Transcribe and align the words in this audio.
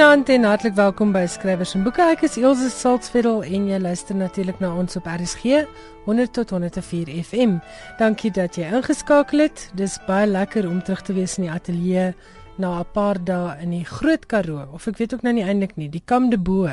Goeienaand 0.00 0.30
en 0.32 0.46
hartlik 0.48 0.74
welkom 0.78 1.10
by 1.12 1.26
Skrywers 1.28 1.74
en 1.76 1.82
Boeke. 1.84 2.00
Ek 2.00 2.22
is 2.24 2.38
Elsje 2.40 2.70
Salzveld 2.72 3.44
en 3.44 3.66
jy 3.68 3.80
luister 3.84 4.16
natuurlik 4.16 4.56
na 4.64 4.70
ons 4.72 4.96
op 4.96 5.04
RSG 5.04 5.58
100 6.06 6.32
tot 6.38 6.54
104 6.56 7.10
FM. 7.20 7.58
Dankie 7.98 8.30
dat 8.32 8.56
jy 8.56 8.70
ingeskakel 8.78 9.44
het. 9.44 9.66
Dis 9.76 9.98
baie 10.06 10.24
lekker 10.24 10.64
om 10.70 10.80
terug 10.80 11.04
te 11.04 11.12
wees 11.18 11.36
in 11.36 11.50
die 11.50 11.52
ateljee 11.52 12.14
na 12.56 12.80
'n 12.80 12.88
paar 12.94 13.20
dae 13.20 13.60
in 13.60 13.76
die 13.76 13.84
Groot 13.84 14.24
Karoo 14.26 14.72
of 14.72 14.86
ek 14.86 14.96
weet 14.96 15.14
ook 15.14 15.22
nou 15.22 15.34
nie 15.34 15.44
eintlik 15.44 15.76
nie, 15.76 15.90
die 15.90 16.02
Kam 16.04 16.30
de 16.30 16.38
Bo. 16.38 16.68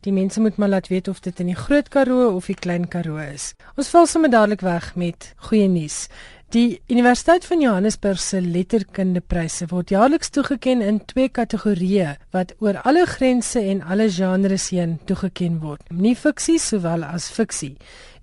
Die 0.00 0.12
mense 0.12 0.40
moet 0.40 0.56
maar 0.56 0.68
laat 0.68 0.88
weet 0.88 1.08
of 1.08 1.20
dit 1.20 1.40
in 1.40 1.46
die 1.46 1.58
Groot 1.58 1.88
Karoo 1.88 2.36
of 2.36 2.46
die 2.46 2.54
Klein 2.54 2.88
Karoo 2.88 3.18
is. 3.18 3.54
Ons 3.76 3.88
val 3.88 4.06
sommer 4.06 4.30
dadelik 4.30 4.60
weg 4.60 4.94
met 4.94 5.34
goeie 5.36 5.68
nuus. 5.68 6.08
Die 6.50 6.80
Universiteit 6.88 7.44
van 7.46 7.60
Johannesburg 7.62 8.18
se 8.18 8.40
letterkundepryse 8.42 9.68
word 9.70 9.92
jaarliks 9.94 10.32
toegekend 10.34 10.82
in 10.82 10.96
twee 11.06 11.28
kategorieë 11.30 12.16
wat 12.34 12.56
oor 12.58 12.80
alle 12.82 13.04
grense 13.06 13.62
en 13.62 13.84
alle 13.86 14.08
genres 14.10 14.72
heen 14.74 14.96
toegekend 15.06 15.62
word: 15.62 15.84
nie 15.94 16.16
fiksie 16.18 16.58
sowel 16.58 17.06
as 17.06 17.28
fiksie. 17.30 17.76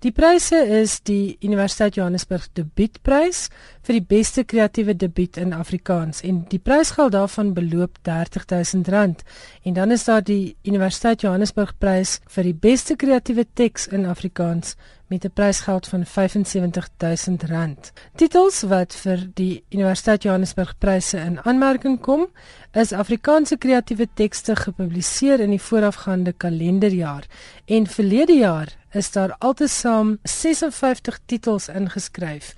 Die 0.04 0.12
pryse 0.12 0.60
is 0.76 0.98
die 1.08 1.38
Universiteit 1.42 1.96
Johannesburg 1.96 2.44
Debuutprys 2.54 3.48
vir 3.88 3.96
die 3.96 4.04
beste 4.12 4.44
kreatiewe 4.44 4.92
debuut 4.94 5.40
in 5.40 5.56
Afrikaans 5.56 6.20
en 6.20 6.44
die 6.52 6.60
prysgeld 6.60 7.16
daarvan 7.16 7.54
beloop 7.56 7.96
R30000 8.04 9.24
en 9.64 9.74
dan 9.80 9.96
is 9.96 10.04
daar 10.04 10.22
die 10.22 10.54
Universiteit 10.68 11.24
Johannesburg 11.24 11.72
Prys 11.80 12.20
vir 12.28 12.52
die 12.52 12.54
beste 12.54 12.94
kreatiewe 12.94 13.48
teks 13.58 13.88
in 13.88 14.04
Afrikaans 14.06 14.76
met 15.08 15.24
'n 15.24 15.30
prysgeld 15.34 15.86
van 15.88 16.04
R75000. 16.04 17.92
Titels 18.14 18.62
wat 18.62 18.94
vir 18.94 19.30
die 19.34 19.64
Universiteit 19.68 20.22
Johannesburg 20.22 20.78
pryse 20.78 21.18
in 21.18 21.40
aanmerking 21.44 22.00
kom, 22.00 22.26
is 22.72 22.92
Afrikaanse 22.92 23.56
kreatiewe 23.56 24.08
tekste 24.14 24.56
gepubliseer 24.56 25.40
in 25.40 25.50
die 25.50 25.62
voorafgaande 25.62 26.32
kalenderjaar 26.32 27.26
en 27.64 27.86
verlede 27.86 28.32
jaar 28.32 28.76
is 28.92 29.10
daar 29.12 29.34
altesaam 29.38 30.18
56 30.22 31.18
titels 31.26 31.68
ingeskryf 31.68 32.54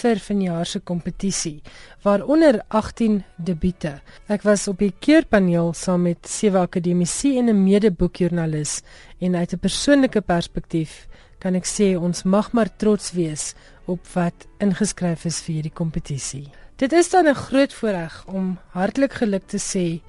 vir 0.00 0.18
vanjaar 0.18 0.66
se 0.66 0.80
kompetisie 0.80 1.62
waaronder 2.02 2.60
18 2.68 3.22
debuute. 3.36 4.00
Ek 4.28 4.42
was 4.42 4.68
op 4.68 4.78
die 4.78 4.92
keurpaneel 4.98 5.72
saam 5.72 6.02
met 6.02 6.28
sewe 6.28 6.58
akademici 6.58 7.38
en 7.38 7.48
'n 7.48 7.64
medeboekjoernalis 7.64 8.82
en 9.20 9.36
uit 9.36 9.52
'n 9.52 9.58
persoonlike 9.58 10.20
perspektief 10.20 11.06
kan 11.44 11.58
ek 11.58 11.66
sê 11.68 11.92
ons 12.00 12.24
mag 12.24 12.46
maar 12.56 12.70
trots 12.80 13.12
wees 13.12 13.50
op 13.84 14.00
wat 14.14 14.46
ingeskryf 14.64 15.26
is 15.28 15.42
vir 15.44 15.58
hierdie 15.58 15.76
kompetisie. 15.76 16.46
Dit 16.80 16.92
is 16.96 17.10
dan 17.12 17.28
'n 17.28 17.34
groot 17.36 17.72
voorreg 17.72 18.14
om 18.26 18.56
hartlik 18.72 19.12
geluk 19.20 19.46
te 19.46 19.60
sê 19.60 20.00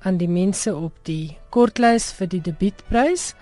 aan 0.00 0.16
die 0.16 0.28
mense 0.28 0.74
op 0.74 0.94
die 1.04 1.36
kortlys 1.50 2.12
vir 2.12 2.28
die 2.28 2.40
debuutprys. 2.40 3.34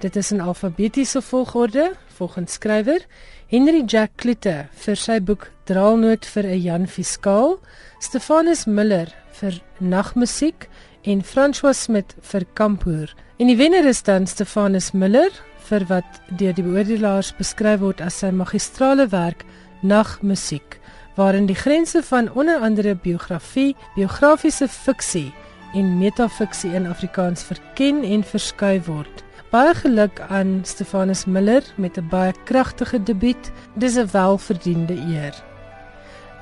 Dit 0.00 0.16
is 0.16 0.32
in 0.32 0.40
alfabetiese 0.40 1.22
volgorde 1.22 1.92
volgens 2.06 2.52
skrywer 2.52 3.00
Henry 3.48 3.82
Jack 3.86 4.10
Klutte 4.16 4.68
vir 4.72 4.96
sy 4.96 5.20
boek 5.20 5.50
Draalnoot 5.64 6.24
vir 6.26 6.44
'n 6.46 6.62
Jan 6.62 6.86
Fiskaal, 6.86 7.58
Stefanus 8.00 8.66
Miller 8.66 9.08
vir 9.40 9.60
Nagmusiek 9.80 10.68
en 11.02 11.22
François 11.22 11.74
Smit 11.74 12.14
vir 12.20 12.44
Kampoer. 12.54 13.14
En 13.38 13.46
die 13.46 13.56
wenner 13.56 13.84
is 13.84 14.02
dan 14.02 14.26
Stefanus 14.26 14.92
Miller 14.92 15.30
vir 15.72 15.86
wat 15.88 16.20
deur 16.36 16.52
die 16.52 16.64
beoordelaars 16.66 17.32
beskryf 17.38 17.80
word 17.80 18.00
as 18.04 18.18
sy 18.20 18.28
magistrale 18.34 19.06
werk 19.12 19.46
Nagmusiek, 19.82 20.76
waarin 21.16 21.48
die 21.48 21.58
grense 21.58 22.02
van 22.06 22.28
onder 22.38 22.60
andere 22.62 22.94
biografie, 22.94 23.72
biografiese 23.96 24.68
fiksie 24.68 25.32
en 25.74 25.96
metafiksie 25.98 26.70
in 26.76 26.86
Afrikaans 26.86 27.42
verken 27.48 28.04
en 28.04 28.22
verskuif 28.22 28.86
word. 28.86 29.24
Baie 29.50 29.72
geluk 29.80 30.20
aan 30.28 30.60
Stefanus 30.64 31.24
Miller 31.24 31.64
met 31.76 31.98
'n 31.98 32.08
baie 32.08 32.32
kragtige 32.44 33.02
debuut. 33.02 33.50
Dis 33.74 33.96
'n 33.96 34.08
welverdiende 34.12 34.94
eer. 34.94 35.34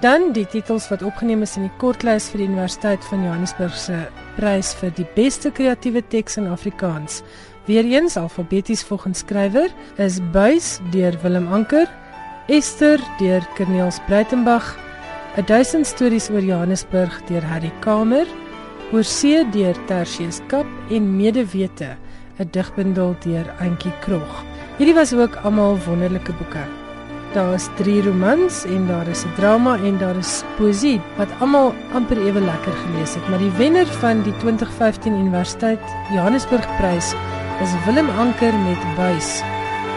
Dan 0.00 0.32
die 0.32 0.46
titels 0.46 0.88
wat 0.88 1.02
opgeneem 1.02 1.42
is 1.42 1.56
in 1.56 1.62
die 1.62 1.76
kortlys 1.76 2.30
vir 2.32 2.38
die 2.38 2.46
Universiteit 2.48 3.04
van 3.04 3.24
Johannesburg 3.24 3.74
se 3.76 4.08
prys 4.36 4.74
vir 4.74 4.90
die 4.96 5.06
beste 5.14 5.50
kreatiewe 5.50 6.00
teks 6.08 6.36
in 6.36 6.46
Afrikaans. 6.46 7.22
Weereens 7.70 8.16
alfabeties 8.16 8.82
volgens 8.82 9.20
skrywer 9.22 9.70
is 10.02 10.18
Buys 10.32 10.80
deur 10.90 11.14
Willem 11.22 11.46
Anker, 11.54 11.86
Esther 12.50 12.98
deur 13.20 13.46
Corneels 13.54 14.00
Breitenberg, 14.08 14.72
'n 15.38 15.46
duisend 15.46 15.86
stories 15.86 16.26
oor 16.34 16.42
Johannesburg 16.42 17.20
deur 17.28 17.46
Harry 17.46 17.70
Kamer, 17.80 18.26
Oorsee 18.92 19.46
deur 19.54 19.78
Tertius 19.86 20.40
Kap 20.48 20.66
en 20.90 21.16
Medewete 21.16 21.94
'n 22.40 22.50
digbundel 22.50 23.14
deur 23.22 23.46
Antjie 23.60 23.94
Krog. 24.00 24.42
Hierdie 24.78 24.98
was 24.98 25.14
ook 25.14 25.36
almal 25.44 25.78
wonderlike 25.86 26.32
boeke. 26.32 26.66
Daar 27.34 27.54
is 27.54 27.68
3 27.76 28.02
romans 28.02 28.64
en 28.64 28.86
daar 28.86 29.06
is 29.08 29.24
'n 29.24 29.34
drama 29.36 29.78
en 29.78 29.98
daar 29.98 30.16
is 30.16 30.42
poesie 30.56 31.00
wat 31.16 31.30
almal 31.38 31.74
amper 31.92 32.18
ewe 32.18 32.40
lekker 32.40 32.72
gelees 32.72 33.14
het, 33.14 33.28
maar 33.28 33.38
die 33.38 33.56
wenner 33.58 33.86
van 33.86 34.22
die 34.22 34.36
2015 34.36 35.14
Universiteit 35.14 35.82
Johannesburg 36.10 36.66
Prys 36.76 37.14
is 37.60 37.84
Willem 37.84 38.08
Anker 38.08 38.54
met 38.54 38.82
Buys. 38.96 39.42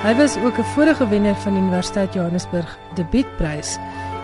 Hy 0.04 0.14
was 0.20 0.36
ook 0.44 0.58
'n 0.60 0.72
vorige 0.76 1.08
wenner 1.08 1.36
van 1.36 1.54
die 1.54 1.62
Universiteit 1.62 2.14
Johannesburg 2.14 2.78
Debuutprys 2.96 3.78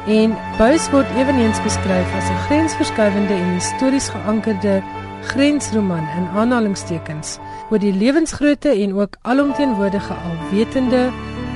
en 0.07 0.35
Buys 0.57 0.89
word 0.91 1.07
ewenigs 1.15 1.63
beskryf 1.63 2.15
as 2.15 2.29
'n 2.29 2.43
grensverskuivende 2.47 3.33
en 3.33 3.53
histories 3.53 4.09
geankerde 4.09 4.83
grensroman 5.21 6.07
in 6.17 6.27
aanhalingstekens 6.35 7.37
oor 7.69 7.79
die 7.79 7.93
lewensgrootte 7.93 8.69
en 8.69 8.95
ook 8.95 9.15
alomteenwoordige 9.21 10.13
alwetende 10.13 11.11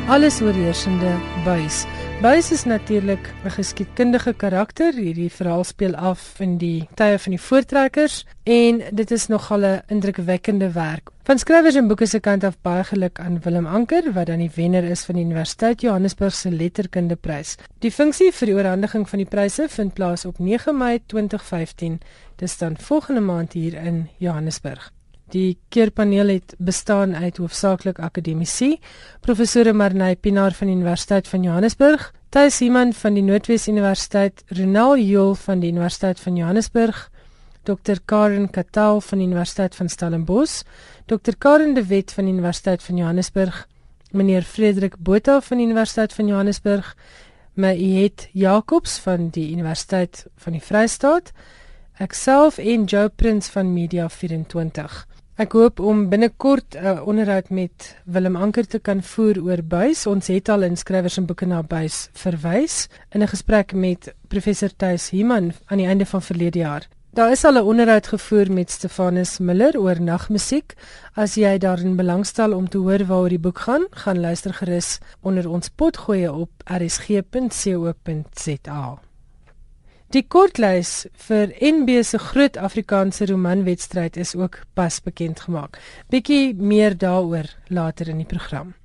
alles 0.08 0.42
oorheersende 0.42 1.12
Buis 2.24 2.52
is 2.52 2.64
natuurlik 2.64 3.34
'n 3.44 3.52
geskiedkundige 3.52 4.34
karakter. 4.34 4.94
Hierdie 4.94 5.32
verhaal 5.32 5.64
speel 5.64 5.96
af 5.96 6.40
in 6.40 6.58
die 6.58 6.88
tye 6.96 7.20
van 7.20 7.32
die 7.32 7.42
voortrekkers 7.42 8.26
en 8.44 8.82
dit 8.92 9.12
is 9.12 9.28
nogal 9.28 9.66
'n 9.66 9.82
indrukwekkende 9.88 10.72
werk. 10.72 11.10
Van 11.24 11.40
skrywers 11.40 11.76
en 11.76 11.88
boeke 11.88 12.06
se 12.06 12.20
kant 12.20 12.44
af 12.44 12.56
baie 12.62 12.84
geluk 12.84 13.20
aan 13.20 13.42
Willem 13.42 13.66
Anker 13.66 14.14
wat 14.14 14.26
dan 14.26 14.40
die 14.40 14.52
wenner 14.56 14.84
is 14.84 15.04
van 15.04 15.16
die 15.16 15.24
Universiteit 15.24 15.82
Johannesburg 15.82 16.34
se 16.34 16.52
letterkundeprys. 16.52 17.56
Die 17.80 17.92
funksie 17.92 18.32
vir 18.32 18.46
die 18.46 18.56
oorhandiging 18.56 19.10
van 19.10 19.20
die 19.20 19.30
pryse 19.30 19.66
vind 19.70 19.94
plaas 19.94 20.26
op 20.26 20.40
9 20.40 20.78
Mei 20.78 21.00
2015. 21.06 22.00
Dis 22.36 22.58
dan 22.58 22.78
volgende 22.78 23.22
maand 23.22 23.54
hier 23.54 23.74
in 23.74 24.10
Johannesburg. 24.18 24.92
Die 25.34 25.58
keurpaneel 25.74 26.30
het 26.30 26.54
bestaan 26.62 27.16
uit 27.16 27.40
hoofsaaklik 27.42 27.98
akademici, 28.00 28.76
professore 29.26 29.72
Marnay 29.74 30.14
Pinaar 30.16 30.54
van 30.54 30.70
die 30.70 30.76
Universiteit 30.76 31.28
van 31.28 31.44
Johannesburg, 31.44 32.12
Thys 32.30 32.60
Iman 32.62 32.92
van 32.94 33.16
die 33.18 33.24
Noordwes 33.26 33.66
Universiteit, 33.68 34.44
Ronel 34.54 35.00
Joel 35.02 35.34
van 35.42 35.64
die 35.64 35.72
Universiteit 35.74 36.20
van 36.22 36.36
Johannesburg, 36.38 37.00
Dr 37.66 37.98
Karen 38.06 38.46
Katal 38.52 39.02
van 39.02 39.18
die 39.18 39.26
Universiteit 39.26 39.76
van 39.76 39.90
Stellenbosch, 39.90 40.62
Dr 41.10 41.34
Karen 41.38 41.74
de 41.74 41.86
Wet 41.88 42.14
van 42.14 42.26
die 42.30 42.34
Universiteit 42.34 42.84
van 42.84 42.98
Johannesburg, 42.98 43.68
meneer 44.12 44.44
Frederik 44.44 45.00
Botha 45.00 45.40
van 45.42 45.58
die 45.58 45.66
Universiteit 45.66 46.14
van 46.14 46.28
Johannesburg, 46.28 46.94
Maet 47.54 48.28
Jacobs 48.34 49.00
van 49.00 49.32
die 49.34 49.52
Universiteit 49.52 50.28
van 50.36 50.54
die 50.54 50.62
Vrystaat, 50.62 51.34
ek 51.98 52.14
self 52.14 52.62
en 52.62 52.86
Joe 52.86 53.10
Prins 53.10 53.50
van 53.50 53.74
Media 53.74 54.10
24. 54.10 55.13
Ek 55.34 55.56
hoop 55.58 55.80
om 55.82 56.10
binnekort 56.12 56.76
'n 56.78 56.86
uh, 56.86 57.08
onderhoud 57.10 57.50
met 57.50 57.98
Willem 58.06 58.36
Anker 58.36 58.68
te 58.68 58.80
kan 58.80 59.02
voer 59.02 59.42
oor 59.42 59.64
buis. 59.64 60.06
Ons 60.06 60.28
het 60.28 60.50
al 60.50 60.62
inskrywers 60.62 61.18
en 61.18 61.26
boeke 61.26 61.46
na 61.46 61.64
buis 61.64 62.10
verwys 62.14 62.88
in 63.10 63.22
'n 63.24 63.28
gesprek 63.28 63.74
met 63.74 64.14
professor 64.28 64.70
Thys 64.78 65.10
Himan 65.10 65.54
aan 65.66 65.78
die 65.78 65.88
einde 65.88 66.06
van 66.06 66.22
verlede 66.22 66.60
jaar. 66.60 66.88
Daar 67.14 67.32
is 67.32 67.46
al 67.46 67.54
'n 67.54 67.66
onderhoud 67.66 68.08
gevoer 68.08 68.52
met 68.52 68.72
Stefanus 68.72 69.40
Miller 69.40 69.80
oor 69.80 70.02
nagmusiek. 70.02 70.74
As 71.16 71.36
jy 71.36 71.58
daarin 71.58 71.96
belangstel 71.96 72.54
om 72.54 72.70
te 72.70 72.78
hoor 72.78 73.06
waaroor 73.06 73.30
die 73.30 73.40
boek 73.40 73.60
gaan, 73.60 73.88
gaan 73.90 74.20
luister 74.20 74.54
gerus 74.54 75.00
onder 75.22 75.50
ons 75.50 75.70
potgoeie 75.70 76.34
op 76.34 76.50
rsg.co.za. 76.66 77.94
Die 80.14 80.22
kortlys 80.30 81.08
vir 81.26 81.50
NB 81.58 82.04
se 82.06 82.20
groot 82.22 82.58
Afrikaanse 82.62 83.26
romanwedstryd 83.32 84.20
is 84.22 84.36
ook 84.38 84.60
pas 84.78 85.00
bekend 85.02 85.40
gemaak. 85.48 85.80
Bietjie 86.14 86.54
meer 86.54 86.94
daaroor 86.94 87.50
later 87.74 88.12
in 88.14 88.20
die 88.22 88.30
program. 88.30 88.76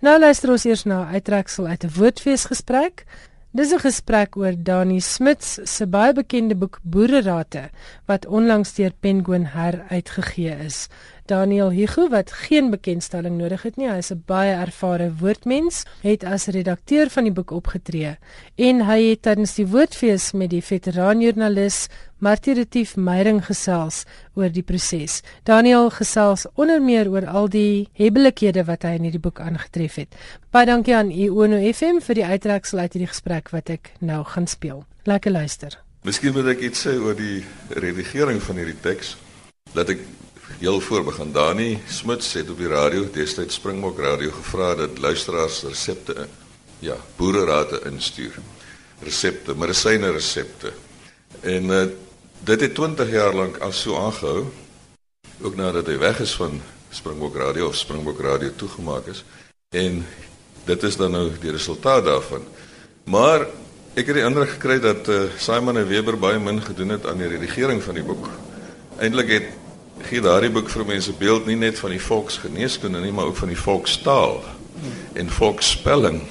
Nou 0.00 0.16
luister 0.16 0.48
ons 0.54 0.64
eers 0.64 0.86
na 0.88 1.02
'n 1.02 1.12
uittreksel 1.18 1.66
uit 1.66 1.84
'n 1.84 1.92
woordfeesgesprek. 1.98 3.04
Dis 3.52 3.72
'n 3.72 3.84
gesprek 3.84 4.36
oor 4.36 4.54
Dani 4.56 5.00
Smits 5.00 5.58
se 5.64 5.86
baie 5.86 6.12
bekende 6.12 6.54
boek 6.54 6.80
Boererate 6.82 7.70
wat 8.06 8.26
onlangs 8.26 8.74
deur 8.74 8.92
Penguin 9.00 9.44
heruitgegee 9.44 10.56
is. 10.64 10.88
Daniel 11.28 11.68
Hugo 11.70 12.08
wat 12.08 12.32
geen 12.32 12.70
bekendstelling 12.72 13.36
nodig 13.36 13.62
het 13.62 13.76
nie. 13.76 13.88
Hy 13.88 13.98
is 14.00 14.10
'n 14.10 14.22
baie 14.26 14.52
ervare 14.52 15.12
woordmens, 15.20 15.84
het 16.00 16.24
as 16.24 16.46
redakteur 16.46 17.10
van 17.10 17.24
die 17.24 17.32
boek 17.32 17.50
opgetree 17.50 18.16
en 18.56 18.80
hy 18.86 19.10
het 19.10 19.22
tydens 19.22 19.54
die 19.54 19.66
woordfees 19.66 20.32
met 20.32 20.50
die 20.50 20.62
veteraanjoernalis 20.62 21.88
Martiretief 22.18 22.96
Meyering 22.96 23.44
gesels 23.44 24.04
oor 24.34 24.48
die 24.48 24.62
proses. 24.62 25.22
Daniel 25.44 25.90
gesels 25.90 26.46
onder 26.54 26.82
meer 26.82 27.10
oor 27.10 27.26
al 27.26 27.48
die 27.48 27.88
hebbelikhede 27.92 28.64
wat 28.64 28.82
hy 28.82 28.96
in 28.96 29.02
hierdie 29.02 29.22
boek 29.22 29.40
aangetref 29.40 29.94
het. 29.94 30.14
Baie 30.50 30.66
dankie 30.66 30.96
aan 30.96 31.12
Uono 31.12 31.60
FM 31.72 32.00
vir 32.00 32.14
die 32.14 32.24
uittreksel 32.24 32.78
uit 32.78 32.92
hierdie 32.92 33.12
gesprek 33.12 33.50
wat 33.50 33.70
ek 33.70 33.92
nou 34.00 34.24
gaan 34.24 34.46
speel. 34.46 34.84
Lekker 35.04 35.30
luister. 35.30 35.78
Miskien 36.02 36.32
moet 36.32 36.46
ek 36.46 36.60
iets 36.60 36.86
sê 36.86 36.96
oor 36.96 37.14
die 37.14 37.44
redigering 37.68 38.40
van 38.42 38.56
hierdie 38.56 38.80
teks. 38.80 39.16
Laat 39.74 39.90
ek 39.92 39.98
heel 40.58 40.80
voor 40.80 41.04
begin. 41.04 41.32
Dani 41.32 41.82
Smuts 41.86 42.32
het 42.32 42.50
op 42.50 42.58
die 42.58 42.68
radio, 42.68 43.08
destyds 43.12 43.54
Springbok 43.54 43.98
Radio 43.98 44.30
gevra 44.30 44.74
dat 44.74 44.98
luisteraars 44.98 45.62
resepte 45.62 46.26
ja, 46.78 46.96
boererate 47.16 47.80
instuur. 47.84 48.34
Resepte, 49.02 49.54
medisyne 49.54 50.10
resepte. 50.10 50.72
En 51.40 51.64
uh, 51.64 51.82
dit 52.40 52.60
het 52.60 52.74
20 52.74 53.10
jaar 53.10 53.34
lank 53.34 53.58
al 53.58 53.72
so 53.72 53.96
aangehou. 53.96 54.44
Ook 55.40 55.56
nadat 55.56 55.86
hy 55.86 55.98
weg 55.98 56.20
is 56.20 56.34
van 56.34 56.60
Springbok 56.90 57.36
Radio 57.36 57.66
of 57.66 57.76
Springbok 57.76 58.20
Radio 58.20 58.50
toegemaak 58.56 59.06
is. 59.06 59.24
En 59.68 60.06
dit 60.64 60.82
is 60.82 60.96
dan 60.96 61.10
nou 61.10 61.30
die 61.40 61.50
resultaat 61.50 62.04
daarvan. 62.04 62.44
Maar 63.04 63.46
Ek 63.98 64.06
het 64.06 64.14
die 64.14 64.22
indruk 64.22 64.52
gekry 64.52 64.76
dat 64.78 65.08
uh, 65.10 65.24
Simon 65.42 65.78
en 65.80 65.88
Weber 65.88 66.14
baie 66.20 66.38
min 66.38 66.60
gedoen 66.62 66.92
het 66.94 67.06
aan 67.08 67.18
die 67.18 67.26
redigering 67.26 67.80
van 67.82 67.96
die 67.98 68.04
boek. 68.06 68.28
Eintlik 69.02 69.32
het 69.32 69.48
gee 70.06 70.20
daardie 70.20 70.50
boek 70.50 70.70
vir 70.70 70.84
mense 70.86 71.12
beeld 71.18 71.46
nie 71.46 71.56
net 71.56 71.78
van 71.78 71.90
die 71.90 72.02
volksgeneeskunde 72.02 73.00
nie, 73.00 73.12
maar 73.12 73.30
ook 73.30 73.36
van 73.36 73.48
die 73.48 73.58
volkstaal 73.58 74.44
en 75.18 75.30
volksspelling. 75.30 76.22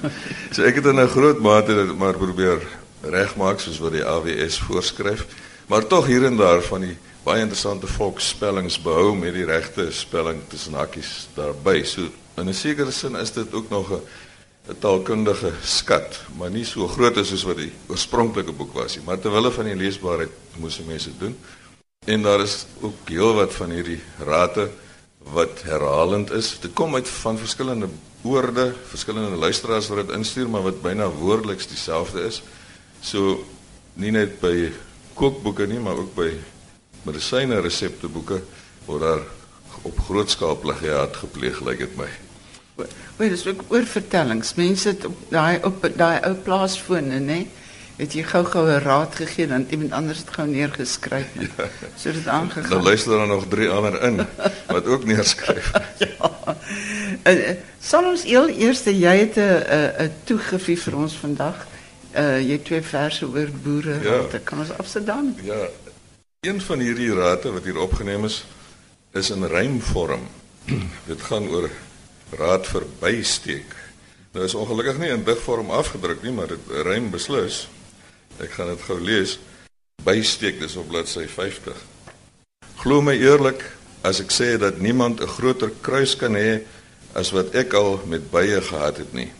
so 0.54 0.62
ek 0.62 0.80
het 0.80 0.86
in 0.86 1.00
'n 1.00 1.08
groot 1.08 1.40
mate 1.40 1.74
dit 1.74 1.98
maar 1.98 2.16
probeer 2.16 2.60
regmaak 3.02 3.60
soos 3.60 3.78
wat 3.78 3.92
die 3.92 4.04
AWS 4.04 4.58
voorskryf, 4.58 5.26
maar 5.66 5.86
tog 5.86 6.06
hier 6.06 6.24
en 6.24 6.36
daar 6.36 6.62
van 6.62 6.80
die 6.80 6.96
baie 7.24 7.40
interessante 7.40 7.86
volksspellings 7.86 8.78
behou 8.82 9.16
met 9.16 9.34
die 9.34 9.44
regte 9.44 9.90
spelling 9.90 10.42
tussen 10.48 10.74
hakkies 10.74 11.28
daarby. 11.34 11.82
So 11.84 12.10
in 12.36 12.48
'n 12.48 12.54
sekere 12.54 12.90
sin 12.90 13.16
is 13.16 13.32
dit 13.32 13.52
ook 13.52 13.70
nog 13.70 13.90
'n 13.90 14.00
'n 14.68 14.78
taalkundige 14.78 15.52
skat, 15.62 16.20
maar 16.38 16.50
nie 16.50 16.64
so 16.64 16.88
groot 16.88 17.16
as 17.16 17.28
soos 17.28 17.44
wat 17.46 17.56
die 17.56 17.72
oorspronklike 17.86 18.52
boek 18.52 18.72
was 18.74 18.96
nie, 18.96 19.04
maar 19.04 19.18
terwyl 19.18 19.42
hulle 19.42 19.54
van 19.54 19.64
die 19.64 19.76
leesbaarheid 19.76 20.30
moes 20.58 20.80
mense 20.86 21.10
doen. 21.18 21.36
En 22.06 22.22
daar 22.22 22.40
is 22.40 22.66
ook 22.80 23.08
heelwat 23.08 23.54
van 23.54 23.70
hierdie 23.70 24.00
rate 24.22 24.68
wat 25.18 25.62
herhalend 25.66 26.30
is. 26.30 26.52
Dit 26.60 26.72
kom 26.72 26.94
uit 26.94 27.08
van 27.08 27.38
verskillende 27.38 27.88
woorde, 28.20 28.74
verskillende 28.88 29.36
luisteraars 29.36 29.88
wat 29.88 30.06
dit 30.06 30.14
instuur, 30.14 30.48
maar 30.48 30.62
wat 30.62 30.82
byna 30.82 31.08
woordeliks 31.10 31.66
dieselfde 31.66 32.22
is. 32.22 32.42
So 33.00 33.42
nie 33.98 34.12
net 34.14 34.38
by 34.38 34.70
kookboeke 35.18 35.66
nie, 35.66 35.80
maar 35.82 35.98
ook 35.98 36.14
by 36.14 36.30
medisyne 37.02 37.58
resepteboeke 37.60 38.38
word 38.86 39.02
daar 39.02 39.26
op 39.82 39.98
groot 40.06 40.30
skaal 40.30 40.54
plagiaat 40.62 41.18
gepleeg, 41.24 41.58
lyk 41.60 41.82
like 41.82 41.88
dit 41.88 41.98
my. 41.98 42.10
Weet 43.18 43.34
dis 43.34 43.46
ook 43.50 43.66
oor 43.68 43.82
vertellings. 43.82 44.54
Mense 44.54 44.92
het 44.94 45.10
op 45.10 45.26
daai 45.34 45.58
op 45.66 45.82
daai 45.96 46.20
ou 46.22 46.34
plaasfone, 46.46 47.18
nê? 47.18 47.46
Het 47.96 48.12
jy 48.12 48.22
gou-gou 48.28 48.68
'n 48.68 48.82
raad 48.84 49.14
gegee 49.14 49.46
dan 49.46 49.66
iemand 49.70 49.92
anders 49.92 50.18
het 50.18 50.30
gou 50.30 50.48
neergeskryf. 50.48 51.26
Ja. 51.38 51.68
So 51.96 52.12
dit 52.12 52.26
aangegaan. 52.26 52.70
Dan 52.70 52.82
luister 52.82 53.18
dan 53.18 53.28
nog 53.28 53.46
drie 53.48 53.68
ander 53.68 54.02
in 54.02 54.26
wat 54.66 54.86
ook 54.86 55.04
neerskryf. 55.04 55.72
ja. 56.04 56.30
En 57.22 57.38
uh, 57.38 57.50
sal 57.80 58.04
ons 58.04 58.24
eel 58.24 58.48
eers 58.48 58.84
jy 58.84 59.16
het 59.16 59.36
'n 59.36 60.04
'n 60.04 60.12
toegefie 60.24 60.78
vir 60.78 60.96
ons 60.96 61.14
vandag. 61.14 61.66
Uh 62.16 62.40
jy 62.40 62.58
twee 62.58 62.82
verse 62.82 63.26
oor 63.26 63.48
boere. 63.62 63.98
Ja. 64.02 64.20
Wat 64.20 64.42
kan 64.44 64.58
ons 64.58 64.76
afsit 64.76 65.06
dan? 65.06 65.36
Ja. 65.42 65.68
Een 66.40 66.60
van 66.60 66.78
hierdie 66.78 67.14
rate 67.14 67.52
wat 67.52 67.64
hier 67.64 67.78
opgeneem 67.78 68.24
is 68.24 68.44
is 69.12 69.30
in 69.30 69.44
rymvorm. 69.44 70.28
dit 71.10 71.22
gaan 71.22 71.48
oor 71.48 71.70
raad 72.30 72.66
verbysteek. 72.66 73.74
Nou 74.32 74.44
is 74.44 74.54
ongelukkig 74.54 74.98
nie 74.98 75.08
in 75.08 75.24
digvorm 75.24 75.70
afgedruk 75.70 76.22
nie, 76.22 76.32
maar 76.32 76.46
dit 76.46 76.60
rym 76.84 77.10
beslis. 77.10 77.68
Ek 78.42 78.52
gaan 78.52 78.68
dit 78.68 78.82
gou 78.84 78.98
lees. 79.00 79.38
Bysteek 80.04 80.60
dis 80.60 80.76
op 80.76 80.88
bladsy 80.90 81.24
50. 81.30 81.76
Glo 82.82 83.00
my 83.00 83.16
eerlik 83.16 83.62
as 84.06 84.20
ek 84.20 84.30
sê 84.30 84.56
dat 84.60 84.78
niemand 84.78 85.20
'n 85.20 85.34
groter 85.36 85.72
kruis 85.80 86.14
kan 86.16 86.34
hê 86.36 86.62
as 87.14 87.32
wat 87.32 87.54
ek 87.54 87.74
al 87.74 88.00
met 88.06 88.30
bye 88.30 88.60
gehad 88.60 88.96
het 88.96 89.12
nie. 89.12 89.32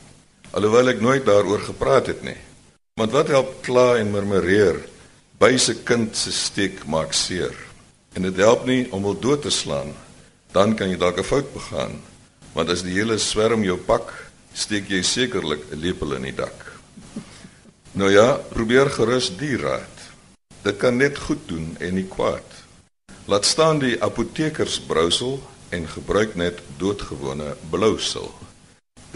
Alhoewel 0.51 0.89
ek 0.89 1.01
nooit 1.01 1.25
daaroor 1.25 1.61
gepraat 1.61 2.07
het 2.07 2.23
nie. 2.23 2.39
Want 2.97 3.13
wat 3.13 3.29
help 3.29 3.63
kla 3.63 3.97
en 4.01 4.11
murmureer? 4.11 4.81
By 5.39 5.57
se 5.57 5.75
kind 5.85 6.17
se 6.17 6.33
steek 6.33 6.87
maak 6.87 7.13
seer. 7.13 7.55
En 8.15 8.23
dit 8.23 8.37
help 8.37 8.65
nie 8.65 8.87
om 8.91 9.03
hom 9.05 9.21
dood 9.21 9.43
te 9.43 9.51
slaan. 9.51 9.93
Dan 10.53 10.75
kan 10.75 10.89
jy 10.89 10.97
dalk 10.97 11.19
'n 11.19 11.25
fout 11.25 11.53
begaan. 11.53 12.01
Want 12.55 12.71
as 12.71 12.83
die 12.83 12.95
hele 12.97 13.19
swerm 13.19 13.63
jou 13.63 13.77
pak, 13.77 14.15
steek 14.55 14.89
jy 14.89 15.03
sekerlik 15.03 15.61
'n 15.71 15.81
lepel 15.81 16.15
in 16.15 16.23
die 16.23 16.35
dak. 16.35 16.73
Nou 17.97 18.11
ja, 18.13 18.35
probeer 18.53 18.91
gerus 18.93 19.31
die 19.41 19.57
raad. 19.57 20.01
Dit 20.63 20.77
kan 20.77 20.99
net 21.01 21.17
goed 21.19 21.47
doen 21.49 21.77
en 21.81 21.95
nie 21.97 22.05
kwaad. 22.05 22.45
Laat 23.25 23.49
staan 23.49 23.81
die 23.81 23.97
apotekersbrousel 24.05 25.39
en 25.73 25.89
gebruik 25.89 26.35
net 26.37 26.61
doodgewone 26.77 27.55
blousel. 27.71 28.29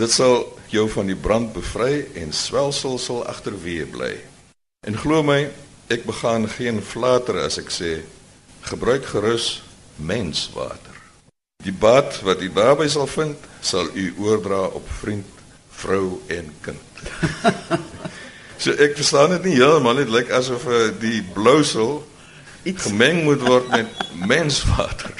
Dit 0.00 0.14
sal 0.16 0.46
jou 0.72 0.86
van 0.94 1.12
die 1.12 1.18
brand 1.26 1.52
bevry 1.52 2.06
en 2.22 2.32
swelsel 2.32 2.96
sal 2.98 3.20
agterweë 3.28 3.84
bly. 3.92 4.14
En 4.88 4.96
glo 4.96 5.20
my, 5.28 5.42
ek 5.92 6.08
begaan 6.08 6.48
geen 6.48 6.80
flater 6.80 7.42
as 7.44 7.60
ek 7.60 7.68
sê 7.68 7.92
gebruik 8.72 9.04
gerus 9.12 9.60
menswater. 10.00 10.96
Die 11.60 11.76
bad 11.76 12.22
wat 12.24 12.40
u 12.40 12.48
daarby 12.48 12.88
sal 12.88 13.12
vind, 13.12 13.36
sal 13.60 13.92
u 13.92 14.08
oordra 14.24 14.64
op 14.72 14.88
vriend, 15.04 15.28
vrou 15.84 16.22
en 16.32 16.54
kind. 16.64 17.88
so 18.60 18.74
ek 18.76 18.96
verstaan 18.98 19.32
dit 19.38 19.48
nie 19.48 19.56
heeltemal 19.56 19.96
nie, 19.96 20.04
dit 20.04 20.12
lyk 20.12 20.32
asof 20.36 20.66
uh, 20.68 20.88
die 21.00 21.22
blousel 21.34 22.02
iets 22.68 22.90
gemeng 22.90 23.22
moet 23.24 23.40
word 23.46 23.70
met 23.72 24.02
menswater. 24.32 25.14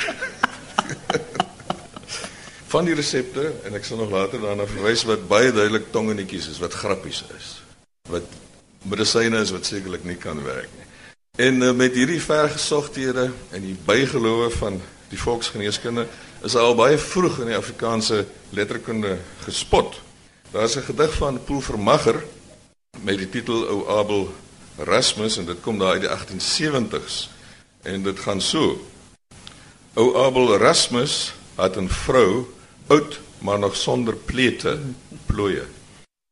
Van 2.72 2.86
die 2.86 2.94
resepte 2.94 3.46
en 3.66 3.78
ek 3.78 3.86
sal 3.88 4.02
nog 4.02 4.12
later 4.12 4.42
daarna 4.44 4.68
verwys 4.68 5.06
wat 5.08 5.24
baie 5.30 5.48
duidelik 5.54 5.88
tongenetjies 5.94 6.50
is, 6.52 6.60
wat 6.62 6.76
grappies 6.76 7.24
is. 7.38 7.54
Wat 8.12 8.28
medisyne 8.88 9.40
is 9.40 9.52
wat 9.56 9.68
sekerlik 9.68 10.04
nie 10.08 10.18
kan 10.20 10.42
werk 10.44 10.68
nie. 10.76 10.88
En 11.40 11.62
uh, 11.64 11.72
met 11.76 11.96
hierdie 11.96 12.20
vergesogthede 12.20 13.30
en 13.56 13.64
die 13.64 13.76
bygelowe 13.86 14.50
van 14.58 14.76
die 15.10 15.18
volksgeneeskunde 15.18 16.04
is 16.46 16.56
al 16.56 16.76
baie 16.78 16.98
vroeg 17.00 17.40
in 17.42 17.50
die 17.54 17.56
Afrikaanse 17.56 18.26
letterkunde 18.56 19.16
gespot. 19.46 19.96
Daar 20.52 20.68
is 20.68 20.76
'n 20.76 20.86
gedig 20.92 21.14
van 21.14 21.40
Poel 21.44 21.60
Vermagher 21.60 22.20
met 23.02 23.18
die 23.18 23.28
titel 23.28 23.64
O 23.68 23.86
Abel 23.98 24.28
Rasmus 24.76 25.38
en 25.40 25.48
dit 25.48 25.60
kom 25.64 25.78
daar 25.80 25.96
uit 25.98 26.04
die 26.04 26.12
1870s 26.12 27.28
en 27.82 28.02
dit 28.04 28.18
gaan 28.20 28.40
so. 28.40 28.76
O 29.94 30.14
Abel 30.26 30.56
Rasmus 30.60 31.32
het 31.56 31.76
'n 31.76 31.88
vrou 31.88 32.46
oud 32.86 33.20
maar 33.38 33.58
nog 33.58 33.76
sonder 33.76 34.16
plete 34.16 34.78
plooie. 35.26 35.64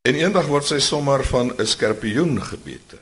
En 0.08 0.14
eendag 0.14 0.46
word 0.46 0.66
sy 0.66 0.78
sommer 0.78 1.24
van 1.24 1.52
'n 1.56 1.66
skorpioen 1.66 2.42
gebete. 2.42 2.98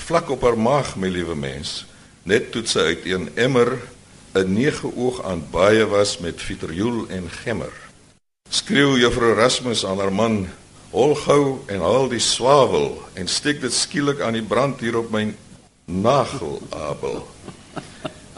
Vlak 0.00 0.30
op 0.30 0.42
haar 0.42 0.58
maag, 0.58 0.96
my 0.96 1.08
liewe 1.08 1.34
mens, 1.34 1.86
net 2.22 2.52
toe 2.52 2.66
sy 2.66 2.78
uit 2.78 3.04
'n 3.04 3.30
emmer 3.34 3.78
'n 4.34 4.52
nege 4.52 4.96
oog 4.96 5.22
aan 5.24 5.46
baie 5.50 5.86
was 5.86 6.18
met 6.18 6.42
vitriool 6.42 7.08
en 7.08 7.30
gemmer. 7.30 7.72
Skreeu 8.50 8.98
juffrou 8.98 9.32
Erasmus 9.32 9.86
aan 9.86 9.98
haar 9.98 10.12
man: 10.12 10.48
"Hol 10.96 11.12
gou 11.14 11.60
en 11.68 11.80
haal 11.84 12.08
die 12.08 12.22
swavel 12.24 13.02
en 13.20 13.28
steek 13.28 13.60
dit 13.60 13.72
skielik 13.72 14.20
aan 14.24 14.32
die 14.32 14.46
brand 14.48 14.80
hier 14.80 14.96
op 14.96 15.10
my 15.12 15.34
nagel, 15.84 16.62
Abel." 16.72 17.26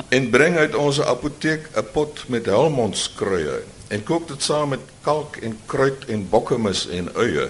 En 0.08 0.30
bring 0.30 0.56
uit 0.56 0.74
ons 0.74 1.00
apoteek 1.00 1.68
'n 1.76 1.86
pot 1.92 2.24
met 2.28 2.46
helmondskruie 2.50 3.62
en 3.88 4.02
kook 4.04 4.28
dit 4.28 4.42
saam 4.42 4.68
met 4.68 4.80
kalk 5.02 5.36
en 5.36 5.58
kruit 5.66 6.04
en 6.04 6.28
bokkemis 6.28 6.88
en 6.88 7.14
uie. 7.14 7.48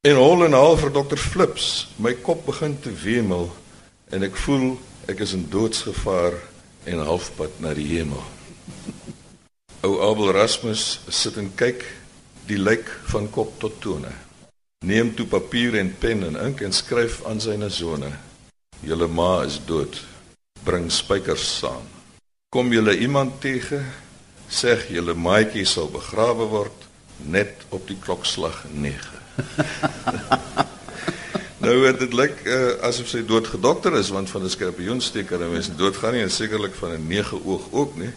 En 0.00 0.16
hol 0.16 0.44
en 0.44 0.52
haal 0.52 0.76
vir 0.76 0.92
dokter 0.92 1.18
Flips. 1.18 1.88
My 1.96 2.14
kop 2.14 2.46
begin 2.46 2.80
te 2.80 2.92
wemel 2.92 3.50
en 4.10 4.22
ek 4.22 4.36
voel 4.36 4.78
ek 5.06 5.20
is 5.20 5.32
in 5.36 5.46
doodsgevaar 5.50 6.32
en 6.84 7.04
halfpad 7.04 7.60
na 7.60 7.74
die 7.74 7.86
hemel. 7.86 8.22
Ou 9.84 10.00
Abel 10.10 10.32
Rasmus 10.32 11.00
sit 11.08 11.36
en 11.36 11.52
kyk 11.54 11.84
die 12.46 12.58
lijk 12.58 12.88
van 13.12 13.30
kop 13.30 13.58
tot 13.60 13.80
tone. 13.80 14.29
Neem 14.80 15.14
toe 15.14 15.26
papier 15.26 15.74
en 15.76 15.90
pen 15.98 16.22
en 16.24 16.36
ink 16.40 16.60
en 16.64 16.72
skryf 16.72 17.18
aan 17.28 17.40
syne 17.40 17.68
sone. 17.68 18.08
Julle 18.80 19.08
ma 19.12 19.42
is 19.44 19.58
dood. 19.68 19.98
Bring 20.64 20.86
spykers 20.92 21.44
saam. 21.58 21.84
Kom 22.48 22.72
julle 22.72 22.96
iemand 22.96 23.36
teë 23.44 23.82
Sê 24.50 24.72
julle 24.90 25.14
maatjie 25.14 25.66
sal 25.68 25.86
begrawe 25.92 26.46
word 26.50 26.86
net 27.30 27.60
op 27.70 27.84
die 27.86 27.98
klokslag 28.00 28.64
9. 28.72 28.96
nou 31.62 31.76
dit 32.00 32.16
lyk 32.16 32.40
uh, 32.48 32.80
asof 32.88 33.12
sy 33.12 33.20
dood 33.28 33.46
gedokter 33.52 33.94
is 34.00 34.10
want 34.10 34.32
van 34.32 34.42
'n 34.42 34.50
skorpioensteek 34.50 35.28
kan 35.28 35.44
'n 35.44 35.52
mens 35.52 35.70
doodgaan 35.76 36.16
nie 36.16 36.24
en 36.24 36.32
sekerlik 36.32 36.74
van 36.74 36.96
'n 36.96 37.06
nege 37.06 37.36
oog 37.44 37.68
ook 37.70 37.94
nie. 38.00 38.10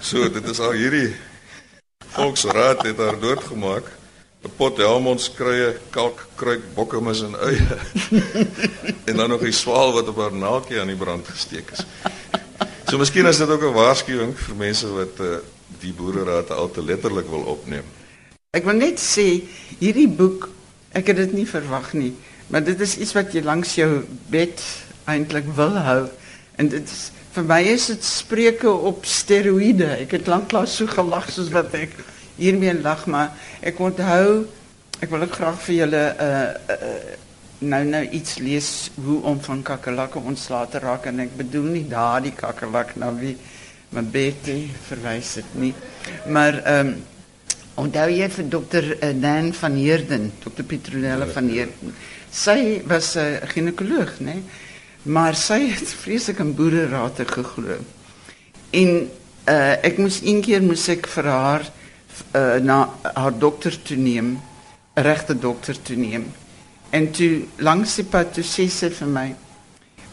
So 0.00 0.30
dit 0.30 0.48
is 0.48 0.60
al 0.60 0.72
hierdie 0.72 1.12
volksraad 2.14 2.86
het 2.86 2.96
haar 2.96 3.20
doodgemaak. 3.20 4.03
'n 4.44 4.52
Pot 4.56 4.76
helmonds 4.76 5.30
kruie, 5.32 5.72
kalk, 5.90 6.26
kruik, 6.36 6.62
bokkemis 6.74 7.22
en 7.24 7.34
eie. 7.48 7.64
en 9.08 9.16
dan 9.16 9.28
nog 9.28 9.42
'n 9.42 9.52
swaal 9.52 9.92
wat 9.92 10.08
op 10.08 10.16
haar 10.16 10.34
naaltjie 10.36 10.80
aan 10.80 10.92
die 10.92 11.00
brand 11.00 11.28
gesteek 11.28 11.70
is. 11.72 11.84
So 12.84 12.98
miskien 12.98 13.26
is 13.26 13.40
dit 13.40 13.48
ook 13.48 13.64
'n 13.64 13.72
waarskuwing 13.72 14.36
vir 14.38 14.56
mense 14.56 14.88
wat 14.92 15.20
uh, 15.20 15.40
die 15.80 15.92
boereraad 15.92 16.50
al 16.50 16.70
te 16.70 16.84
letterlik 16.84 17.28
wil 17.28 17.40
opneem. 17.56 17.84
Ek 18.50 18.64
wil 18.64 18.76
net 18.76 19.00
sê 19.00 19.42
hierdie 19.80 20.08
boek, 20.08 20.48
ek 20.92 21.06
het 21.06 21.16
dit 21.16 21.32
nie 21.32 21.48
verwag 21.48 21.92
nie, 21.92 22.12
maar 22.46 22.64
dit 22.64 22.80
is 22.80 22.96
iets 22.96 23.12
wat 23.16 23.32
jy 23.32 23.42
langs 23.42 23.74
jou 23.74 24.04
bed 24.30 24.60
eintlik 25.04 25.48
wil 25.56 25.74
hou 25.88 26.08
en 26.56 26.68
dit 26.68 26.84
is 26.84 27.10
vir 27.34 27.44
my 27.48 27.62
is 27.66 27.86
dit 27.90 28.04
spreuke 28.04 28.70
op 28.70 29.06
steroïde. 29.08 29.88
Ek 30.04 30.12
het 30.14 30.28
lanklaas 30.30 30.76
so 30.76 30.86
gelag 30.86 31.26
soos 31.32 31.50
wat 31.50 31.74
ek 31.74 31.96
hiermee 32.36 32.74
lag, 32.80 33.06
maar 33.06 33.32
ek 33.60 33.80
onthou 33.80 34.46
ek 35.00 35.10
wil 35.10 35.26
ook 35.26 35.36
graag 35.36 35.60
vir 35.66 35.74
julle 35.74 36.02
'n 36.14 36.26
uh, 36.26 36.76
uh, 36.76 37.22
nou 37.64 37.84
nou 37.84 38.02
iets 38.10 38.38
lees 38.38 38.90
hoe 39.04 39.22
om 39.22 39.40
van 39.40 39.62
kakkerlakke 39.62 40.18
ontslae 40.18 40.68
te 40.68 40.78
raak 40.78 41.06
en 41.06 41.20
ek 41.24 41.36
bedoel 41.36 41.68
nie 41.76 41.84
daardie 41.88 42.34
kakkerlak 42.36 42.94
nou 43.00 43.12
wie 43.20 43.36
my 43.94 44.02
Betty 44.02 44.68
verwys 44.88 45.34
dit 45.38 45.50
nie. 45.54 45.74
Maar 46.26 46.60
ehm 46.62 46.86
um, 46.86 46.94
onthou 47.74 48.06
jy 48.10 48.28
vir 48.30 48.46
dokter 48.48 48.84
uh, 49.02 49.08
Dan 49.18 49.52
van 49.52 49.74
Heerden, 49.74 50.28
dokter 50.44 50.64
Petronella 50.64 51.26
van 51.26 51.48
Heerden. 51.50 51.94
Sy 52.30 52.82
was 52.86 53.16
'n 53.16 53.40
ginekoloog, 53.50 54.20
né? 54.20 54.42
Maar 55.02 55.34
sy 55.34 55.58
het 55.70 55.88
vreeslik 56.02 56.38
in 56.38 56.54
boererate 56.54 57.24
geglo. 57.24 57.76
En 58.70 59.10
uh, 59.48 59.72
ek 59.84 59.98
moes 59.98 60.20
een 60.22 60.40
keer 60.40 60.62
moes 60.62 60.88
ek 60.88 61.06
vir 61.06 61.26
haar 61.28 61.66
uh, 62.32 62.56
na 62.62 62.88
haar 63.14 63.38
dokter 63.38 63.82
toe 63.82 63.96
neem, 63.96 64.40
'n 64.94 65.02
regte 65.02 65.38
dokter 65.38 65.82
toe 65.82 65.96
neem. 65.96 66.32
En 66.90 67.10
toe 67.10 67.46
langs 67.56 67.94
die 67.94 68.04
pad 68.04 68.34
toe 68.34 68.44
sê 68.44 68.68
sy 68.70 68.90
vir 68.90 69.08
my: 69.08 69.34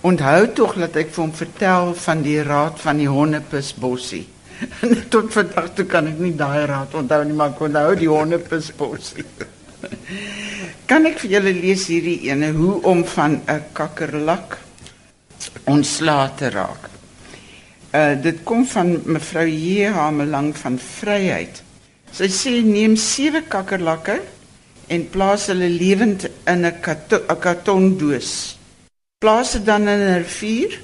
"Onthou 0.01 0.47
tog 0.53 0.75
dat 0.75 0.95
ek 0.95 1.13
vir 1.13 1.23
hom 1.23 1.33
vertel 1.33 1.93
van 1.93 2.21
die 2.21 2.41
raad 2.43 2.79
van 2.79 2.97
die 2.97 3.09
hondepusbossie." 3.09 4.27
Tot 5.13 5.33
vandag 5.33 5.73
toe 5.75 5.85
kan 5.85 6.07
ek 6.07 6.19
nie 6.19 6.35
daai 6.35 6.65
raad 6.65 6.93
onthou 6.93 7.23
nie, 7.23 7.33
maar 7.33 7.53
ek 7.53 7.61
onthou 7.61 7.95
die 7.95 8.09
hondepusbossie. 8.09 9.25
kan 10.89 11.05
ek 11.05 11.21
vir 11.23 11.37
julle 11.37 11.53
lees 11.55 11.87
hierdie 11.89 12.29
ene 12.29 12.51
hoe 12.57 12.81
om 12.89 13.03
van 13.15 13.41
'n 13.47 13.63
kakkerlak 13.73 14.57
ontslae 15.65 16.29
te 16.37 16.49
raak. 16.49 16.89
Uh 17.93 18.15
dit 18.21 18.43
kom 18.43 18.65
van 18.65 19.01
mevrou 19.05 19.47
J 19.47 19.91
Hamelang 19.91 20.57
van 20.57 20.79
Vryheid. 20.79 21.63
Sy 22.11 22.27
sê 22.27 22.51
neem 22.63 22.97
sewe 22.99 23.41
kakkerlakke 23.47 24.19
en 24.91 25.09
plaas 25.13 25.47
hulle 25.47 25.69
lewend 25.71 26.27
in 26.51 26.65
'n 26.65 26.81
kartondoos. 27.39 28.57
Plaas 29.23 29.51
dit 29.53 29.65
dan 29.65 29.87
in 29.87 29.99
'n 29.99 30.23
rivier 30.23 30.79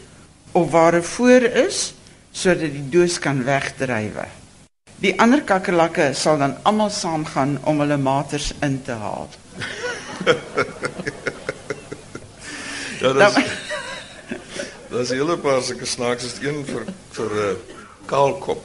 of 0.51 0.71
waar 0.71 0.95
'n 0.95 1.03
voor 1.03 1.43
is 1.67 1.93
sodat 2.31 2.71
die 2.71 2.89
doos 2.89 3.19
kan 3.19 3.43
wegdrywe. 3.43 4.25
Die 4.99 5.19
ander 5.19 5.41
kakkerlakke 5.41 6.13
sal 6.13 6.37
dan 6.37 6.57
almal 6.63 6.89
saamgaan 6.89 7.59
om 7.63 7.79
hulle 7.79 7.97
maters 7.97 8.53
in 8.61 8.81
te 8.83 8.91
haal. 8.91 9.29
ja, 13.01 13.13
dit 13.13 13.27
is 13.27 13.35
Daar's 14.91 15.09
'n 15.09 15.19
hele 15.19 15.37
paar 15.37 15.61
sulke 15.61 15.85
snaaks 15.85 16.23
is 16.23 16.37
een 16.41 16.65
vir 16.65 16.83
vir 17.11 17.29
'n 17.31 17.37
uh, 17.37 17.55
kaalkop. 18.05 18.63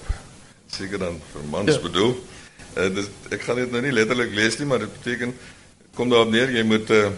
Seker 0.71 0.99
dan 0.99 1.21
vir 1.33 1.43
mans 1.51 1.75
ja. 1.75 1.81
bedoel. 1.81 2.15
Uh, 2.77 2.89
dis, 2.95 3.09
ek 3.31 3.43
gaan 3.45 3.61
dit 3.61 3.73
nou 3.73 3.83
nie 3.85 3.93
letterlik 3.93 4.33
lees 4.33 4.59
nie, 4.59 4.67
maar 4.67 4.79
dit 4.85 4.93
beteken 4.93 5.35
kom 5.97 6.09
daarop 6.09 6.31
neer 6.33 6.51
jy 6.51 6.63
moet 6.65 6.89
'n 6.89 6.95
uh, 6.95 7.11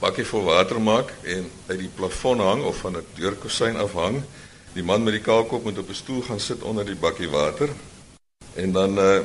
bakkie 0.00 0.24
vol 0.24 0.44
water 0.44 0.80
maak 0.80 1.10
en 1.24 1.50
uit 1.66 1.78
die 1.78 1.90
plafon 1.96 2.38
hang 2.38 2.62
of 2.62 2.76
van 2.84 2.96
'n 2.96 3.06
deurkusyn 3.16 3.76
afhang. 3.76 4.22
Die 4.74 4.84
man 4.84 5.02
met 5.02 5.12
die 5.12 5.24
kaalkop 5.24 5.64
moet 5.64 5.78
op 5.78 5.88
'n 5.88 5.94
stoel 5.94 6.22
gaan 6.22 6.40
sit 6.40 6.62
onder 6.62 6.84
die 6.84 6.96
bakkie 6.96 7.30
water. 7.30 7.68
En 8.54 8.72
dan 8.72 8.98
uh, 8.98 9.20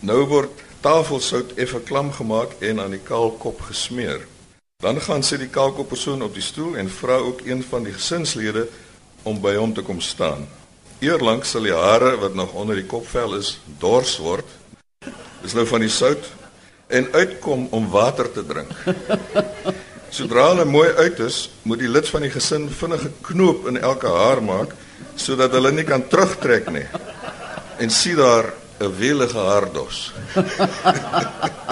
nou 0.00 0.24
word 0.26 0.50
tafelsout 0.80 1.52
effe 1.54 1.80
klam 1.80 2.12
gemaak 2.12 2.50
en 2.60 2.80
aan 2.80 2.90
die 2.90 3.04
kaalkop 3.04 3.60
gesmeer. 3.60 4.26
Dan 4.82 5.00
gaan 5.00 5.22
sit 5.22 5.40
die 5.40 5.50
kalkop 5.50 5.88
persoon 5.88 6.22
op 6.22 6.34
die 6.34 6.42
stoel 6.42 6.76
en 6.76 6.90
vra 6.90 7.16
ook 7.16 7.40
een 7.44 7.62
van 7.62 7.82
die 7.82 7.92
gesinslede 7.92 8.68
om 9.22 9.40
by 9.40 9.54
hom 9.54 9.74
te 9.74 9.82
kom 9.82 10.00
staan. 10.00 10.48
Eerlank 10.98 11.44
sal 11.44 11.62
die 11.62 11.74
hare 11.74 12.16
wat 12.16 12.34
nog 12.34 12.52
onder 12.52 12.78
die 12.78 12.86
kopvel 12.86 13.34
is 13.34 13.60
dors 13.78 14.16
word. 14.18 14.46
Dis 15.42 15.54
nou 15.54 15.66
van 15.66 15.80
die 15.80 15.92
sout 15.92 16.24
en 16.88 17.08
uitkom 17.12 17.68
om 17.70 17.90
water 17.92 18.32
te 18.32 18.44
drink. 18.46 18.70
Sodra 20.16 20.48
hulle 20.50 20.64
mooi 20.64 20.88
uit 20.96 21.18
is, 21.20 21.50
moet 21.68 21.78
die 21.82 21.88
lid 21.88 22.08
van 22.08 22.24
die 22.24 22.32
gesin 22.32 22.70
vinnige 22.72 23.10
knoop 23.28 23.66
in 23.68 23.76
elke 23.80 24.08
haar 24.08 24.40
maak 24.42 24.72
sodat 25.18 25.52
hulle 25.54 25.72
nie 25.74 25.84
kan 25.86 26.08
terugtrek 26.08 26.70
nie. 26.72 26.86
En 27.78 27.90
sien 27.90 28.16
daar 28.16 28.52
'n 28.80 28.96
welige 28.98 29.38
haardos. 29.38 30.12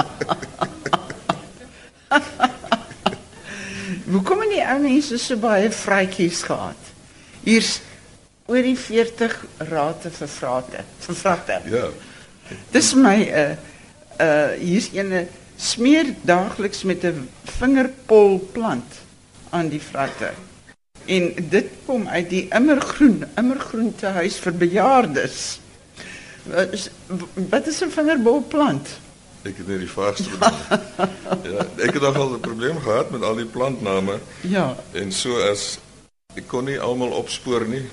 Hoekom 4.11 4.41
het 4.41 4.51
die 4.51 4.63
ou 4.63 4.79
mense 4.83 5.19
so 5.19 5.37
baie 5.37 5.71
vrytjies 5.71 6.43
gehad? 6.47 6.83
Hier's 7.43 7.81
oor 8.47 8.63
die 8.63 8.77
40 8.79 9.35
rate 9.71 10.11
vir 10.11 10.29
vrate, 10.29 10.85
vir 11.07 11.15
vrate. 11.15 11.61
Ja. 11.71 11.89
Dis 12.71 12.95
my 12.95 13.19
'n 13.23 13.29
uh, 13.33 13.57
uh 14.21 14.53
hier's 14.61 14.91
ene 14.93 15.27
smeer 15.57 16.15
daagliks 16.23 16.83
met 16.83 17.05
'n 17.05 17.29
vingerpol 17.59 18.39
plant 18.53 19.01
aan 19.51 19.69
die 19.69 19.81
vrate. 19.81 20.33
En 21.07 21.35
dit 21.49 21.67
kom 21.87 22.09
uit 22.09 22.31
die 22.31 22.49
immergroen, 22.51 23.25
immergroente 23.37 24.07
huis 24.07 24.39
vir 24.39 24.53
bejaardes. 24.53 25.61
Wat 27.51 27.67
is 27.67 27.83
'n 27.83 27.91
vingerpol 27.91 28.43
plant? 28.49 28.89
Ek 29.47 29.57
het 29.57 29.69
net 29.71 29.79
die 29.79 29.91
vaagste 29.91 30.31
ja, 31.53 31.67
ek 31.79 31.95
het 31.95 32.03
nogal 32.03 32.35
'n 32.35 32.41
probleem 32.41 32.79
gehad 32.83 33.11
met 33.11 33.23
al 33.23 33.35
die 33.35 33.47
plantname. 33.47 34.19
Ja. 34.41 34.77
En 34.93 35.13
so 35.13 35.39
as 35.39 35.79
ek 36.35 36.49
kon 36.49 36.65
nie 36.65 36.81
almal 36.81 37.15
opspoor 37.15 37.67
nie, 37.69 37.87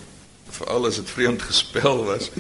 veral 0.50 0.86
as 0.86 0.96
dit 0.96 1.10
vreemd 1.10 1.42
gespel 1.42 2.04
was. 2.04 2.32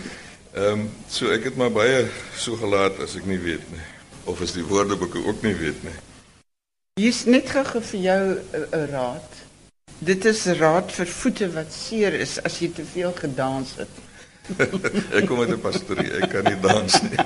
Ehm 0.53 0.85
um, 0.85 0.89
so 1.09 1.31
ek 1.33 1.47
het 1.47 1.55
maar 1.57 1.71
baie 1.73 2.03
so 2.37 2.53
gelaat 2.61 2.99
as 3.01 3.15
ek 3.17 3.25
nie 3.25 3.39
weet 3.41 3.63
nie 3.73 3.85
of 4.29 4.41
as 4.45 4.51
die 4.53 4.61
woordeboeke 4.61 5.23
ook 5.25 5.41
nie 5.41 5.55
weet 5.57 5.79
nie. 5.81 5.95
Hier's 7.01 7.23
net 7.25 7.49
gou 7.49 7.81
vir 7.81 7.99
jou 7.99 8.25
'n 8.61 8.85
raad. 8.91 9.39
Dit 9.97 10.25
is 10.29 10.45
raad 10.61 10.93
vir 10.93 11.09
voete 11.09 11.49
wat 11.55 11.73
seer 11.73 12.13
is 12.13 12.37
as 12.45 12.59
jy 12.61 12.69
te 12.69 12.85
veel 12.85 13.11
gedans 13.17 13.73
het. 13.81 13.89
ek 15.17 15.25
kom 15.25 15.41
uit 15.41 15.57
'n 15.57 15.59
pastorie, 15.59 16.13
ek 16.21 16.29
kan 16.29 16.45
nie 16.45 16.59
dans 16.61 17.01
nie. 17.01 17.17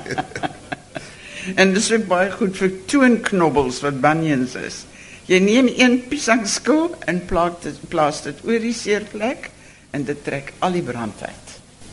En 1.62 1.74
dis 1.74 1.92
ook 1.92 2.08
baie 2.08 2.32
goed 2.32 2.56
vir 2.56 2.72
toonknobbels 2.86 3.80
wat 3.84 4.02
bunions 4.02 4.56
is. 4.56 4.86
Jy 5.28 5.40
neem 5.40 5.68
een 5.68 6.08
piesangskil 6.08 6.96
en 7.08 7.26
plaas 7.26 7.60
dit 7.64 7.88
plaas 7.92 8.24
dit 8.24 8.44
oor 8.44 8.60
die 8.60 8.74
seerplek 8.74 9.52
en 9.92 10.04
dit 10.04 10.24
trek 10.24 10.54
al 10.60 10.72
die 10.72 10.84
brand 10.84 11.24
uit. 11.24 11.48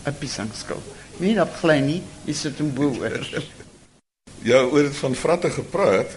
'n 0.06 0.14
Piesangskil. 0.18 0.82
Nie 1.22 1.40
op 1.40 1.52
klein 1.60 1.86
nie, 1.86 2.02
jy 2.24 2.32
sit 2.32 2.60
'n 2.60 2.74
boel 2.74 2.98
oor. 3.00 3.42
Ja, 4.42 4.62
oor 4.62 4.82
dit 4.82 4.96
van 4.96 5.14
vratte 5.14 5.50
gepraat. 5.50 6.16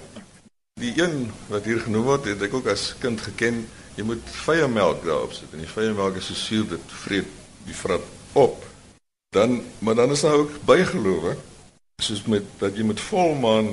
Die 0.79 0.93
een 1.01 1.31
wat 1.47 1.65
hier 1.65 1.79
genoem 1.79 2.03
word, 2.03 2.25
het 2.25 2.41
ek 2.41 2.53
ook 2.53 2.67
as 2.67 2.95
kind 2.99 3.21
geken. 3.21 3.67
Jy 3.95 4.03
moet 4.03 4.21
vye 4.45 4.67
melk 4.67 5.05
daarop 5.05 5.33
sit 5.33 5.53
en 5.53 5.59
die 5.59 5.73
vye 5.75 5.93
melk 5.93 6.15
is 6.15 6.25
so 6.25 6.33
suur 6.33 6.67
dit 6.67 6.91
vreet 7.05 7.27
die 7.65 7.75
vrat 7.75 8.03
op. 8.33 8.65
Dan 9.29 9.61
maar 9.79 9.95
dan 9.95 10.11
is 10.11 10.21
daar 10.21 10.37
ook 10.37 10.51
bygelowe 10.65 11.37
soos 12.01 12.27
met 12.29 12.43
dat 12.61 12.75
jy 12.77 12.83
met 12.85 12.99
volmaan 13.01 13.71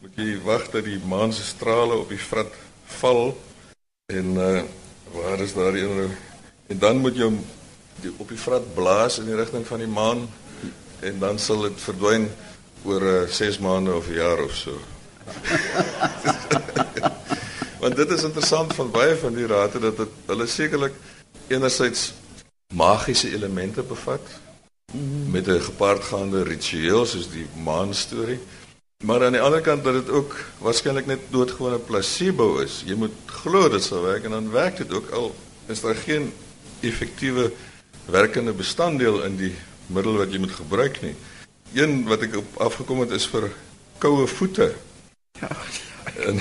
moet 0.00 0.14
jy 0.16 0.38
wag 0.46 0.70
dat 0.72 0.86
die 0.86 0.96
maan 1.04 1.32
se 1.32 1.42
strale 1.44 1.98
op 2.00 2.08
die 2.08 2.20
vrat 2.20 2.54
val 3.00 3.34
en 4.12 4.30
uh 4.40 4.62
waar 5.12 5.40
is 5.44 5.52
daar 5.54 5.76
een 5.76 5.92
nou? 5.96 6.08
en 6.72 6.78
dan 6.78 6.96
moet 7.04 7.16
jy 7.20 7.28
op 8.16 8.28
die 8.28 8.40
vrat 8.40 8.74
blaas 8.74 9.18
in 9.20 9.28
die 9.28 9.36
rigting 9.36 9.66
van 9.68 9.84
die 9.84 9.92
maan 9.92 10.24
en 11.00 11.18
dan 11.18 11.38
sal 11.38 11.60
dit 11.60 11.80
verdwyn 11.80 12.30
oor 12.84 13.00
'n 13.00 13.24
uh, 13.24 13.30
6 13.30 13.58
maande 13.58 13.94
of 13.94 14.08
'n 14.08 14.14
jaar 14.14 14.42
of 14.42 14.54
so. 14.54 14.80
Want 17.80 17.96
dit 17.96 18.10
is 18.10 18.22
interessant 18.22 18.74
van 18.74 18.90
baie 18.90 19.16
van 19.16 19.34
die 19.34 19.46
rate 19.46 19.78
dat 19.78 19.96
dit 19.96 20.08
hulle 20.26 20.46
sekerlik 20.46 20.92
enerzijds 21.48 22.12
magiese 22.74 23.34
elemente 23.34 23.82
bevat 23.82 24.20
met 25.30 25.48
'n 25.48 25.60
gepaardgaande 25.60 26.42
ritueel 26.42 27.06
soos 27.06 27.30
die 27.30 27.46
maan 27.64 27.94
storie. 27.94 28.38
Maar 29.04 29.24
aan 29.24 29.32
die 29.32 29.40
ander 29.40 29.60
kant 29.60 29.84
dat 29.84 29.92
dit 29.92 30.08
ook 30.08 30.36
waarskynlik 30.58 31.06
net 31.06 31.20
doodgewone 31.30 31.78
placebo 31.78 32.58
is. 32.58 32.82
Jy 32.86 32.94
moet 32.94 33.12
glo 33.26 33.68
dit 33.68 33.82
sal 33.82 34.02
werk 34.02 34.24
en 34.24 34.30
dan 34.30 34.50
werk 34.50 34.76
dit 34.76 34.92
ook 34.92 35.10
al 35.10 35.34
is 35.66 35.80
daar 35.80 35.94
geen 35.94 36.32
effektiewe 36.80 37.52
werkende 38.04 38.52
bestanddeel 38.52 39.22
in 39.22 39.36
die 39.36 39.54
middel 39.86 40.18
wat 40.20 40.32
jy 40.32 40.38
moet 40.42 40.54
gebruik 40.56 41.00
nie. 41.02 41.14
Een 41.74 42.04
wat 42.08 42.22
ek 42.26 42.36
op 42.40 42.60
afgekom 42.68 43.00
het 43.04 43.10
is 43.16 43.26
vir 43.30 43.50
koue 44.02 44.26
voete. 44.26 44.74
Ja. 45.40 45.50
En 46.26 46.38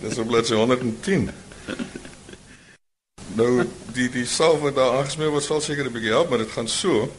dis 0.00 0.18
op 0.18 0.26
bladsy 0.26 0.54
110. 0.54 1.30
Nou 3.36 3.66
die 3.92 4.08
die 4.12 4.26
salf 4.26 4.62
wat 4.64 4.76
daar 4.78 4.98
aangesmeer 4.98 5.32
word 5.34 5.44
sal 5.44 5.60
seker 5.60 5.88
'n 5.88 5.92
bietjie 5.92 6.14
help, 6.14 6.30
maar 6.30 6.38
dit 6.38 6.52
gaan 6.54 6.68
so. 6.68 7.12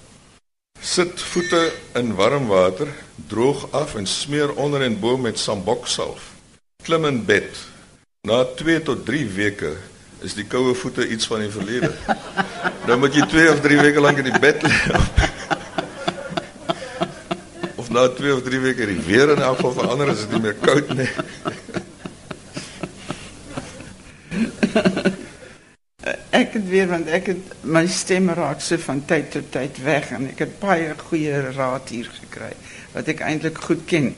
Sit 0.82 1.22
voete 1.22 1.74
in 1.94 2.16
warm 2.16 2.48
water, 2.48 2.88
droog 3.28 3.72
af 3.72 3.96
en 3.96 4.06
smeer 4.06 4.54
onder 4.54 4.82
en 4.82 5.00
bo 5.00 5.18
met 5.18 5.40
samboksalf. 5.40 6.34
Klim 6.84 7.06
in 7.06 7.26
bed. 7.26 7.58
Na 8.22 8.44
2 8.44 8.82
tot 8.82 9.06
3 9.06 9.26
weke 9.26 9.78
is 10.26 10.34
die 10.38 10.46
koue 10.50 10.74
voete 10.76 11.08
iets 11.08 11.28
van 11.28 11.40
die 11.44 11.52
verlede. 11.52 11.92
nou 12.88 12.98
moet 13.02 13.14
jy 13.14 13.26
2 13.30 13.52
of 13.52 13.62
3 13.62 13.82
weke 13.82 14.02
lank 14.02 14.18
in 14.24 14.30
die 14.32 14.40
bed 14.42 14.64
lê. 14.66 14.74
of 17.82 17.90
na 17.94 18.08
2 18.08 18.34
of 18.34 18.42
3 18.48 18.60
weke 18.66 18.86
die 18.90 19.02
weer 19.06 19.30
in 19.36 19.42
elk 19.42 19.62
geval 19.62 19.78
verander 19.82 20.14
as 20.14 20.26
dit 20.26 20.32
nie 20.36 20.44
meer 20.48 20.58
koud 20.64 20.94
nie. 20.98 21.10
ek 26.38 26.54
het 26.54 26.68
weer 26.70 26.88
want 26.90 27.08
ek 27.14 27.32
het 27.34 27.54
my 27.66 27.86
stem 27.90 28.30
raak 28.38 28.62
so 28.62 28.78
van 28.82 29.02
tyd 29.10 29.32
tot 29.34 29.52
tyd 29.54 29.78
weg 29.86 30.12
en 30.16 30.30
ek 30.32 30.40
het 30.46 30.58
baie 30.62 30.94
goeie 31.10 31.42
raad 31.58 31.90
hier 31.94 32.10
gekry 32.20 32.54
wat 32.94 33.10
ek 33.14 33.24
eintlik 33.26 33.58
goed 33.70 33.86
ken. 33.90 34.14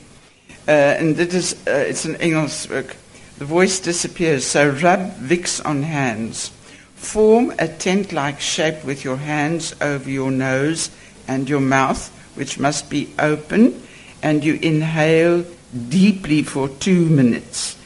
Uh 0.64 1.00
en 1.00 1.14
dit 1.18 1.32
is 1.36 1.54
uh, 1.66 1.88
it's 1.88 2.04
an 2.08 2.16
Engels 2.20 2.66
ook. 2.70 2.94
The 3.40 3.46
voice 3.46 3.80
disappears 3.80 4.44
so 4.44 4.68
rub 4.68 5.16
Vicks 5.16 5.64
on 5.64 5.82
hands. 5.82 6.52
Form 6.94 7.54
a 7.58 7.68
tent-like 7.68 8.38
shape 8.38 8.84
with 8.84 9.02
your 9.02 9.16
hands 9.16 9.74
over 9.80 10.10
your 10.10 10.30
nose 10.30 10.90
and 11.26 11.48
your 11.48 11.64
mouth 11.64 12.12
which 12.36 12.58
must 12.58 12.90
be 12.90 13.08
open 13.18 13.82
and 14.22 14.44
you 14.44 14.58
inhale 14.60 15.46
deeply 15.88 16.42
for 16.42 16.68
2 16.68 17.06
minutes. 17.06 17.78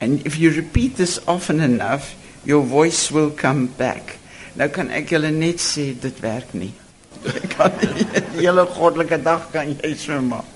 And 0.00 0.26
if 0.26 0.38
you 0.38 0.50
repeat 0.50 0.96
this 0.96 1.20
often 1.28 1.60
enough, 1.60 2.16
your 2.46 2.62
voice 2.62 3.12
will 3.12 3.30
come 3.30 3.66
back. 3.66 4.16
Nou 4.56 4.72
kan 4.72 4.88
ek 4.96 5.12
julle 5.12 5.28
net 5.28 5.60
sê 5.60 5.90
dit 5.92 6.24
werk 6.24 6.56
nie. 6.56 6.72
Kan 7.52 7.76
die 7.84 8.08
hele 8.40 8.64
goddelike 8.64 9.20
dag 9.20 9.44
kan 9.52 9.76
jy 9.76 9.92
so 9.92 10.24
maak. 10.24 10.51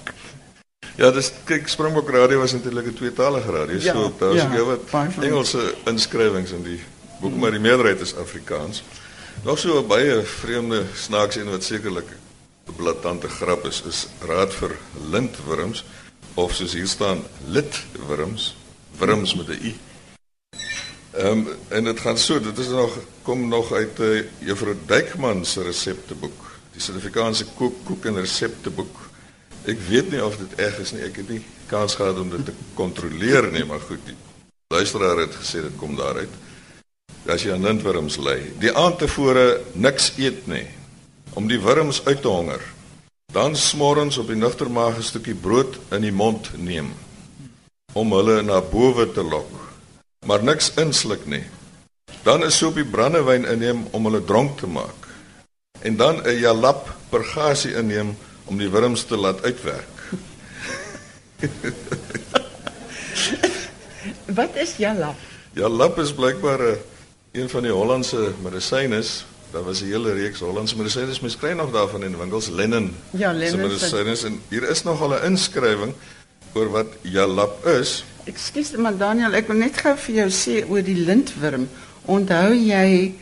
Ja, 0.96 1.10
dis 1.12 1.28
kyk 1.44 1.66
Springbok 1.68 2.08
Radio 2.08 2.38
was 2.40 2.52
natuurlik 2.52 2.86
'n 2.86 2.94
tweetalige 2.94 3.50
radio. 3.50 3.76
Ja, 3.76 3.92
so 3.92 4.12
daar's 4.18 4.42
ja, 4.42 4.58
ook 4.58 4.80
Engelse 5.20 5.74
inskrywings 5.84 6.50
in 6.50 6.62
die 6.62 6.80
boek, 7.20 7.34
maar 7.36 7.50
die 7.50 7.60
meerderheid 7.60 8.00
is 8.00 8.14
Afrikaans. 8.16 8.82
Nog 9.44 9.58
so 9.58 9.78
'n 9.78 9.86
baie 9.86 10.22
vreemde 10.22 10.84
snaaks 10.94 11.36
en 11.36 11.50
wat 11.50 11.64
sekerlik 11.64 12.08
'n 12.66 12.74
blaatante 12.76 13.28
grap 13.28 13.66
is, 13.66 13.82
is 13.86 14.06
raad 14.20 14.54
vir 14.54 14.76
lintwurms 15.10 15.84
of 16.34 16.54
soos 16.54 16.72
hier 16.72 16.88
staan 16.88 17.22
litwurms, 17.46 18.56
wurms 18.98 19.34
met 19.34 19.48
'n 19.48 19.60
i. 19.62 19.76
Ehm 21.10 21.26
um, 21.26 21.48
en 21.68 21.84
dit 21.84 22.00
gaan 22.00 22.18
so, 22.18 22.40
dit 22.40 22.58
is 22.58 22.68
nog 22.68 22.98
kom 23.22 23.48
nog 23.48 23.72
uit 23.72 24.00
uh, 24.00 24.24
Juffrou 24.38 24.76
Dykman 24.86 25.44
se 25.44 25.62
resepteboek, 25.62 26.58
die 26.72 26.80
Suid-Afrikaanse 26.80 27.44
kook 27.54 27.84
kook 27.84 28.04
en 28.04 28.20
resepteboek. 28.20 29.05
Ek 29.66 29.80
weet 29.88 30.10
nie 30.10 30.22
of 30.22 30.36
dit 30.38 30.58
reg 30.60 30.78
is 30.78 30.92
nie. 30.94 31.02
Ek 31.02 31.16
het 31.16 31.28
nie 31.28 31.42
kans 31.70 31.96
gehad 31.98 32.18
om 32.22 32.30
dit 32.30 32.44
te 32.46 32.54
kontroleer 32.78 33.50
nie, 33.50 33.64
maar 33.66 33.82
goed. 33.82 34.02
Die 34.06 34.16
luisteraar 34.74 35.24
het 35.24 35.34
gesê 35.34 35.62
dit 35.66 35.76
kom 35.80 35.96
daaruit. 35.98 36.30
As 37.26 37.42
jy 37.42 37.52
aan 37.56 37.66
lintworms 37.66 38.20
ly, 38.22 38.38
die 38.62 38.70
aand 38.70 39.00
tevore 39.02 39.62
niks 39.74 40.12
eet 40.16 40.46
nie 40.46 40.66
om 41.36 41.50
die 41.50 41.60
wurms 41.60 42.04
uit 42.06 42.22
te 42.22 42.30
honger. 42.30 42.62
Dan 43.32 43.56
smorens 43.58 44.18
op 44.18 44.30
die 44.30 44.38
nugtermaag 44.38 44.96
'n 44.98 45.02
stukkie 45.02 45.34
brood 45.34 45.78
in 45.90 46.02
die 46.02 46.14
mond 46.14 46.50
neem 46.56 46.94
om 47.92 48.12
hulle 48.12 48.42
na 48.42 48.60
bowe 48.60 49.10
te 49.12 49.22
lok 49.22 49.66
maar 50.26 50.42
niks 50.42 50.72
insluk 50.74 51.26
nie. 51.26 51.44
Dan 52.22 52.44
'n 52.44 52.50
sopie 52.50 52.84
brandewyn 52.84 53.44
inneem 53.44 53.86
om 53.90 54.04
hulle 54.04 54.24
dronk 54.24 54.58
te 54.58 54.66
maak. 54.66 55.00
En 55.80 55.96
dan 55.96 56.22
'n 56.22 56.38
jalap 56.38 56.94
pergasie 57.08 57.74
inneem 57.74 58.16
om 58.46 58.58
die 58.58 58.70
wurms 58.70 59.04
te 59.04 59.16
laat 59.16 59.42
uitwerk. 59.42 60.02
Wat 64.38 64.56
is 64.56 64.76
jalap? 64.80 65.16
Jalap 65.56 65.98
is 65.98 66.12
blykbaar 66.12 66.60
'n 66.60 66.78
een 67.32 67.48
van 67.48 67.62
die 67.62 67.72
Hollandse 67.72 68.32
medisyne. 68.42 69.02
Daar 69.50 69.62
was 69.62 69.80
'n 69.80 69.84
hele 69.84 70.12
reeks 70.12 70.40
Hollandse 70.40 70.76
medisyne. 70.76 71.12
Mens 71.20 71.36
kry 71.36 71.52
nog 71.52 71.72
daarvan 71.72 72.02
in 72.04 72.18
winkels, 72.18 72.48
Lennon. 72.48 72.94
Ja, 73.10 73.32
Lennon. 73.32 73.60
Medisyne 73.60 74.16
en 74.24 74.40
hier 74.48 74.68
is 74.68 74.82
nog 74.82 75.00
al 75.00 75.14
'n 75.14 75.24
inskrywing 75.24 75.94
oor 76.52 76.70
wat 76.70 76.86
jalap 77.00 77.66
is. 77.66 78.04
Ekskuus, 78.24 78.70
maar 78.76 78.96
Daniel, 78.96 79.32
ek 79.32 79.46
wil 79.46 79.56
net 79.56 79.76
gou 79.76 79.96
vir 79.96 80.14
jou 80.14 80.30
sê 80.30 80.64
oor 80.68 80.82
die 80.82 80.96
lintworm. 80.96 81.68
Onthou 82.04 82.54
jy 82.54 83.14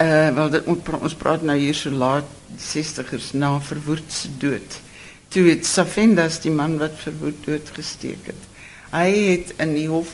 uh 0.00 0.34
wel 0.34 0.50
dit 0.50 0.64
ons 1.00 1.14
praat 1.14 1.42
nou 1.42 1.58
hier 1.58 1.74
so 1.74 1.90
laat 1.90 2.24
60ers 2.62 3.32
na 3.32 3.60
se 4.08 4.28
dood. 4.38 4.80
Toe 5.28 5.48
het 5.48 5.66
Safendas 5.66 6.40
die 6.40 6.50
man 6.50 6.78
wat 6.78 6.92
verwoed 6.96 7.44
dood 7.44 7.70
gesteek 7.74 8.26
het. 8.26 8.48
Hy 8.92 9.08
het 9.30 9.54
in 9.58 9.74
die 9.74 9.88
hof 9.88 10.08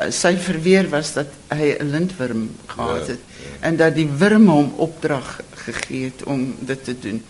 uh, 0.00 0.10
sy 0.10 0.36
verweer 0.36 0.88
was 0.88 1.12
dat 1.12 1.32
hy 1.48 1.76
'n 1.78 1.90
lintworm 1.90 2.50
gehad 2.66 3.06
het 3.06 3.20
ja, 3.20 3.44
ja. 3.44 3.66
en 3.68 3.76
dat 3.76 3.94
die 3.94 4.08
wurm 4.08 4.48
hom 4.48 4.72
opdrag 4.76 5.40
gegee 5.54 6.04
het 6.04 6.22
om 6.24 6.54
dit 6.60 6.84
te 6.84 6.98
doen. 6.98 7.22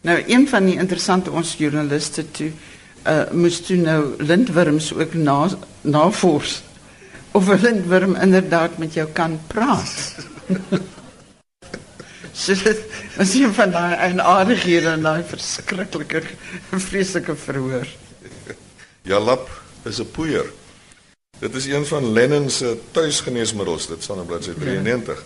Nou 0.00 0.22
een 0.26 0.48
van 0.48 0.64
die 0.64 0.78
interessante 0.78 1.30
ons 1.30 1.56
joernaliste 1.58 2.30
toe 2.30 2.50
uh, 3.06 3.30
moest 3.32 3.66
toen 3.66 3.80
nou 3.80 4.14
lintworms 4.18 4.94
ook 4.94 5.14
na, 5.14 5.48
navors. 5.80 6.62
Of 7.30 7.46
een 7.46 7.60
lintworm 7.60 8.14
inderdaad 8.14 8.78
met 8.78 8.94
jou 8.94 9.08
kan 9.12 9.40
praten. 9.46 10.24
so 12.48 12.62
dit 12.64 12.80
was 13.16 13.34
een 13.34 13.54
van 13.54 13.70
die 13.70 13.96
eienaardighede 14.06 14.88
en 14.88 15.02
die 15.04 15.24
verschrikkelijke, 15.24 16.22
vreselijke 16.70 17.36
verhoor. 17.36 17.86
Ja, 19.02 19.20
lap 19.20 19.50
is 19.82 19.98
een 19.98 20.10
poeier. 20.10 20.52
Dit 21.38 21.54
is 21.54 21.66
een 21.66 21.86
van 21.86 22.12
Lennon's 22.12 22.62
thuisgeneesmiddels, 22.90 23.86
dit 23.86 24.02
staan 24.02 24.20
op 24.20 24.26
bladsy 24.26 24.52
93. 24.58 25.24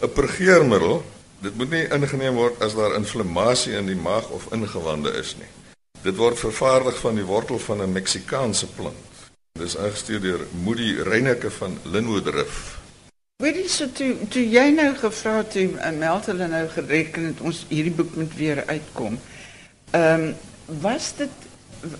Ja. 0.00 0.06
'n 0.06 0.12
Pergeermiddel, 0.12 1.04
dit 1.38 1.56
moet 1.56 1.70
nie 1.70 1.88
ingeneem 1.88 2.34
word 2.34 2.58
as 2.60 2.74
daar 2.74 2.94
inflammasie 2.94 3.76
in 3.78 3.86
die 3.86 3.96
maag 3.96 4.28
of 4.34 4.48
ingewande 4.50 5.12
is 5.20 5.36
nie. 5.38 5.50
Dit 6.02 6.16
word 6.16 6.38
vervaardig 6.38 6.98
van 6.98 7.14
die 7.14 7.24
wortel 7.24 7.58
van 7.58 7.82
'n 7.82 7.92
Meksikaanse 7.92 8.66
plant. 8.66 9.30
Dit 9.52 9.66
is 9.66 9.76
aangestuur 9.76 10.20
deur 10.20 10.40
Moody 10.64 10.96
Reyneke 11.02 11.50
van 11.50 11.78
Linwoodrif. 11.82 12.81
Weet 13.42 13.56
jy 13.58 13.64
so 13.66 13.90
toe 13.90 14.14
toe 14.30 14.44
jy 14.46 14.70
nou 14.70 14.94
gevra 14.94 15.40
het 15.40 15.56
en 15.58 15.72
uh, 15.74 15.90
meld 15.98 16.30
hulle 16.30 16.46
nou 16.46 16.62
gereken 16.70 17.24
het 17.32 17.40
ons 17.42 17.66
hierdie 17.72 17.96
boek 17.98 18.14
moet 18.14 18.30
weer 18.38 18.62
uitkom. 18.68 19.18
Ehm 19.98 20.38
was 20.82 21.14
dit 21.18 21.30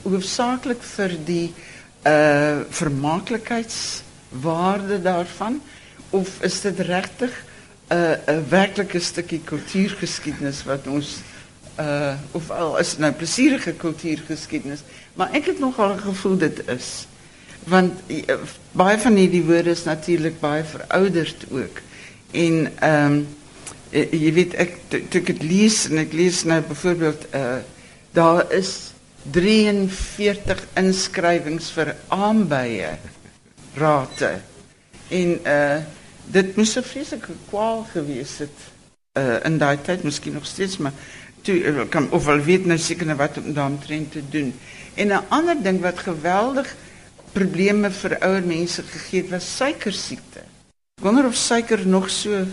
hoofsaaklik 0.04 0.82
vir 0.86 1.10
die 1.26 1.50
uh 2.06 2.62
vermaaklikheidswaarde 2.70 5.02
daarvan 5.02 5.58
of 6.14 6.38
is 6.46 6.62
dit 6.62 6.78
regtig 6.86 7.34
'n 7.34 7.42
uh, 7.96 8.14
'n 8.36 8.46
werklike 8.48 9.00
stukkie 9.02 9.42
kultuurgeskiedenis 9.44 10.62
wat 10.70 10.86
ons 10.86 11.26
uh 11.82 12.14
of 12.38 12.50
al 12.50 12.78
is 12.78 12.96
nou 12.98 13.12
plesierige 13.12 13.72
kultuurgeskiedenis, 13.72 14.80
maar 15.14 15.30
ek 15.34 15.46
het 15.46 15.58
nogal 15.58 15.94
'n 15.94 15.98
gevoel 16.06 16.38
dit 16.38 16.68
is. 16.68 17.06
Want 17.64 18.00
uh, 18.08 18.38
baie 18.72 18.98
van 18.98 19.16
hierdie 19.16 19.44
woorde 19.46 19.70
is 19.70 19.84
natuurlik 19.84 20.40
baie 20.40 20.64
verouderd 20.64 21.46
ook. 21.50 21.78
En 22.30 22.72
ehm 22.80 23.12
um, 23.12 23.22
jy 23.92 24.30
weet 24.32 24.54
ek 24.56 24.78
toe 24.88 25.20
ek 25.20 25.26
dit 25.34 25.42
lees 25.44 25.82
en 25.90 26.00
ek 26.00 26.14
lees 26.16 26.38
nou 26.48 26.62
byvoorbeeld 26.64 27.26
uh 27.36 27.60
daar 28.16 28.44
is 28.52 28.92
43 29.32 30.62
inskrywings 30.80 31.70
vir 31.76 31.92
aanbye 32.08 32.94
rate. 33.76 34.32
En 35.12 35.34
uh 35.44 35.82
dit 36.32 36.56
moes 36.56 36.76
'n 36.76 36.88
vreeslike 36.88 37.36
kwaal 37.50 37.84
gewees 37.92 38.38
het 38.38 38.58
uh 39.20 39.44
in 39.44 39.58
daai 39.58 39.76
tyd, 39.82 40.02
miskien 40.02 40.32
nog 40.32 40.46
steeds, 40.46 40.78
maar 40.78 40.92
toe 41.42 41.64
eh, 41.64 41.88
kan 41.88 42.10
of 42.10 42.24
wel 42.24 42.40
weet 42.40 42.66
nou 42.66 42.78
seker 42.78 43.06
nou 43.06 43.16
wat 43.18 43.38
om 43.38 43.52
daarmee 43.52 44.08
te 44.08 44.22
doen. 44.30 44.54
En 44.94 45.08
'n 45.08 45.24
ander 45.28 45.62
ding 45.62 45.80
wat 45.80 45.98
geweldig 45.98 46.76
probleme 47.32 47.90
vir 47.90 48.16
ouer 48.20 48.42
mense 48.46 48.82
gegee 48.82 49.22
het 49.22 49.30
was 49.30 49.56
suikersiekte. 49.56 50.40
Ek 50.98 51.04
wonder 51.04 51.26
of 51.26 51.34
suiker 51.34 51.86
nog 51.86 52.10
so 52.10 52.44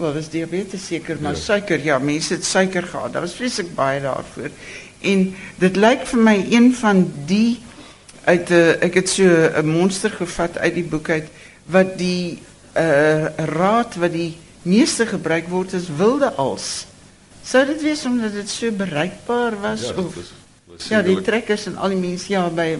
Wel, 0.00 0.14
dis 0.16 0.30
diabetes 0.32 0.86
seker, 0.86 1.18
maar 1.20 1.34
ja. 1.36 1.38
suiker, 1.40 1.82
ja, 1.84 1.98
mense 1.98 2.32
het 2.34 2.44
suiker 2.44 2.82
gehad. 2.88 3.12
Daar 3.12 3.20
was 3.26 3.34
vreeslik 3.36 3.74
baie 3.76 4.00
daarvoor. 4.00 4.48
En 5.00 5.26
dit 5.60 5.76
lyk 5.76 6.06
vir 6.08 6.22
my 6.24 6.36
een 6.50 6.70
van 6.74 7.02
die 7.28 7.58
uit 8.24 8.48
'n 8.50 8.52
uh, 8.54 8.82
ek 8.86 8.94
het 8.94 9.08
so 9.08 9.24
'n 9.60 9.66
monster 9.66 10.10
gevat 10.10 10.58
uit 10.58 10.74
die 10.74 10.84
boek 10.84 11.08
uit 11.10 11.28
wat 11.66 11.98
die 11.98 12.38
uh 12.76 13.26
raad 13.36 13.94
wat 13.96 14.12
die 14.12 14.36
meeste 14.62 15.06
gebruik 15.06 15.48
word 15.48 15.72
is 15.72 15.88
wilde 15.96 16.32
als. 16.32 16.86
Sou 17.44 17.66
dit 17.66 17.82
wees 17.82 18.04
omdat 18.04 18.32
dit 18.32 18.48
so 18.48 18.70
bereikbaar 18.70 19.60
was 19.60 19.80
Ja, 19.82 19.94
of 19.96 20.14
was- 20.14 20.32
was 20.66 20.88
Ja, 20.88 21.02
die 21.02 21.20
trekkers 21.20 21.66
en 21.66 21.76
al 21.76 21.88
die 21.88 21.98
mense 21.98 22.32
ja 22.32 22.48
by 22.48 22.78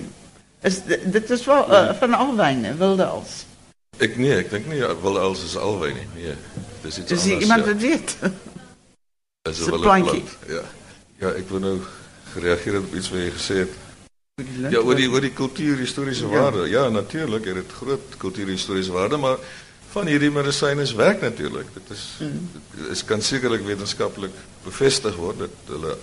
is 0.63 0.83
dit, 0.85 1.13
dit 1.13 1.31
is 1.31 1.45
wel 1.45 1.71
uh, 1.73 1.95
van 1.95 2.15
al 2.15 2.37
wyne, 2.37 2.75
wilde 2.77 3.05
als. 3.05 3.45
Ek 4.01 4.17
nee, 4.17 4.33
ek 4.41 4.51
dink 4.51 4.67
nie 4.67 4.81
ja, 4.81 4.95
wil 5.01 5.19
als 5.21 5.45
is 5.45 5.57
albei 5.57 5.93
nie. 5.95 6.07
Nee. 6.15 6.35
Dis 6.83 6.99
iets 6.99 7.11
Is 7.13 7.19
anders. 7.19 7.25
hier 7.25 7.41
iemand 7.41 7.65
ja. 7.65 7.73
wat 7.73 7.81
weet? 7.81 8.17
Is 9.51 9.57
Dis 9.59 9.67
'n 9.67 9.81
plantjie. 9.81 10.23
plant, 10.23 10.37
Ja. 10.49 10.63
Ja, 11.21 11.31
ek 11.37 11.49
wil 11.53 11.61
nou 11.61 11.79
gereageer 12.33 12.79
op 12.79 12.95
iets 12.95 13.11
wat 13.13 13.21
jy 13.21 13.31
gesê 13.37 13.57
het. 13.65 13.73
Ja, 14.73 14.79
oor 14.81 14.97
die 14.97 15.09
oor 15.11 15.21
die 15.21 15.33
kultuurhistoriese 15.37 16.25
Ja. 16.29 16.31
waarde. 16.41 16.69
Ja, 16.69 16.89
natuurlik 16.89 17.45
het 17.45 17.55
dit 17.55 17.73
groot 17.73 18.17
kultuurhistoriese 18.17 18.93
waarde, 18.93 19.17
maar 19.17 19.37
van 19.91 20.07
hierdie 20.07 20.31
medisyne 20.31 20.81
is 20.83 20.93
werk 20.97 21.21
natuurlik. 21.21 21.67
Dit 21.75 21.91
is 21.91 22.05
dit 22.19 22.87
is 22.91 23.05
kan 23.05 23.21
sekerlik 23.23 23.65
wetenskaplik 23.67 24.33
bevestig 24.65 25.17
word 25.17 25.39
dat 25.39 25.51
hulle 25.67 25.97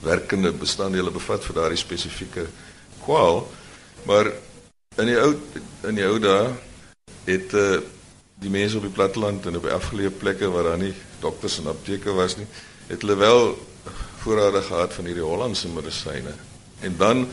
werkende 0.00 0.52
bestanddele 0.52 1.10
bevat 1.10 1.44
vir 1.44 1.54
daardie 1.54 1.78
spesifieke 1.78 2.46
kwaal. 3.04 3.42
Maar 4.06 4.30
in 4.96 5.06
die 5.06 5.18
ou 5.20 5.34
in 5.86 5.94
die 5.94 6.04
ou 6.06 6.18
dae 6.18 6.48
het 7.24 7.52
uh, 7.54 7.78
die 8.40 8.50
mense 8.50 8.76
op 8.76 8.82
die 8.82 8.92
platteland 8.96 9.46
en 9.46 9.56
op 9.56 9.66
afgeleë 9.66 10.10
plekke 10.18 10.48
waar 10.50 10.70
daar 10.72 10.78
nie 10.80 10.94
dokters 11.20 11.58
en 11.60 11.66
apteke 11.66 12.12
was 12.16 12.36
nie, 12.36 12.46
het 12.88 13.00
hulle 13.04 13.16
wel 13.20 13.66
voorrade 14.22 14.62
gehad 14.62 14.92
van 14.94 15.04
hierdie 15.04 15.24
Hollandse 15.24 15.68
medisyne. 15.68 16.32
En 16.80 16.94
dan 16.96 17.28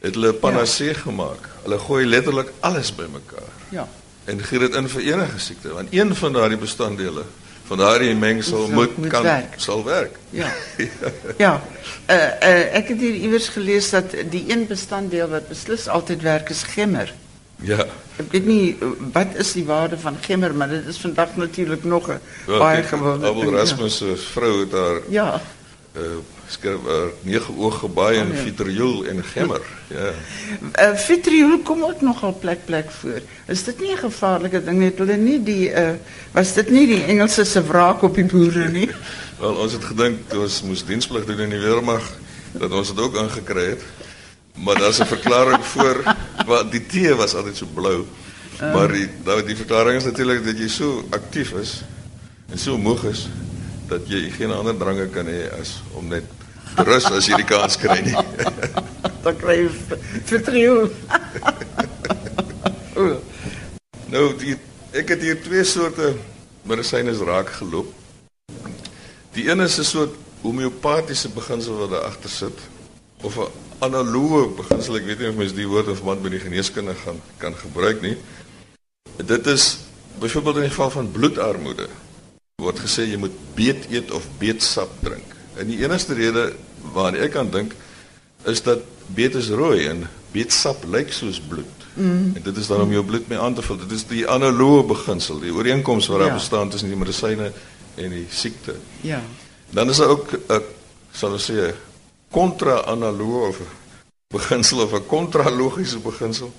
het 0.00 0.14
hulle 0.14 0.32
'n 0.32 0.38
panacee 0.38 0.88
ja. 0.94 0.94
gemaak. 0.94 1.48
Hulle 1.62 1.78
gooi 1.78 2.06
letterlik 2.06 2.52
alles 2.60 2.94
bymekaar 2.94 3.52
Ja. 3.70 3.88
en 4.24 4.42
gee 4.44 4.58
dit 4.58 4.74
in 4.74 4.88
vir 4.88 5.02
enige 5.02 5.38
siekte, 5.38 5.72
want 5.72 5.88
een 5.92 6.14
van 6.14 6.32
daardie 6.32 6.58
bestanddele 6.58 7.24
van 7.66 7.78
daardie 7.78 8.14
mengsel 8.14 8.68
Moet- 8.68 8.96
moet, 8.96 9.08
kan 9.08 9.22
werk. 9.22 9.54
sal 9.56 9.84
werk. 9.84 10.16
Ja. 10.30 10.52
Ja. 11.38 11.52
Uh, 11.54 11.79
uh, 12.10 12.76
ek 12.76 12.88
het 12.88 13.00
hier 13.00 13.14
iewers 13.14 13.48
gelees 13.48 13.90
dat 13.90 14.14
die 14.30 14.44
een 14.48 14.66
bestanddeel 14.66 15.28
wat 15.28 15.48
beslis 15.48 15.88
altyd 15.88 16.22
werk 16.22 16.50
is 16.50 16.62
gemmer. 16.62 17.12
Ja. 17.62 17.84
Ek 18.16 18.32
weet 18.32 18.46
nie 18.46 18.76
uh, 18.80 18.92
wat 19.12 19.36
is 19.40 19.52
die 19.52 19.64
waarde 19.68 19.98
van 20.00 20.16
gemmer, 20.24 20.54
maar 20.54 20.68
dit 20.68 20.86
is 20.86 21.00
vandag 21.00 21.36
natuurlik 21.36 21.84
nog 21.84 22.08
'n 22.08 22.20
Wel, 22.46 22.58
baie 22.58 22.80
kyk, 22.80 22.88
gewilde 22.88 23.26
Abel 23.26 23.40
ding, 23.40 23.52
ja. 23.52 23.58
Rasmus 23.58 23.96
se 23.96 24.16
vrou 24.16 24.60
het 24.60 24.70
daar 24.70 25.00
Ja. 25.08 25.40
Uh, 25.96 26.18
skryf 26.48 26.86
uh, 26.86 27.08
nege 27.22 27.52
oog 27.56 27.78
gebaai 27.78 28.20
Oh, 28.20 28.28
ja. 28.28 28.42
vitriol 28.44 29.04
en 29.06 29.24
gemmer. 29.24 29.60
Ja. 29.90 30.12
Uh, 30.78 30.94
vitriol 30.94 31.58
kom 31.66 31.82
ook 31.82 32.00
nogal 32.00 32.36
plek 32.38 32.60
plek 32.64 32.90
voor. 32.90 33.20
Is 33.46 33.64
dit 33.64 33.80
nie 33.80 33.90
'n 33.92 33.98
gevaarlike 33.98 34.64
ding 34.64 34.78
net 34.78 34.98
hulle 34.98 35.16
nie 35.16 35.42
die 35.42 35.70
uh, 35.74 35.94
was 36.32 36.52
dit 36.54 36.70
nie 36.70 36.86
die 36.86 37.02
Engelse 37.04 37.44
se 37.44 37.62
wraak 37.66 38.02
op 38.02 38.14
die 38.14 38.24
boere 38.24 38.68
nie? 38.68 38.90
Wel 39.40 39.54
ons 39.54 39.72
het 39.72 39.84
gedink 39.84 40.34
ons 40.34 40.62
moes 40.62 40.84
diensplig 40.84 41.24
doen 41.26 41.40
in 41.40 41.50
die 41.50 41.58
weermag 41.58 42.06
dat 42.52 42.70
ons 42.70 42.94
dit 42.94 43.00
ook 43.02 43.16
ingekry 43.16 43.64
het. 43.74 43.82
Maar 44.54 44.78
daar's 44.78 45.00
'n 45.00 45.06
verklaring 45.06 45.64
voor 45.64 46.14
wat 46.52 46.70
die 46.70 46.86
tee 46.86 47.14
was 47.14 47.34
altyd 47.34 47.56
so 47.56 47.66
blou. 47.74 48.06
Maar 48.60 48.92
die 48.92 49.08
nou 49.24 49.42
die 49.42 49.56
verklaring 49.56 49.96
is 49.96 50.04
natuurlik 50.04 50.44
dat 50.44 50.58
jy 50.58 50.68
so 50.68 51.04
aktief 51.10 51.52
is 51.52 51.82
en 52.52 52.58
so 52.58 52.78
moeg 52.78 53.04
is 53.04 53.26
dat 53.90 54.06
jy 54.10 54.30
geen 54.30 54.52
ander 54.54 54.76
drange 54.78 55.08
kan 55.14 55.26
hê 55.26 55.48
as 55.60 55.80
om 55.98 56.08
net 56.08 56.24
rus 56.86 57.10
as 57.10 57.26
jy 57.26 57.40
die 57.42 57.48
kans 57.48 57.76
kry 57.80 57.98
nie. 58.06 58.16
Dan 59.24 59.36
kry 59.40 59.62
jy 59.64 59.68
vitriol. 60.30 60.88
O, 63.00 63.04
Nou 64.10 64.32
die 64.34 64.56
ek 64.98 65.12
het 65.14 65.22
hier 65.22 65.38
twee 65.38 65.62
soorte 65.64 66.16
medisyne 66.66 67.14
raak 67.24 67.52
geloop. 67.60 67.92
Die 69.36 69.46
een 69.46 69.60
is 69.62 69.78
'n 69.78 69.84
soort 69.84 70.14
homeopatiese 70.42 71.28
beginsel 71.28 71.78
wat 71.78 71.90
daar 71.90 72.08
agter 72.10 72.30
sit 72.30 72.58
of 73.22 73.38
'n 73.38 73.46
analoë 73.78 74.56
beginsel. 74.56 74.96
Ek 74.96 75.04
weet 75.04 75.18
nie 75.18 75.28
of 75.28 75.34
mens 75.34 75.54
die 75.54 75.68
woord 75.68 75.86
in 75.86 75.96
verband 75.96 76.22
met 76.22 76.32
die 76.32 76.40
geneeskunde 76.40 76.94
gaan 76.94 77.22
kan 77.38 77.54
gebruik 77.54 78.00
nie. 78.00 78.16
Dit 79.16 79.46
is 79.46 79.78
byvoorbeeld 80.18 80.56
in 80.56 80.62
die 80.62 80.70
geval 80.70 80.90
van 80.90 81.12
bloedarmoede 81.12 81.88
word 82.60 82.78
gesê 82.78 83.06
jy 83.10 83.16
moet 83.16 83.36
beet 83.54 83.86
eet 83.90 84.10
of 84.10 84.26
beetsap 84.38 84.90
drink. 85.02 85.26
En 85.58 85.66
die 85.66 85.78
enigste 85.84 86.14
rede 86.14 86.52
waaraan 86.94 87.16
ek 87.16 87.32
kan 87.32 87.50
dink 87.50 87.74
is 88.48 88.62
dat 88.62 88.78
beet 89.14 89.34
is 89.34 89.48
rooi 89.50 89.86
en 89.88 90.06
beetsap 90.32 90.84
lyk 90.84 91.12
soos 91.12 91.40
bloed. 91.40 91.76
Mm. 91.94 92.32
En 92.36 92.42
dit 92.42 92.56
is 92.56 92.66
dan 92.66 92.80
om 92.80 92.92
jou 92.92 93.04
bloed 93.04 93.28
mee 93.28 93.38
aan 93.38 93.54
te 93.54 93.62
vul. 93.62 93.76
Dit 93.76 93.90
is 93.92 94.04
die 94.06 94.22
analoë 94.28 94.86
beginsel, 94.86 95.40
die 95.40 95.52
ooreenkoms 95.52 96.06
wat 96.06 96.18
daar 96.18 96.28
Ja. 96.28 96.34
bestaan 96.34 96.70
tussen 96.70 96.88
die 96.88 96.96
medisyne 96.96 97.52
en 97.96 98.10
die 98.10 98.26
siekte. 98.30 98.74
ja. 99.02 99.22
Dan 99.70 99.90
is 99.90 99.96
daar 99.96 100.08
ook 100.08 100.32
'n 100.48 100.62
sal 101.12 101.32
ons 101.32 101.50
sê 101.50 101.74
kontra-analoë 102.30 103.48
of 103.48 103.58
beginsel 104.34 104.80
of 104.82 104.92
'n 104.92 105.06
kontralogiese 105.06 105.98
beginsel 105.98 106.52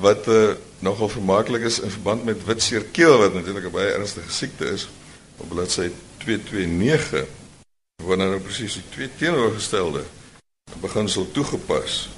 wat 0.00 0.26
uh, 0.28 0.50
nogal 0.78 1.08
vermaaklik 1.08 1.62
is 1.62 1.80
in 1.80 1.90
verband 1.90 2.24
met 2.24 2.44
witseerkeel 2.44 3.18
wat 3.18 3.34
natuurlik 3.34 3.64
'n 3.64 3.70
baie 3.70 3.92
ernstige 3.92 4.30
siekte 4.30 4.64
is 4.66 4.88
op 5.36 5.48
bladsy 5.48 5.90
229 6.24 7.26
word 8.04 8.18
nou 8.18 8.40
presies 8.40 8.78
die 8.78 8.88
twee 8.90 9.10
teenoorgestelde 9.18 10.04
beginsel 10.80 11.28
toegepas. 11.32 12.08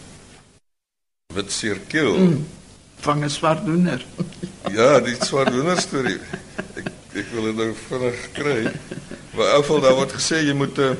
Witseerkeel. 1.34 2.14
Mm. 2.16 2.46
Vang 3.00 3.24
'n 3.24 3.30
swartdoener. 3.30 4.04
Ja, 4.76 5.00
die 5.00 5.14
swartdoener 5.22 5.78
storie. 5.80 6.18
Ek 6.74 6.88
ek 7.14 7.28
wil 7.32 7.44
dit 7.48 7.56
nou 7.56 7.68
vinnig 7.88 8.24
kry. 8.34 8.72
Maar 9.36 9.52
geval 9.60 9.80
daar 9.80 9.94
word 9.94 10.16
gesê 10.16 10.42
jy 10.42 10.54
moet 10.58 10.78
'n 10.78 10.96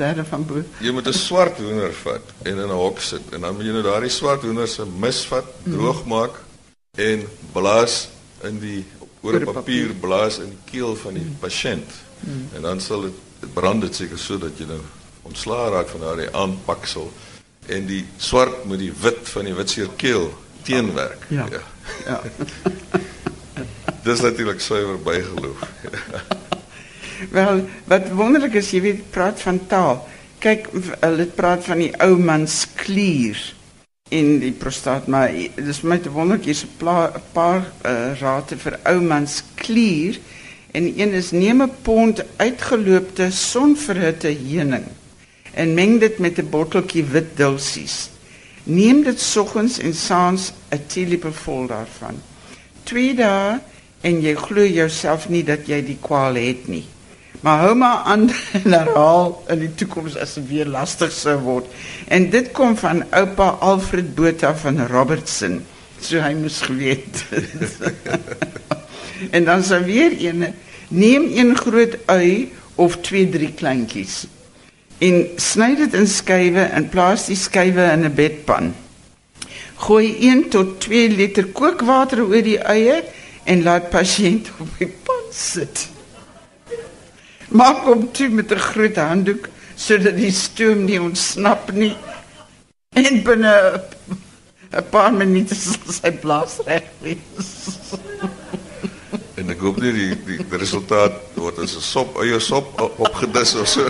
Derde 0.00 0.24
van 0.24 0.46
bo. 0.46 0.62
Jy 0.80 0.92
moet 0.96 1.08
'n 1.08 1.12
swart 1.12 1.58
hoender 1.58 1.92
vat 1.92 2.24
en 2.42 2.56
in 2.56 2.68
'n 2.68 2.80
hok 2.84 3.00
sit 3.00 3.20
en 3.32 3.40
dan 3.40 3.54
moet 3.54 3.64
jy 3.64 3.72
nou 3.72 3.82
daardie 3.82 4.10
swart 4.10 4.42
hoender 4.42 4.68
se 4.68 4.86
mis 4.86 5.20
vat, 5.26 5.44
droog 5.64 6.04
maak 6.06 6.40
en 6.96 7.28
blaas 7.52 8.08
in 8.42 8.58
die 8.58 8.84
oor 9.20 9.40
'n 9.40 9.52
papier 9.52 9.94
blaas 9.94 10.38
in 10.38 10.48
die 10.54 10.64
keel 10.70 10.96
van 10.96 11.14
die 11.14 11.28
pasiënt. 11.40 11.90
En 12.54 12.62
dan 12.62 12.80
sal 12.80 13.00
dit 13.08 13.52
brand 13.54 13.80
dit 13.80 13.94
seker 13.94 14.18
so 14.18 14.38
dat 14.38 14.58
jy 14.58 14.66
nou 14.66 14.80
ontslaa 15.22 15.68
raak 15.68 15.88
van 15.88 16.00
daardie 16.00 16.30
aanpaksel 16.36 17.12
en 17.66 17.86
die 17.86 18.04
swart 18.16 18.64
met 18.64 18.78
die 18.78 18.92
wit 19.02 19.28
van 19.28 19.44
die 19.44 19.54
witseerkeel 19.54 20.34
teenwerk. 20.62 21.26
Ja. 21.28 21.46
Ja. 22.06 22.20
Dis 24.06 24.20
natuurlik 24.20 24.60
suiwer 24.60 24.98
bygeloof. 25.02 25.60
Wel, 27.36 27.68
wat 27.84 28.08
wonderlik 28.16 28.54
is, 28.54 28.70
jy 28.72 28.80
weet, 28.80 29.10
praat 29.12 29.40
van 29.40 29.60
taal. 29.68 30.08
Kyk, 30.40 30.70
hulle 31.00 31.26
praat 31.36 31.64
van 31.68 31.82
die 31.84 31.92
ou 32.00 32.16
man 32.16 32.46
se 32.48 32.66
klier 32.80 33.36
en 34.10 34.38
die 34.42 34.52
prostaat, 34.52 35.06
maar 35.06 35.30
dis 35.54 35.80
vir 35.82 35.90
my 35.92 35.98
te 36.02 36.10
wonderlik 36.10 36.48
hier's 36.50 36.64
'n 36.64 37.22
paar 37.32 37.62
uh, 37.86 38.12
rate 38.20 38.56
vir 38.56 38.78
ou 38.84 39.00
man 39.00 39.26
se 39.26 39.42
klier 39.54 40.18
en 40.72 40.86
een 40.98 41.12
is 41.12 41.30
neem 41.30 41.62
'n 41.62 41.70
pond 41.82 42.22
uitgeloopte 42.36 43.30
sonverhitte 43.30 44.28
heuning 44.28 44.86
en 45.54 45.74
meng 45.74 46.00
dit 46.00 46.18
met 46.18 46.38
'n 46.38 46.50
botteltjie 46.50 47.04
wit 47.04 47.36
dulsies. 47.36 48.10
Neem 48.64 49.02
dit 49.02 49.20
soggens 49.20 49.78
en 49.78 49.94
saans 49.94 50.52
'n 50.70 50.86
teelepel 50.86 51.32
vol 51.32 51.66
daarvan. 51.66 52.22
Twee 52.82 53.14
dae 53.14 53.58
en 54.00 54.20
jy 54.20 54.34
glo 54.34 54.66
jouself 54.66 55.28
nie 55.28 55.44
dat 55.44 55.66
jy 55.66 55.84
die 55.84 55.98
kwaal 56.00 56.34
het 56.34 56.68
nie. 56.68 56.84
Maar 57.40 57.58
hou 57.64 57.74
maar 57.74 58.02
aan 58.04 58.30
en 58.52 58.70
herhaal 58.72 59.44
in 59.48 59.58
die 59.64 59.74
toekoms 59.74 60.16
as 60.16 60.34
dit 60.34 60.48
weer 60.48 60.68
lastig 60.68 61.12
sou 61.12 61.38
word. 61.44 61.68
En 62.08 62.30
dit 62.30 62.50
kom 62.56 62.76
van 62.76 63.04
oupa 63.10 63.48
Alfred 63.60 64.14
Botha 64.14 64.54
van 64.56 64.86
Robertson. 64.86 65.60
So 66.00 66.20
hy 66.20 66.34
moes 66.34 66.60
geweet. 66.64 67.24
en 69.36 69.44
dan 69.44 69.64
sou 69.64 69.84
weer 69.84 70.16
een 70.18 70.50
neem 70.88 71.30
een 71.36 71.56
groot 71.56 71.96
ui 72.06 72.52
of 72.74 73.00
twee 73.04 73.28
drie 73.28 73.52
kleintjies 73.54 74.24
en 75.00 75.22
sny 75.40 75.74
dit 75.78 75.94
in 75.96 76.08
skywe 76.08 76.66
en 76.76 76.88
plaas 76.92 77.26
die 77.30 77.38
skywe 77.38 77.86
in 77.94 78.04
'n 78.04 78.14
bedpan. 78.14 78.74
Gooi 79.86 80.12
1 80.28 80.48
tot 80.52 80.80
2 80.80 81.08
liter 81.08 81.46
kookwater 81.46 82.20
oor 82.24 82.42
die 82.44 82.58
eie 82.58 83.00
en 83.44 83.62
laat 83.62 83.88
pasiënt 83.90 84.50
op 84.60 84.68
die 84.78 84.92
pan 85.04 85.24
sit. 85.32 85.88
Maak 87.50 87.82
hom 87.84 88.06
toe 88.12 88.28
met 88.28 88.52
'n 88.52 88.58
groot 88.58 88.96
handdoek 88.96 89.48
sodat 89.74 90.16
die 90.16 90.30
stoom 90.30 90.84
nie 90.84 91.00
ontsnap 91.00 91.72
nie. 91.72 91.96
En 92.94 93.22
binne 93.22 93.82
'n 94.70 94.84
paar 94.90 95.12
minute 95.12 95.54
sal 95.54 95.92
sy 95.92 96.12
blaas 96.22 96.60
reg 96.66 96.86
wees. 97.02 97.50
En 99.34 99.50
ek 99.50 99.58
hoop 99.58 99.80
nie 99.82 99.92
die 99.92 100.14
die, 100.26 100.38
die 100.44 100.58
resultaat 100.58 101.16
word 101.34 101.58
as 101.58 101.74
'n 101.74 101.82
sop 101.82 102.18
eie 102.22 102.40
sop 102.40 102.80
opgedis 102.98 103.54
of 103.54 103.68
so. 103.68 103.88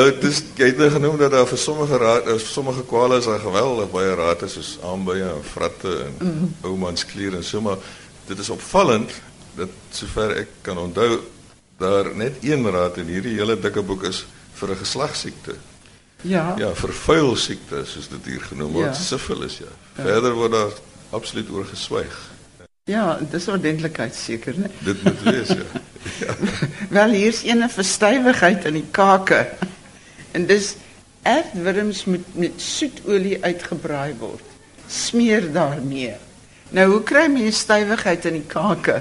Dit 0.00 0.24
is 0.24 0.38
jy 0.56 0.70
het 0.70 0.78
nou 0.78 0.90
genoem 0.90 1.16
dat 1.18 1.32
daar 1.34 1.48
vir 1.50 1.58
sommige 1.58 1.98
raad 1.98 2.24
vir 2.24 2.40
sommige 2.46 2.84
kwale 2.88 3.18
is 3.18 3.26
daar 3.28 3.42
geweldig 3.42 3.90
baie 3.90 4.14
rate 4.14 4.48
soos 4.48 4.78
aanbye 4.86 5.26
en 5.28 5.44
vratte 5.44 5.92
en 6.06 6.14
mm. 6.18 6.54
oumans 6.62 7.04
klier 7.04 7.34
en 7.34 7.44
so 7.44 7.60
maar 7.60 7.76
dit 8.30 8.38
is 8.38 8.50
opvallend 8.54 9.10
dat 9.58 9.72
sover 9.94 10.36
ek 10.44 10.60
kan 10.66 10.78
onthou 10.78 11.18
daar 11.80 12.12
net 12.14 12.44
een 12.46 12.66
raad 12.70 13.00
in 13.02 13.08
hierdie 13.10 13.34
hele 13.38 13.56
dikke 13.58 13.82
boek 13.82 14.04
is 14.06 14.24
vir 14.60 14.70
'n 14.70 14.82
geslagsiekte. 14.82 15.54
Ja. 16.22 16.54
Ja, 16.58 16.74
vir 16.74 16.92
vuil 16.92 17.36
siekte 17.36 17.84
soos 17.84 18.08
dit 18.08 18.24
hier 18.24 18.42
genoem 18.44 18.72
word, 18.72 18.92
ja. 18.92 19.02
sifilis 19.02 19.58
ja. 19.58 19.72
ja. 19.96 20.02
Verder 20.04 20.36
word 20.36 20.52
daar 20.52 20.72
absoluut 21.10 21.50
oor 21.50 21.64
geswyg. 21.64 22.18
Ja, 22.84 23.18
dis 23.30 23.48
ordentlikheid 23.48 24.14
seker, 24.14 24.54
né? 24.58 24.70
Dit 24.84 25.02
moet 25.02 25.22
wees 25.22 25.48
ja. 25.48 25.66
ja. 26.26 26.36
Wel 26.88 27.10
hier's 27.10 27.42
ene 27.42 27.68
verstywigheid 27.68 28.64
in 28.64 28.78
die 28.80 28.88
kake. 28.90 29.48
En 30.32 30.46
dis 30.46 30.76
aardwurms 31.22 32.04
moet 32.04 32.34
met 32.34 32.52
soetolie 32.60 33.38
uitgebraai 33.44 34.14
word. 34.18 34.44
Smeer 34.86 35.52
daarmee. 35.52 36.16
Nou 36.70 36.86
hoe 36.92 37.00
kry 37.02 37.24
jy 37.34 37.50
stywigheid 37.50 38.28
in 38.30 38.36
die 38.38 38.46
kake? 38.46 39.00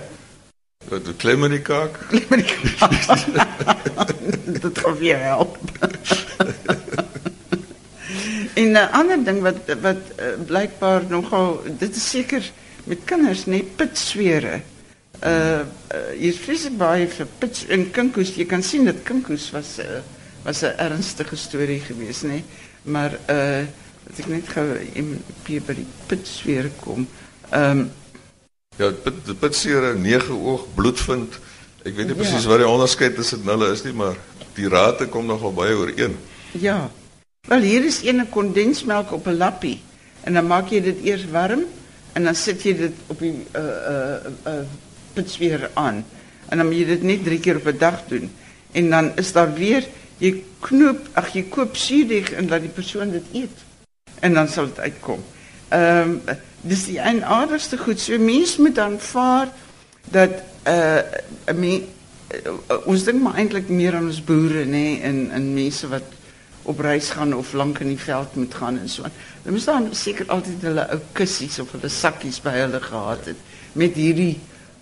Wat 0.89 1.05
klem 1.21 1.43
in 1.45 1.53
die 1.53 1.61
kaak? 1.61 1.99
Klem 2.09 2.39
in 2.39 2.41
die 2.41 2.71
kaak. 2.79 4.09
Dit 4.63 4.79
gaan 4.81 4.97
weer 4.97 5.21
help. 5.21 5.59
en 8.59 8.71
'n 8.71 8.91
ander 8.91 9.23
ding 9.23 9.41
wat 9.45 9.57
wat 9.81 10.01
uh, 10.17 10.25
blykbaar 10.45 11.03
nogal 11.09 11.61
dit 11.77 11.95
is 11.95 12.09
seker 12.09 12.51
met 12.83 12.97
kinders 13.05 13.45
net 13.45 13.75
pitswere. 13.75 14.61
Uh, 15.23 15.29
uh 15.29 15.61
jy 16.17 16.33
vreeslik 16.33 16.77
baie 16.77 17.07
vir 17.07 17.27
pits 17.37 17.67
en 17.67 17.91
kinkoes. 17.91 18.35
Jy 18.35 18.45
kan 18.49 18.63
sien 18.63 18.85
dat 18.89 19.03
kinkoes 19.03 19.51
was 19.51 19.77
'n 19.77 19.81
uh, 19.85 20.01
was 20.43 20.63
'n 20.63 20.73
ernstige 20.77 21.35
storie 21.35 21.79
geweest, 21.79 22.23
nê? 22.23 22.41
Maar 22.83 23.19
uh 23.29 23.61
as 24.09 24.19
ek 24.19 24.27
net 24.27 24.47
gou 24.49 24.65
in 24.93 25.23
by 25.45 25.73
die 25.77 25.87
pitswere 26.07 26.71
kom. 26.81 27.07
Ehm 27.49 27.79
um, 27.79 27.89
Ja, 28.79 28.93
pit 28.95 29.17
die 29.27 29.35
pitsere 29.35 29.91
nege 29.99 30.31
oog 30.31 30.61
bloedvind. 30.75 31.33
Ek 31.83 31.97
weet 31.97 32.07
nie 32.07 32.15
ja. 32.15 32.21
presies 32.21 32.45
wat 32.47 32.61
die 32.61 32.67
onderskeid 32.67 33.17
tussen 33.17 33.43
hulle 33.49 33.73
is 33.73 33.83
nie, 33.83 33.91
maar 33.91 34.15
die 34.55 34.69
rate 34.71 35.09
kom 35.11 35.27
nogal 35.27 35.51
baie 35.55 35.75
ooreen. 35.75 36.15
Ja. 36.55 36.87
Wel 37.49 37.65
hier 37.67 37.87
is 37.89 37.99
een 38.05 38.23
kondensmelk 38.31 39.11
op 39.11 39.27
'n 39.27 39.35
lappie 39.35 39.81
en 40.23 40.33
dan 40.33 40.47
maak 40.47 40.71
jy 40.71 40.79
dit 40.81 41.03
eers 41.03 41.25
warm 41.31 41.65
en 42.13 42.23
dan 42.23 42.35
sit 42.35 42.63
jy 42.63 42.73
dit 42.77 42.95
op 43.07 43.19
die 43.19 43.33
uh 43.55 43.63
uh 43.63 44.31
uh 44.47 44.63
pitsweer 45.13 45.69
aan. 45.73 46.05
En 46.47 46.57
dan 46.57 46.67
moet 46.67 46.79
jy 46.79 46.85
dit 46.85 47.03
net 47.03 47.23
3 47.23 47.39
keer 47.39 47.55
op 47.59 47.67
'n 47.67 47.77
dag 47.77 48.07
doen. 48.07 48.31
En 48.71 48.89
dan 48.89 49.11
is 49.15 49.31
daar 49.31 49.53
weer 49.53 49.83
jy 50.17 50.43
knoop, 50.59 51.07
ag 51.13 51.33
jy 51.33 51.43
koop 51.49 51.75
suurdeeg 51.75 52.31
en 52.31 52.47
laat 52.47 52.61
die 52.61 52.75
persoon 52.75 53.11
dit 53.11 53.25
eet. 53.33 53.57
En 54.19 54.33
dan 54.33 54.47
sal 54.47 54.65
dit 54.65 54.79
uitkom. 54.79 55.19
Ehm 55.67 56.09
um, 56.09 56.21
dis 56.61 56.85
die 56.89 56.99
eienaardigste 56.99 57.77
goed. 57.77 57.99
So 57.99 58.17
mens 58.17 58.57
moet 58.57 58.79
aanvaar 58.79 59.51
dat 60.11 60.41
uh 60.67 61.01
me, 61.55 61.83
uh, 62.45 62.53
ons 62.85 63.03
dink 63.03 63.21
maar 63.23 63.39
eintlik 63.39 63.69
meer 63.69 63.95
aan 63.95 64.09
ons 64.11 64.23
boere 64.23 64.65
nê 64.65 64.71
nee, 64.71 65.01
en 65.01 65.29
en 65.31 65.53
mense 65.53 65.87
wat 65.87 66.15
op 66.69 66.79
reis 66.79 67.09
gaan 67.15 67.33
of 67.33 67.53
lank 67.53 67.79
in 67.79 67.87
die 67.93 68.01
veld 68.01 68.35
moet 68.35 68.53
gaan 68.53 68.79
en 68.79 68.89
so. 68.89 69.03
Dan 69.43 69.53
moet 69.53 69.65
dan 69.65 69.89
seker 69.95 70.27
altyd 70.27 70.65
hulle 70.67 70.85
ou 70.93 70.99
kussies 71.17 71.59
of 71.59 71.71
hulle 71.71 71.89
sakkies 71.89 72.41
by 72.45 72.57
hulle 72.59 72.81
gehad 72.83 73.31
het 73.31 73.45
met 73.73 73.95
hierdie 73.97 74.39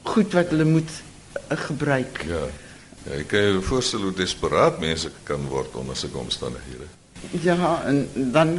goed 0.07 0.33
wat 0.33 0.51
hulle 0.55 0.65
moet 0.65 0.89
uh, 0.91 1.57
gebruik. 1.67 2.23
Ja. 2.27 2.47
Ja, 3.07 3.15
ek 3.21 3.29
kan 3.31 3.45
jou 3.45 3.59
voorstel 3.63 4.03
hoe 4.03 4.13
desperaat 4.15 4.81
mense 4.83 5.11
kan 5.27 5.45
word 5.47 5.75
onder 5.79 5.95
sulke 5.95 6.19
omstandighede. 6.19 6.89
Ja, 7.43 7.83
en 7.87 8.01
dan 8.35 8.57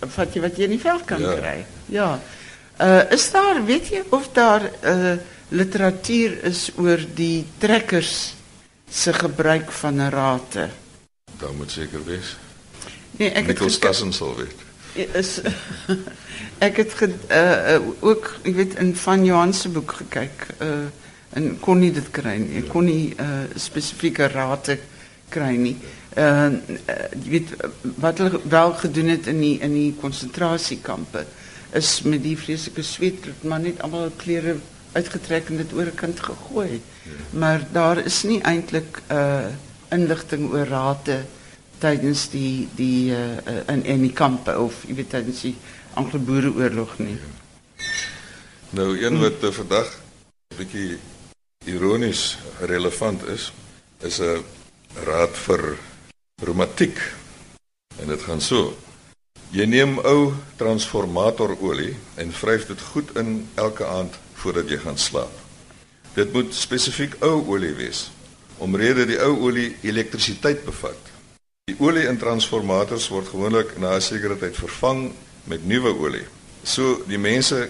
vat 0.00 0.34
jy 0.34 0.42
wat 0.44 0.58
jy 0.58 0.68
in 0.68 0.76
die 0.76 0.82
veld 0.82 1.02
kan 1.08 1.22
ja. 1.22 1.34
kry. 1.40 1.56
Ja. 1.86 2.20
Uh 2.80 3.10
is 3.10 3.30
daar, 3.30 3.64
weet 3.64 3.88
jy 3.88 4.02
of 4.08 4.28
daar 4.32 4.70
uh 4.84 5.16
literatuur 5.48 6.42
is 6.44 6.70
oor 6.76 7.00
die 7.14 7.46
trekkers 7.58 8.34
se 8.90 9.12
gebruik 9.12 9.70
van 9.72 10.08
rate? 10.08 10.68
Daar 11.38 11.54
moet 11.54 11.70
seker 11.70 12.04
wees. 12.04 12.36
Nee, 13.16 13.30
ek 13.30 13.46
het 13.46 13.62
Stassen 13.72 14.12
sal 14.12 14.34
weet. 14.36 14.64
Is 15.14 15.40
ek 16.66 16.76
het 16.76 16.92
ge, 16.98 17.08
uh, 17.30 17.76
uh 17.76 17.88
ook, 18.00 18.34
ek 18.42 18.54
weet 18.54 18.76
in 18.82 18.94
van 18.96 19.24
Johan 19.24 19.54
se 19.54 19.68
boek 19.68 19.98
gekyk, 20.02 20.46
uh 20.60 20.86
en 21.36 21.58
kon 21.60 21.78
nie 21.78 21.92
dit 21.92 22.06
kry 22.10 22.36
nie. 22.40 22.62
Ek 22.62 22.68
kon 22.72 22.86
nie 22.88 23.14
uh 23.20 23.46
spesifieke 23.60 24.28
rate 24.32 24.78
kry 25.28 25.54
nie. 25.60 25.76
Uh, 26.16 26.48
jy 27.22 27.32
weet 27.34 27.50
wat 28.00 28.22
hulle 28.22 28.40
wel 28.48 28.72
gedoen 28.80 29.10
het 29.12 29.26
in 29.28 29.40
die 29.42 29.56
in 29.60 29.74
die 29.76 29.90
konsentrasiekampe 30.00 31.26
is 31.72 32.02
met 32.02 32.22
die 32.22 32.36
vreeslike 32.38 32.82
sweet 32.82 33.28
maar 33.42 33.60
net 33.60 33.82
almal 33.82 34.10
klere 34.16 34.56
uitgetrek 34.92 35.48
en 35.48 35.56
dit 35.56 35.72
oor 35.72 35.86
'n 35.86 35.94
kant 35.94 36.20
gegooi. 36.20 36.80
Ja. 37.02 37.10
Maar 37.30 37.66
daar 37.72 37.98
is 38.04 38.22
nie 38.22 38.40
eintlik 38.42 39.02
uh 39.10 39.46
inligting 39.90 40.50
oor 40.52 40.66
rate 40.66 41.24
tydens 41.78 42.28
die 42.30 42.68
die 42.74 43.10
uh 43.10 43.68
in 43.68 43.84
in 43.84 44.00
die 44.02 44.12
kampe 44.12 44.58
of 44.58 44.84
jy 44.86 44.94
weet 44.94 45.10
tydens 45.10 45.40
die 45.40 45.56
Anglo-Boereoorlog 45.94 46.98
nie. 46.98 47.18
Ja. 47.18 47.36
Nou 48.70 49.04
een 49.04 49.20
wat 49.20 49.42
uh, 49.42 49.50
vandag 49.50 49.88
'n 50.48 50.56
bietjie 50.56 50.98
ironies 51.64 52.38
relevant 52.60 53.26
is, 53.26 53.52
is 54.00 54.18
'n 54.20 54.44
raad 55.04 55.36
vir 55.36 55.78
reumatiek. 56.42 56.98
En 58.00 58.06
dit 58.06 58.22
gaan 58.22 58.40
so. 58.40 58.76
Jy 59.54 59.66
neem 59.70 59.98
ou 60.02 60.32
transformatorolie 60.58 61.94
en 62.18 62.32
vryf 62.34 62.66
dit 62.66 62.80
goed 62.92 63.12
in 63.20 63.48
elke 63.54 63.86
aand 63.86 64.14
voordat 64.40 64.70
jy 64.70 64.78
gaan 64.82 64.98
slaap. 64.98 65.32
Dit 66.16 66.32
moet 66.32 66.54
spesifiek 66.54 67.14
ou 67.20 67.44
olie 67.54 67.74
wees 67.78 68.08
omrede 68.58 69.04
die 69.06 69.18
ou 69.20 69.34
olie 69.48 69.76
elektrisiteit 69.84 70.64
bevat. 70.64 70.98
Die 71.68 71.76
olie 71.78 72.06
in 72.08 72.16
transformators 72.16 73.10
word 73.12 73.28
gewoonlik 73.28 73.76
na 73.78 73.96
'n 73.96 74.00
sekere 74.00 74.36
tyd 74.38 74.56
vervang 74.56 75.12
met 75.44 75.66
nuwe 75.66 75.92
olie. 75.92 76.26
So 76.64 77.02
die 77.06 77.18
mense 77.18 77.68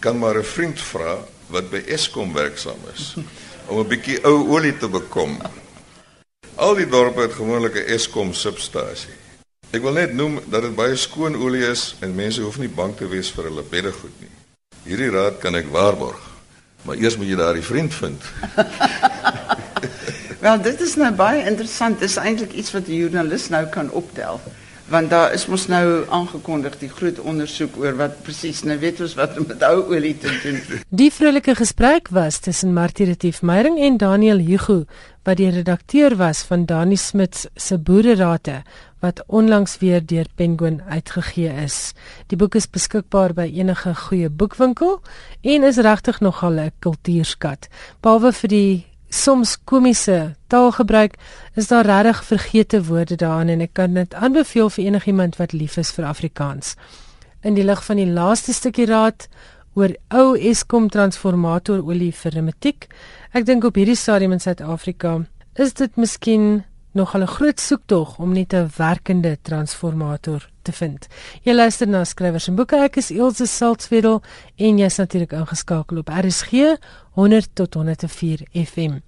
kan 0.00 0.18
maar 0.18 0.38
'n 0.38 0.44
vriend 0.44 0.80
vra 0.80 1.24
wat 1.48 1.70
by 1.70 1.82
Eskom 1.86 2.32
werksaam 2.32 2.82
is 2.94 3.14
om 3.68 3.78
'n 3.78 3.88
bietjie 3.88 4.24
ou 4.24 4.50
olie 4.50 4.76
te 4.78 4.88
bekom 4.88 5.38
Al 6.56 6.74
die 6.74 6.88
dorpe 6.88 7.20
het 7.20 7.32
gewoonlik 7.36 7.74
'n 7.74 7.88
Eskom 7.92 8.32
substasie. 8.32 9.25
Ek 9.76 9.82
wil 9.84 9.98
net 9.98 10.14
noem 10.16 10.38
dat 10.48 10.62
dit 10.64 10.72
baie 10.72 10.96
skoon 10.96 11.34
olie 11.36 11.66
is 11.68 11.90
en 12.00 12.14
mense 12.16 12.40
hoef 12.40 12.56
nie 12.56 12.70
bang 12.72 12.94
te 12.96 13.04
wees 13.10 13.28
vir 13.34 13.50
hulle 13.50 13.64
beddegoed 13.68 14.22
nie. 14.22 14.30
Hierdie 14.86 15.10
raad 15.12 15.36
kan 15.42 15.58
ek 15.58 15.68
waarborg. 15.74 16.22
Maar 16.88 17.02
eers 17.02 17.18
moet 17.20 17.28
jy 17.28 17.36
daardie 17.36 17.64
vriend 17.66 17.92
vind. 17.92 18.24
Wel, 20.44 20.62
dit 20.64 20.80
is 20.80 20.94
nou 20.96 21.10
baie 21.18 21.42
interessant. 21.44 21.98
Dit 22.00 22.08
is 22.08 22.16
eintlik 22.22 22.54
iets 22.56 22.72
wat 22.72 22.88
die 22.88 23.02
joernalis 23.02 23.50
nou 23.52 23.66
kan 23.74 23.90
optel 23.90 24.40
want 24.88 25.10
daar 25.10 25.32
is 25.34 25.46
mos 25.50 25.66
nou 25.66 26.04
aangekondig 26.14 26.78
die 26.78 26.88
groot 26.88 27.18
ondersoek 27.18 27.76
oor 27.80 27.96
wat 27.98 28.20
presies 28.22 28.62
nou 28.62 28.78
weet 28.78 29.00
ons 29.02 29.16
wat 29.18 29.34
met 29.46 29.62
ou 29.66 29.80
olie 29.90 30.14
te 30.18 30.30
doen. 30.42 30.60
Die 30.90 31.10
vrolike 31.10 31.56
gesprek 31.58 32.08
was 32.14 32.38
tussen 32.38 32.74
Martie 32.74 33.06
Retief 33.06 33.42
Meyering 33.42 33.80
en 33.82 33.98
Daniel 33.98 34.38
Hugo 34.38 34.84
wat 35.26 35.40
die 35.40 35.50
redakteur 35.50 36.14
was 36.16 36.44
van 36.46 36.68
Dani 36.70 36.96
Smit 36.96 37.48
se 37.54 37.78
Boererate 37.78 38.62
wat 39.02 39.22
onlangs 39.26 39.78
weer 39.78 40.06
deur 40.06 40.26
Penguin 40.34 40.80
uitgegee 40.88 41.50
is. 41.64 41.92
Die 42.30 42.38
boek 42.38 42.54
is 42.54 42.70
beskikbaar 42.70 43.34
by 43.34 43.50
enige 43.58 43.94
goeie 44.06 44.30
boekwinkel 44.30 45.00
en 45.42 45.66
is 45.66 45.82
regtig 45.82 46.20
nogal 46.20 46.60
'n 46.60 46.72
kultuurskat. 46.78 47.68
Behalwe 48.00 48.32
vir 48.32 48.48
die 48.48 48.86
soms 49.08 49.56
komiese 49.64 50.34
taalgebruik 50.46 51.14
is 51.54 51.68
daar 51.68 51.86
regtig 51.86 52.24
vergete 52.24 52.84
woorde 52.84 53.16
daarin 53.16 53.48
en 53.48 53.60
ek 53.60 53.72
kan 53.72 53.94
dit 53.94 54.14
aanbeveel 54.14 54.70
vir 54.70 54.84
enigiemand 54.84 55.36
wat 55.36 55.52
lief 55.52 55.76
is 55.76 55.90
vir 55.90 56.04
Afrikaans. 56.04 56.74
In 57.42 57.54
die 57.54 57.64
lig 57.64 57.84
van 57.84 57.96
die 57.96 58.10
laaste 58.10 58.52
stukkie 58.52 58.86
raad 58.86 59.28
oor 59.74 59.92
ou 60.08 60.36
Eskom 60.36 60.88
transformator 60.88 61.84
olie 61.84 62.12
vir 62.12 62.32
reumatiek, 62.32 62.88
ek 63.32 63.46
dink 63.46 63.64
op 63.64 63.76
hierdie 63.76 63.96
stadium 63.96 64.32
in 64.32 64.40
Suid-Afrika 64.40 65.20
is 65.54 65.72
dit 65.72 65.96
miskien 65.96 66.64
nog 66.92 67.14
'n 67.14 67.26
groot 67.26 67.60
soektog 67.60 68.18
om 68.18 68.32
net 68.32 68.52
'n 68.52 68.70
werkende 68.76 69.38
transformator 69.42 70.48
te 70.66 70.74
vind. 70.74 71.06
Jy 71.46 71.54
luister 71.54 71.88
na 71.88 72.02
skrywers 72.04 72.48
en 72.50 72.58
boeke. 72.58 72.80
Ek 72.88 72.98
is 73.00 73.12
Elsje 73.14 73.46
Saltzwedel 73.50 74.20
en 74.56 74.82
jy's 74.82 74.98
natuurlik 75.00 75.32
ingeskakel 75.38 76.02
op 76.02 76.10
RSG 76.10 76.76
100 77.16 77.54
tot 77.56 77.78
104 77.78 78.44
FM. 78.66 78.98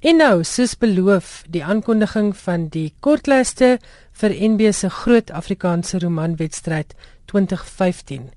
En 0.00 0.16
nou, 0.16 0.44
soos 0.48 0.76
beloof, 0.80 1.42
die 1.52 1.64
aankondiging 1.64 2.32
van 2.46 2.70
die 2.72 2.88
kortlyste 3.04 3.74
vir 4.22 4.32
NB 4.32 4.72
se 4.72 4.88
groot 5.02 5.30
Afrikaanse 5.30 6.00
romanwedstryd 6.00 6.94
2015. 7.32 8.30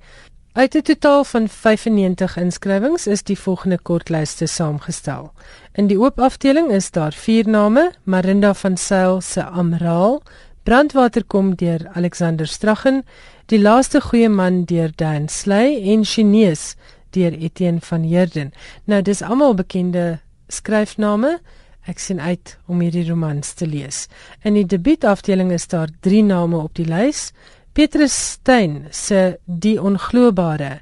Uit 0.53 0.75
'n 0.75 0.81
totaal 0.81 1.23
van 1.23 1.47
95 1.49 2.37
inskrywings 2.37 3.07
is 3.07 3.23
die 3.23 3.39
volgende 3.39 3.79
kortlyste 3.81 4.45
saamgestel. 4.45 5.31
In 5.73 5.87
die 5.87 5.99
oop 5.99 6.19
afdeling 6.19 6.69
is 6.71 6.91
daar 6.91 7.13
4 7.13 7.49
name: 7.49 7.91
Marinda 8.03 8.53
van 8.53 8.77
Sail 8.77 9.21
se 9.21 9.43
Amraal, 9.43 10.21
Brandwater 10.63 11.23
kom 11.27 11.55
deur 11.55 11.89
Alexander 11.93 12.47
Straggen, 12.47 13.03
Die 13.51 13.59
laaste 13.59 13.99
goeie 13.99 14.29
man 14.29 14.63
deur 14.65 14.93
Dan 14.95 15.27
Sley 15.27 15.81
en 15.91 16.05
Chinese 16.07 16.77
deur 17.11 17.33
Etienne 17.35 17.81
van 17.83 18.05
Heerden. 18.07 18.53
Nou 18.87 19.01
dis 19.03 19.21
almal 19.21 19.57
bekende 19.59 20.21
skryfname. 20.47 21.35
Ek 21.83 21.99
sien 21.99 22.21
uit 22.23 22.55
om 22.71 22.79
hierdie 22.79 23.03
romans 23.09 23.51
te 23.59 23.67
lees. 23.67 24.07
In 24.47 24.55
die 24.55 24.63
debuutafdeling 24.63 25.51
is 25.51 25.67
daar 25.67 25.91
3 26.07 26.23
name 26.23 26.61
op 26.63 26.71
die 26.79 26.87
lys. 26.87 27.33
Petrus 27.75 28.15
Steyn 28.15 28.87
se 28.91 29.37
Die 29.45 29.75
Onglobare, 29.81 30.79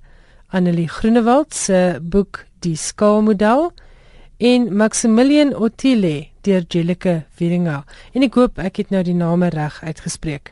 Annelie 0.54 0.90
Groenewald 0.90 1.56
se 1.58 1.98
boek 2.02 2.46
Die 2.62 2.78
Skaalmodel 2.78 3.72
en 4.42 4.76
Maximilian 4.76 5.54
Otile 5.54 6.28
deur 6.42 6.64
Jelike 6.68 7.26
Wieringa. 7.38 7.84
En 8.18 8.24
ek 8.26 8.38
hoop 8.40 8.58
ek 8.58 8.80
het 8.82 8.90
nou 8.90 9.04
die 9.06 9.14
name 9.14 9.52
reg 9.54 9.76
uitgespreek. 9.86 10.50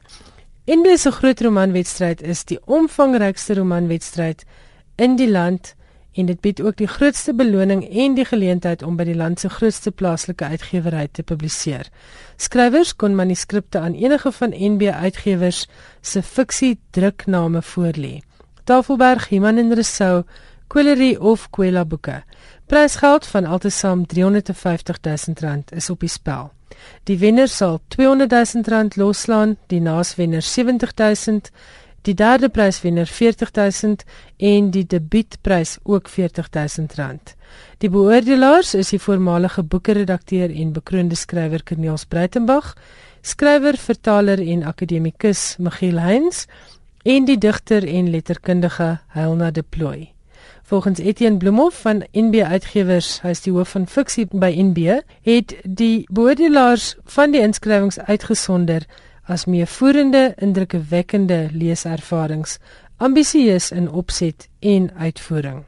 NB 0.69 0.93
se 1.01 1.09
groot 1.15 1.41
romanwedstryd 1.41 2.21
is 2.21 2.43
die 2.45 2.59
omvangrykste 2.69 3.57
romanwedstryd 3.57 4.43
in 5.01 5.15
die 5.17 5.29
land 5.31 5.71
en 6.13 6.29
dit 6.29 6.37
bied 6.45 6.61
ook 6.61 6.77
die 6.77 6.89
grootste 6.89 7.33
beloning 7.33 7.81
en 7.89 8.13
die 8.13 8.27
geleentheid 8.29 8.85
om 8.85 8.99
by 8.99 9.07
die 9.09 9.17
land 9.17 9.41
se 9.41 9.49
grootste 9.49 9.89
plaaslike 9.89 10.45
uitgewery 10.45 11.07
te 11.09 11.25
publiseer. 11.25 11.89
Skrywers 12.37 12.93
kon 12.93 13.17
manuskripte 13.17 13.81
aan 13.81 13.97
enige 13.97 14.29
van 14.37 14.53
NB 14.53 14.93
uitgewers 14.93 15.63
se 16.01 16.21
fiksie 16.21 16.75
drukname 16.93 17.65
voorlê. 17.73 18.19
Tafelberg, 18.69 19.31
Iman 19.33 19.57
en 19.57 19.73
Rousseau, 19.73 20.27
Quillery 20.69 21.15
of 21.15 21.49
Quella 21.49 21.85
boeke. 21.85 22.19
Prysgeld 22.69 23.25
van 23.25 23.45
altesaam 23.45 24.05
R350 24.13 24.99
000 25.01 25.63
is 25.69 25.89
op 25.89 25.99
die 25.99 26.09
spel. 26.09 26.51
Die 27.03 27.17
wenner 27.17 27.47
sal 27.49 27.79
R200 27.81 28.27
000 28.29 28.87
loslaan, 28.93 29.55
die 29.67 29.79
naaswenner 29.81 30.43
R70 30.45 30.93
000 30.95 31.39
die 32.01 32.13
derde 32.13 32.49
pryswenner 32.49 33.09
40000 33.09 34.03
en 34.37 34.69
die 34.71 34.85
debuutprys 34.85 35.77
ook 35.83 36.07
40000 36.09 36.93
rand. 36.99 37.33
Die 37.77 37.89
beoordelaars 37.89 38.75
is 38.77 38.93
die 38.93 39.01
voormalige 39.01 39.63
boekeredakteur 39.63 40.53
en 40.53 40.71
bekroonde 40.77 41.17
skrywer 41.17 41.63
Corneels 41.63 42.05
Breitenberg, 42.05 42.75
skrywer, 43.21 43.77
vertaler 43.77 44.45
en 44.45 44.63
akademikus 44.63 45.55
Michiel 45.57 45.99
Heinz 45.99 46.45
en 47.01 47.25
die 47.25 47.37
digter 47.37 47.87
en 47.87 48.13
letterkundige 48.13 48.99
Helena 49.17 49.51
De 49.51 49.65
Plooy. 49.65 50.11
Volgens 50.69 50.99
Etienne 50.99 51.37
Bloemhof 51.37 51.81
van 51.81 52.03
NB 52.11 52.43
Uitgewers, 52.45 53.07
hy 53.23 53.31
is 53.33 53.39
die 53.41 53.49
hoof 53.55 53.71
van 53.73 53.87
fiksie 53.89 54.27
by 54.29 54.51
NB, 54.53 54.99
het 55.25 55.55
die 55.65 56.03
beoordelaars 56.13 56.91
van 57.09 57.33
die 57.33 57.41
inskrywings 57.41 57.97
uitgesonder 58.05 58.85
as 59.25 59.47
meevoerende 59.49 60.35
indrukwekkende 60.37 61.39
leeservarings, 61.57 62.59
ambisieus 63.01 63.71
in 63.73 63.89
opset 63.89 64.45
en 64.61 64.91
uitvoering. 64.93 65.63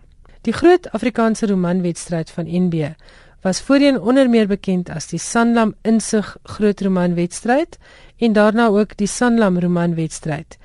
Die 0.45 0.53
groot 0.53 0.85
Afrikaanse 0.93 1.49
romanwedstryd 1.49 2.29
van 2.37 2.45
NB 2.45 2.93
was 3.41 3.63
voorheen 3.65 3.97
onder 3.97 4.29
meer 4.29 4.45
bekend 4.53 4.93
as 4.93 5.09
die 5.09 5.17
Sanlam 5.17 5.73
Insig 5.81 6.35
Groot 6.43 6.85
Romanwedstryd 6.85 7.81
en 8.21 8.37
daarna 8.37 8.69
ook 8.69 8.93
die 9.01 9.09
Sanlam 9.09 9.57
Romanwedstryd. 9.57 10.61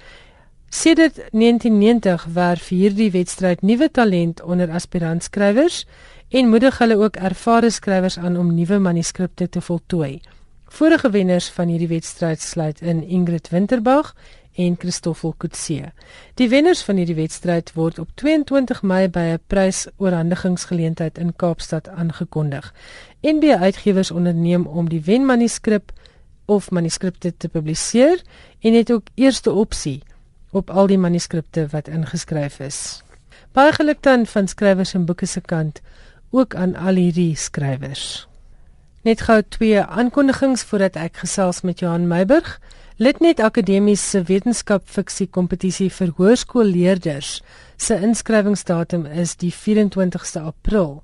Sedert 0.69 1.15
1990 1.31 2.25
werf 2.33 2.69
hierdie 2.69 3.11
wedstryd 3.11 3.63
nuwe 3.63 3.91
talent 3.91 4.43
onder 4.43 4.71
aspirantskrywers 4.71 5.85
en 6.29 6.49
moedig 6.49 6.79
hulle 6.79 6.97
ook 6.99 7.17
ervare 7.17 7.71
skrywers 7.71 8.19
aan 8.19 8.37
om 8.37 8.55
nuwe 8.55 8.79
manuskripte 8.79 9.49
te 9.49 9.61
voltooi. 9.61 10.21
Vorige 10.67 11.11
wenners 11.11 11.49
van 11.49 11.69
hierdie 11.69 11.89
wedstryd 11.89 12.41
sluit 12.41 12.81
in 12.81 13.03
Ingrid 13.03 13.49
Winterbag 13.49 14.15
en 14.57 14.75
Christoffel 14.79 15.35
Kutse. 15.37 15.93
Die 16.35 16.49
wenners 16.49 16.83
van 16.83 16.99
hierdie 16.99 17.15
wedstryd 17.15 17.71
word 17.73 17.99
op 18.03 18.11
22 18.15 18.83
Mei 18.83 19.09
by 19.09 19.37
'n 19.37 19.41
prysoorhandigingsgeleentheid 19.47 21.19
in 21.19 21.37
Kaapstad 21.37 21.89
aangekondig. 21.89 22.75
NB 23.23 23.45
Uitgewers 23.45 24.11
onderneem 24.11 24.67
om 24.67 24.89
die 24.89 25.01
wenmanuskrip 25.01 25.93
of 26.45 26.71
manuskripte 26.71 27.37
te 27.37 27.49
publiseer 27.49 28.23
en 28.61 28.73
het 28.75 28.93
ook 28.93 29.07
eerste 29.15 29.53
opsie 29.53 30.03
op 30.57 30.71
al 30.71 30.89
die 30.91 30.99
manuskripte 30.99 31.67
wat 31.73 31.89
ingeskryf 31.93 32.61
is. 32.65 32.79
Baie 33.53 33.73
geluk 33.73 34.03
dan 34.05 34.27
van 34.27 34.49
skrywers 34.49 34.95
en 34.97 35.05
boeke 35.09 35.27
se 35.27 35.41
kant 35.41 35.81
ook 36.31 36.55
aan 36.55 36.75
al 36.77 36.99
hierdie 37.01 37.37
skrywers. 37.37 38.27
Net 39.07 39.23
gou 39.29 39.39
twee 39.49 39.81
aankondigings 39.81 40.65
voordat 40.67 40.97
ek 40.99 41.23
gesels 41.23 41.63
met 41.63 41.81
Johan 41.81 42.09
Meiburg. 42.11 42.57
Litnet 42.97 43.41
Akademiese 43.45 44.23
Wetenskap 44.27 44.83
Fiksie 44.89 45.29
Kompetisie 45.29 45.91
vir 45.93 46.15
hoërskoolleerders 46.17 47.43
se 47.77 47.99
inskrywingsdatum 48.09 49.05
is 49.07 49.37
die 49.37 49.53
24ste 49.53 50.41
April. 50.41 51.03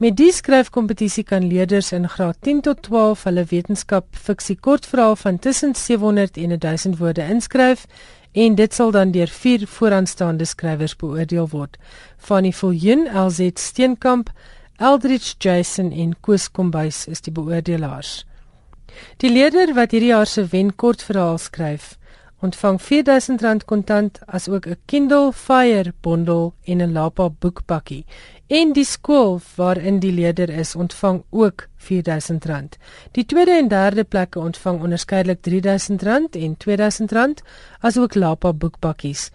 Met 0.00 0.16
die 0.16 0.32
skryfkompetisie 0.32 1.26
kan 1.28 1.44
leerders 1.46 1.92
in 1.92 2.08
graad 2.08 2.36
10 2.40 2.60
tot 2.64 2.82
12 2.82 3.24
hulle 3.28 3.44
wetenskap 3.50 4.06
fiksie 4.16 4.56
kortverhaal 4.56 5.16
van 5.20 5.38
tussen 5.38 5.74
700 5.74 6.36
en 6.36 6.58
1000 6.58 6.98
woorde 6.98 7.26
inskryf 7.28 7.86
en 8.32 8.54
dit 8.54 8.74
sal 8.74 8.90
dan 8.90 9.10
deur 9.10 9.28
vier 9.28 9.66
vooraanstaande 9.66 10.44
skrywers 10.44 10.96
beoordeel 10.96 11.48
word. 11.48 11.76
Fanny 12.16 12.52
Viljoen, 12.52 13.08
LZ 13.10 13.50
Steenkamp, 13.54 14.30
Eldridge 14.76 15.34
Jason 15.38 15.92
en 15.92 16.14
Koos 16.20 16.50
Kombuis 16.50 17.06
is 17.06 17.20
die 17.20 17.32
beoordelaars. 17.32 18.24
Die 19.20 19.30
leerder 19.30 19.74
wat 19.74 19.92
hierdie 19.94 20.12
jaar 20.12 20.26
se 20.26 20.46
wen 20.52 20.72
kortverhaal 20.74 21.38
skryf, 21.38 21.96
ontvang 22.40 22.80
R4000 22.80 23.66
kontant 23.68 24.20
as 24.26 24.48
ook 24.48 24.66
'n 24.66 24.78
Kindle 24.86 25.32
Fire 25.32 25.92
bundel 26.00 26.54
en 26.64 26.80
'n 26.82 26.92
Lapa 26.92 27.28
boekpakkie. 27.28 28.04
En 28.50 28.72
die 28.74 28.84
skool 28.84 29.36
waarin 29.54 30.00
die 30.02 30.10
leerder 30.10 30.50
is, 30.50 30.72
ontvang 30.74 31.20
ook 31.30 31.68
R4000. 31.78 32.78
Die 33.14 33.24
tweede 33.24 33.52
en 33.54 33.68
derde 33.70 34.04
plekke 34.04 34.40
ontvang 34.42 34.80
onderskeidelik 34.82 35.38
R3000 35.38 36.34
en 36.40 36.56
R2000 36.58 37.44
asook 37.80 38.14
Lapa 38.14 38.52
boekpakkies. 38.52 39.30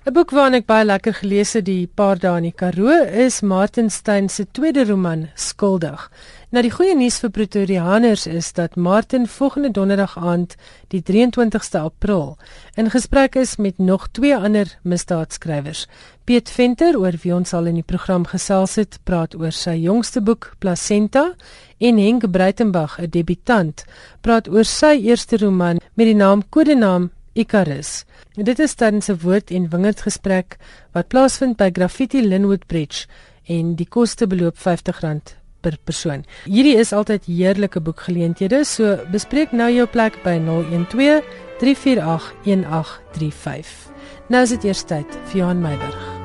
'n 0.01 0.13
Boek 0.17 0.31
waarna 0.33 0.57
ek 0.57 0.65
baie 0.65 0.85
lekker 0.85 1.13
gelees 1.13 1.51
het 1.53 1.67
die 1.67 1.85
paar 1.85 2.17
dae 2.17 2.39
in 2.39 2.47
die 2.47 2.57
Karoo 2.57 3.03
is 3.23 3.35
Martin 3.45 3.91
Steyn 3.93 4.29
se 4.33 4.47
tweede 4.49 4.81
roman 4.89 5.27
Skuldig. 5.35 6.07
Nou 6.49 6.63
die 6.65 6.71
goeie 6.73 6.95
nuus 6.97 7.19
vir 7.21 7.29
Pretoriaaners 7.29 8.25
is 8.25 8.49
dat 8.57 8.75
Martin 8.75 9.27
volgende 9.27 9.69
donderdag 9.69 10.17
aand, 10.17 10.55
die 10.89 11.03
23ste 11.05 11.83
April, 11.83 12.39
in 12.73 12.89
gesprek 12.89 13.37
is 13.37 13.55
met 13.61 13.77
nog 13.77 14.07
twee 14.09 14.33
ander 14.33 14.73
misdaadskrywers. 14.81 15.85
Piet 16.25 16.49
Venter, 16.49 16.97
oor 16.97 17.13
wie 17.21 17.35
ons 17.35 17.53
al 17.53 17.69
in 17.69 17.77
die 17.77 17.85
program 17.85 18.25
gesels 18.25 18.79
het, 18.81 18.97
praat 19.05 19.37
oor 19.37 19.53
sy 19.53 19.77
jongste 19.85 20.21
boek 20.21 20.55
Placenta 20.57 21.35
en 21.77 22.01
Henk 22.01 22.31
Breitenberg, 22.31 22.97
'n 22.97 23.09
debutant, 23.09 23.85
praat 24.21 24.49
oor 24.49 24.65
sy 24.65 24.97
eerste 24.97 25.37
roman 25.37 25.77
met 25.93 26.07
die 26.07 26.17
naam 26.17 26.41
Kodenaam 26.49 27.11
Icarus. 27.33 28.01
En 28.39 28.47
dit 28.47 28.59
is 28.59 28.73
tans 28.73 29.07
'n 29.07 29.17
woord 29.21 29.51
en 29.51 29.69
wingerd 29.69 30.01
gesprek 30.01 30.57
wat 30.91 31.07
plaasvind 31.07 31.57
by 31.57 31.69
Graffiti 31.73 32.27
Linwood 32.27 32.65
Bridge 32.65 33.07
en 33.45 33.75
die 33.75 33.87
koste 33.87 34.27
beloop 34.27 34.55
R50 34.55 35.35
per 35.61 35.77
persoon. 35.83 36.23
Hierdie 36.45 36.77
is 36.77 36.93
altyd 36.93 37.25
heerlike 37.25 37.81
boekgeleenthede, 37.81 38.63
so 38.63 38.97
bespreek 39.11 39.51
nou 39.51 39.71
jou 39.71 39.87
plek 39.87 40.23
by 40.23 40.39
012 40.39 41.23
348 41.59 42.33
1835. 42.43 43.91
Nou 44.27 44.43
is 44.43 44.49
dit 44.49 44.63
eers 44.63 44.83
tyd 44.83 45.19
vir 45.25 45.37
Johan 45.37 45.61
Meiburg. 45.61 46.20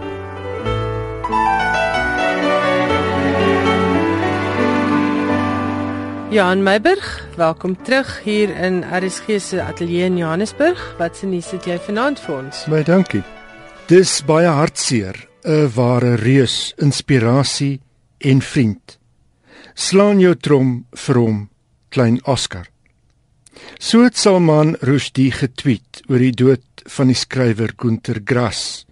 Johan 6.26 6.62
Meiburg, 6.62 7.28
welkom 7.36 7.76
terug 7.82 8.08
hier 8.24 8.50
in 8.50 8.80
RSG 8.82 9.36
se 9.38 9.62
ateljee 9.62 10.04
in 10.04 10.16
Johannesburg. 10.16 10.80
Wat 10.98 11.16
se 11.16 11.26
nuus 11.26 11.52
het 11.54 11.68
jy 11.70 11.76
vanaand 11.78 12.18
vir 12.18 12.34
ons? 12.34 12.64
Baie 12.66 12.82
dankie. 12.82 13.20
Dis 13.86 14.24
baie 14.26 14.50
hartseer, 14.50 15.28
'n 15.46 15.70
ware 15.76 16.16
reus, 16.18 16.74
inspirasie 16.82 17.80
en 18.18 18.42
vriend. 18.42 18.98
Slaan 19.74 20.18
jou 20.18 20.34
trom 20.34 20.86
vir 20.92 21.14
hom, 21.14 21.48
klein 21.90 22.18
Oscar. 22.24 22.66
So 23.78 24.02
het 24.02 24.16
Salman 24.16 24.76
Rushdie 24.80 25.30
getweet 25.30 26.02
oor 26.08 26.18
die 26.18 26.34
dood 26.34 26.82
van 26.86 27.06
die 27.06 27.14
skrywer 27.14 27.70
Günter 27.76 28.20
Grass. 28.24 28.84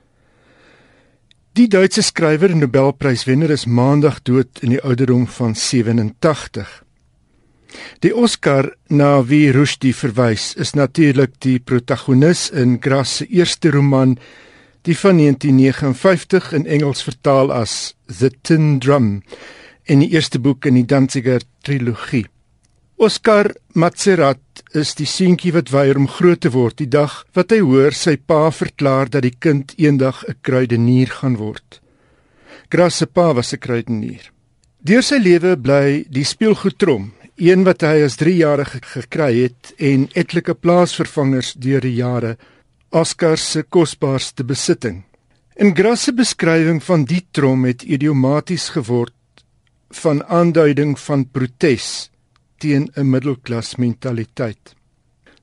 Die 1.52 1.66
Duitse 1.68 2.02
skrywer 2.02 2.50
en 2.50 2.58
Nobelpryswenner 2.58 3.50
is 3.50 3.66
maandag 3.66 4.22
dood 4.22 4.62
in 4.62 4.70
die 4.70 4.82
ouderdom 4.84 5.26
van 5.26 5.54
87. 5.54 6.83
Die 8.00 8.12
Oscar 8.14 8.70
na 8.88 9.22
wie 9.28 9.50
Rushdie 9.50 9.94
verwys 9.94 10.54
is 10.60 10.74
natuurlik 10.74 11.38
die 11.40 11.58
protagonis 11.58 12.50
in 12.50 12.78
Grass 12.80 13.16
se 13.18 13.26
eerste 13.26 13.70
roman, 13.70 14.18
die 14.84 14.96
van 14.96 15.16
1959 15.16 16.52
in 16.52 16.66
Engels 16.66 17.02
vertaal 17.02 17.52
as 17.52 17.94
The 18.06 18.30
Tin 18.42 18.78
Drum, 18.80 19.22
en 19.88 20.04
die 20.04 20.10
eerste 20.12 20.38
boek 20.38 20.66
in 20.66 20.74
die 20.74 20.86
Danziger 20.86 21.40
trilogie. 21.64 22.26
Oscar 22.96 23.50
Matserat 23.74 24.62
is 24.72 24.94
die 24.94 25.08
seentjie 25.08 25.50
wat 25.56 25.72
weier 25.74 25.98
om 25.98 26.06
groot 26.08 26.44
te 26.44 26.52
word 26.54 26.78
die 26.78 26.90
dag 26.90 27.24
wat 27.34 27.50
hy 27.50 27.58
hoor 27.64 27.96
sy 27.96 28.14
pa 28.16 28.52
verklaar 28.54 29.10
dat 29.10 29.26
die 29.26 29.34
kind 29.34 29.74
eendag 29.76 30.22
'n 30.28 30.36
kruidenier 30.42 31.10
gaan 31.10 31.36
word. 31.36 31.80
Grass 32.70 32.98
se 32.98 33.06
pa 33.06 33.34
was 33.34 33.52
'n 33.52 33.58
kruidenier. 33.58 34.30
Deur 34.80 35.02
sy 35.02 35.18
lewe 35.18 35.56
bly 35.56 36.04
die 36.08 36.24
speelgoedtrom 36.24 37.12
een 37.36 37.64
wat 37.66 37.82
hy 37.82 38.04
as 38.06 38.16
3-jarige 38.20 38.80
gekry 38.92 39.32
het 39.42 39.72
en 39.78 40.06
etlike 40.14 40.54
plaasvervangers 40.54 41.54
deur 41.58 41.82
die 41.82 41.96
jare 41.98 42.36
Oscar 42.94 43.38
se 43.38 43.62
kosbaarste 43.62 44.44
besitting. 44.46 45.02
In 45.58 45.74
Grasse 45.74 46.12
beskrywing 46.14 46.80
van 46.82 47.04
die 47.10 47.24
trom 47.34 47.64
het 47.66 47.82
idiomaties 47.82 48.68
geword 48.74 49.14
van 49.94 50.22
aanduiding 50.24 50.94
van 50.98 51.26
protes 51.26 52.10
teen 52.58 52.90
'n 52.96 53.10
middelklas 53.10 53.76
mentaliteit. 53.76 54.74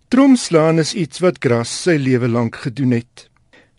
Tromslaan 0.07 0.79
is 0.79 0.93
iets 0.93 1.19
wat 1.19 1.39
Gras 1.39 1.81
sy 1.83 1.95
lewe 1.95 2.27
lank 2.27 2.55
gedoen 2.55 2.91
het. 2.91 3.29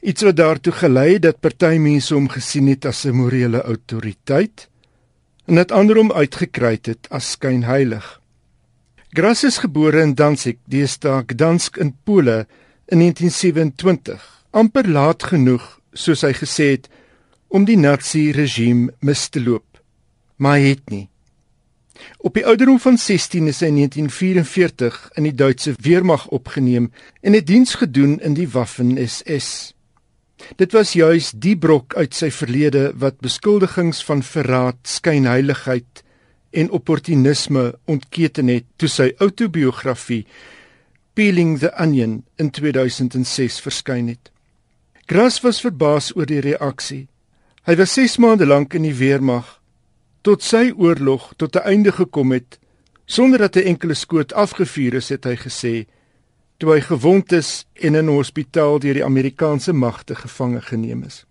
Iets 0.01 0.23
wat 0.23 0.37
daartoe 0.37 0.73
gelei 0.73 1.13
het 1.13 1.23
dat 1.23 1.41
party 1.41 1.77
mense 1.79 2.15
hom 2.15 2.29
gesien 2.29 2.67
het 2.67 2.85
as 2.85 3.05
'n 3.05 3.17
morele 3.17 3.63
autoriteit 3.63 4.69
en 5.47 5.59
dat 5.59 5.73
ander 5.73 5.99
hom 5.99 6.13
uitgekry 6.13 6.79
het 6.83 7.09
as 7.11 7.31
skynheilig. 7.37 8.05
Gras 9.13 9.45
is 9.45 9.59
gebore 9.61 10.01
in 10.01 10.15
Danzig, 10.15 10.57
die 10.65 10.87
stad 10.87 11.33
Gdansk 11.33 11.77
in 11.77 11.93
Pole 12.05 12.47
in 12.89 12.99
1927, 12.99 14.23
amper 14.51 14.89
laat 14.89 15.23
genoeg, 15.23 15.65
soos 15.93 16.23
hy 16.25 16.33
gesê 16.37 16.69
het, 16.77 16.89
om 17.53 17.67
die 17.69 17.77
Nazi-regime 17.77 18.95
mis 19.05 19.29
te 19.29 19.43
loop. 19.43 19.81
Maar 20.41 20.59
het 20.65 20.89
nie. 20.91 21.09
Op 22.19 22.35
die 22.35 22.47
ouderdom 22.47 22.81
van 22.81 22.97
16 22.99 23.47
is 23.53 23.61
hy 23.61 23.69
in 23.69 23.83
1944 23.83 25.11
in 25.21 25.29
die 25.29 25.35
Duitse 25.35 25.75
weermag 25.77 26.27
opgeneem 26.33 26.91
en 27.21 27.37
het 27.37 27.47
diens 27.47 27.75
gedoen 27.75 28.19
in 28.21 28.35
die 28.35 28.49
Waffen-SS. 28.49 29.72
Dit 30.57 30.73
was 30.73 30.93
juis 30.93 31.33
die 31.35 31.57
brok 31.57 31.95
uit 31.95 32.15
sy 32.15 32.31
verlede 32.31 32.93
wat 32.95 33.21
beskuldigings 33.21 34.03
van 34.05 34.23
verraad, 34.23 34.79
skynheiligheid 34.83 36.03
en 36.53 36.71
opportunisme 36.71 37.73
ontketen 37.85 38.49
het 38.53 38.67
toe 38.77 38.89
sy 38.89 39.13
outobiografie 39.19 40.27
Peeling 41.15 41.59
the 41.59 41.73
Onion 41.77 42.23
in 42.41 42.51
2006 42.51 43.61
verskyn 43.61 44.09
het. 44.09 44.31
Gras 45.07 45.41
was 45.45 45.61
verbaas 45.61 46.13
oor 46.17 46.27
die 46.27 46.41
reaksie. 46.41 47.09
Hy 47.69 47.77
was 47.77 47.93
6 47.99 48.17
maande 48.23 48.47
lank 48.49 48.75
in 48.75 48.87
die 48.87 48.97
weermag 48.97 49.59
tot 50.25 50.45
sy 50.47 50.71
oorlog 50.73 51.33
tot 51.37 51.57
'n 51.57 51.67
einde 51.69 51.93
gekom 51.93 52.33
het 52.33 52.59
sonder 53.07 53.39
dat 53.39 53.57
'n 53.57 53.69
enkele 53.75 53.95
skoot 53.95 54.33
afgevuur 54.33 54.95
is, 54.95 55.09
het 55.09 55.25
hy 55.25 55.37
gesê 55.37 55.87
toe 56.63 56.77
hy 56.77 56.83
gewond 56.87 57.33
is 57.35 57.65
en 57.75 57.97
in 57.99 58.07
'n 58.07 58.15
hospitaal 58.15 58.79
deur 58.79 58.95
die 58.95 59.05
Amerikaanse 59.05 59.73
magte 59.73 60.15
gevange 60.15 60.61
geneem 60.61 61.03
is. 61.03 61.25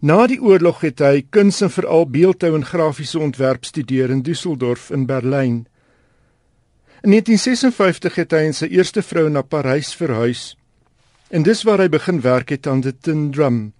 Na 0.00 0.26
die 0.26 0.40
oorlog 0.42 0.80
het 0.80 0.98
hy 0.98 1.22
kuns 1.30 1.60
en 1.62 1.70
veral 1.70 2.06
beeldhou 2.10 2.54
en 2.54 2.64
grafiese 2.64 3.18
ontwerp 3.18 3.64
studeer 3.64 4.10
in 4.10 4.22
Düsseldorf 4.22 4.90
in 4.90 5.06
Berlyn. 5.06 5.66
In 7.02 7.10
1956 7.10 8.14
het 8.14 8.30
hy 8.30 8.42
en 8.46 8.54
sy 8.54 8.66
eerste 8.66 9.02
vrou 9.02 9.28
na 9.30 9.42
Parys 9.42 9.94
verhuis. 9.94 10.56
En 11.30 11.42
dis 11.42 11.62
waar 11.62 11.78
hy 11.78 11.88
begin 11.88 12.20
werk 12.20 12.48
het 12.48 12.66
aan 12.66 12.80
The 12.80 12.98
Tin 13.00 13.30
Drum, 13.30 13.72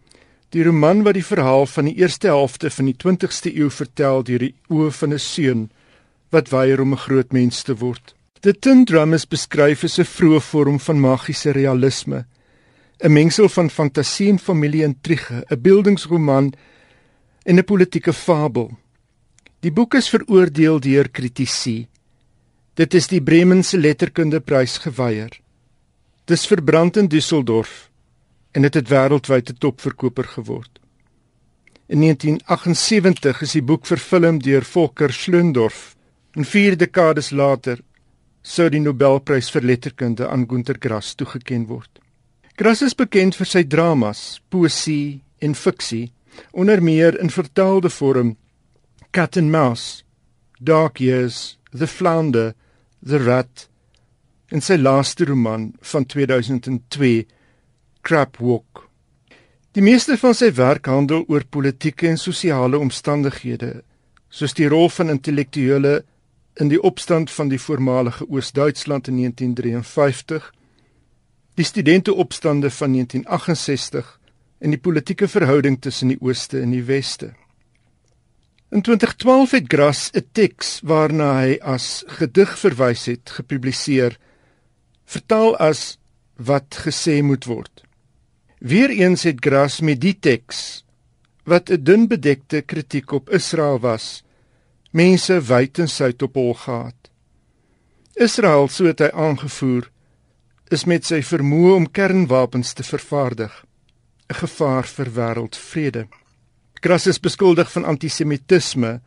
die 0.50 0.62
roman 0.62 1.02
wat 1.02 1.14
die 1.14 1.24
verhaal 1.24 1.66
van 1.66 1.84
die 1.84 1.96
eerste 1.96 2.26
helfte 2.26 2.70
van 2.70 2.84
die 2.84 2.96
20ste 3.04 3.50
eeu 3.56 3.70
vertel 3.70 4.22
deur 4.22 4.38
die 4.38 4.54
oë 4.70 4.90
van 4.90 5.12
'n 5.12 5.18
seun 5.18 5.70
wat 6.30 6.48
weier 6.48 6.80
om 6.80 6.92
'n 6.92 7.04
groot 7.06 7.32
mens 7.32 7.62
te 7.62 7.74
word. 7.74 8.17
The 8.40 8.52
Tin 8.54 8.84
Drum 8.84 9.14
is 9.14 9.24
beskryf 9.26 9.82
as 9.82 9.98
'n 9.98 10.06
vroeë 10.06 10.40
vorm 10.40 10.78
van 10.78 11.00
magiese 11.00 11.50
realisme, 11.50 12.24
'n 13.02 13.12
mengsel 13.12 13.48
van 13.48 13.70
fantasie 13.70 14.28
en 14.28 14.38
familie-intrige, 14.38 15.44
'n 15.50 15.60
beeldingsroman 15.60 16.52
en 17.42 17.58
'n 17.58 17.64
politieke 17.64 18.12
fabel. 18.12 18.78
Die 19.60 19.72
boek 19.72 19.94
is 19.94 20.08
veroordeel 20.08 20.80
deur 20.80 21.08
kritici. 21.08 21.88
Dit 22.74 22.94
is 22.94 23.06
die 23.08 23.22
Bremense 23.22 23.78
letterkundeprys 23.78 24.78
geweier. 24.78 25.40
Dis 26.24 26.46
verbrand 26.46 26.96
in 26.96 27.08
Düsseldorf 27.08 27.90
en 28.52 28.62
dit 28.62 28.74
het, 28.74 28.88
het 28.88 28.88
wêreldwyd 28.88 29.50
'n 29.50 29.58
topverkoper 29.58 30.24
geword. 30.24 30.78
In 31.88 31.98
1978 31.98 33.42
is 33.42 33.52
die 33.52 33.62
boek 33.62 33.86
vervilm 33.86 34.38
deur 34.38 34.64
Volker 34.64 35.12
Schlöndorff 35.12 35.96
en 36.32 36.44
4 36.44 36.76
dekades 36.76 37.30
later 37.30 37.80
sou 38.42 38.68
die 38.70 38.80
Nobelprys 38.80 39.50
vir 39.52 39.66
letterkunde 39.66 40.28
aan 40.28 40.46
Günter 40.48 40.78
Grass 40.80 41.14
toegekend 41.16 41.68
word. 41.68 41.90
Grass 42.58 42.82
is 42.82 42.96
bekend 42.98 43.36
vir 43.38 43.46
sy 43.46 43.62
dramas, 43.62 44.40
poesie 44.50 45.20
en 45.40 45.54
fiksie, 45.54 46.10
onder 46.52 46.82
meer 46.82 47.18
in 47.22 47.30
vertaalde 47.30 47.90
vorm 47.90 48.36
Cat 49.12 49.36
and 49.36 49.50
Mouse, 49.50 50.02
Dark 50.60 51.00
Years, 51.00 51.56
The 51.72 51.86
Flounder, 51.86 52.54
The 53.04 53.18
Rat 53.22 53.68
en 54.50 54.62
sy 54.64 54.78
laaste 54.80 55.26
roman 55.28 55.70
van 55.92 56.06
2002, 56.08 57.26
Crap 58.02 58.38
Walk. 58.40 58.84
Die 59.76 59.84
meeste 59.84 60.16
van 60.18 60.34
sy 60.34 60.48
werk 60.56 60.88
handel 60.88 61.26
oor 61.28 61.44
politieke 61.44 62.08
en 62.08 62.18
sosiale 62.18 62.80
omstandighede, 62.80 63.82
soos 64.32 64.56
die 64.56 64.68
rol 64.68 64.88
van 64.92 65.12
intellektuele 65.12 66.00
in 66.58 66.68
die 66.68 66.80
opstand 66.82 67.30
van 67.30 67.48
die 67.48 67.60
voormalige 67.60 68.26
Oos-Duitsland 68.28 69.08
in 69.08 69.16
1953, 69.16 70.52
die 71.54 71.64
studenteopstande 71.64 72.70
van 72.70 72.92
1968 72.92 74.20
en 74.58 74.74
die 74.74 74.80
politieke 74.82 75.28
verhouding 75.28 75.80
tussen 75.80 76.10
die 76.10 76.18
Ooste 76.20 76.60
en 76.60 76.74
die 76.74 76.82
Weste. 76.82 77.32
In 78.70 78.82
2012 78.82 79.50
het 79.50 79.64
Grass 79.72 80.10
'n 80.12 80.26
teks 80.32 80.80
waarna 80.82 81.40
hy 81.40 81.58
as 81.62 82.04
gedig 82.06 82.58
verwys 82.58 83.06
het, 83.06 83.30
gepubliseer, 83.30 84.18
vertaal 85.04 85.56
as 85.56 85.98
wat 86.36 86.76
gesê 86.84 87.22
moet 87.22 87.44
word. 87.44 87.82
Weereens 88.58 89.22
het 89.22 89.40
Grass 89.40 89.80
met 89.80 90.00
die 90.00 90.18
teks 90.18 90.84
wat 91.44 91.70
'n 91.70 91.82
dun 91.82 92.08
bedekte 92.08 92.60
kritiek 92.60 93.12
op 93.12 93.30
Israel 93.30 93.78
was, 93.80 94.22
mense 94.90 95.40
wyd 95.40 95.78
en 95.78 95.88
suid 95.88 96.22
op 96.22 96.34
hol 96.34 96.54
gehad. 96.54 97.10
Israel, 98.14 98.68
so 98.68 98.88
het 98.88 99.00
hy 99.00 99.10
aangevoer, 99.12 99.90
is 100.74 100.84
met 100.84 101.04
sy 101.04 101.20
vermoë 101.24 101.74
om 101.76 101.86
kernwapens 101.90 102.72
te 102.72 102.82
vervaardig 102.82 103.64
'n 104.28 104.34
gevaar 104.34 104.84
vir 104.84 105.08
wêreldvrede. 105.16 106.08
Kras 106.80 107.06
is 107.06 107.20
beskuldig 107.20 107.72
van 107.72 107.84
antisemitisme 107.84 109.00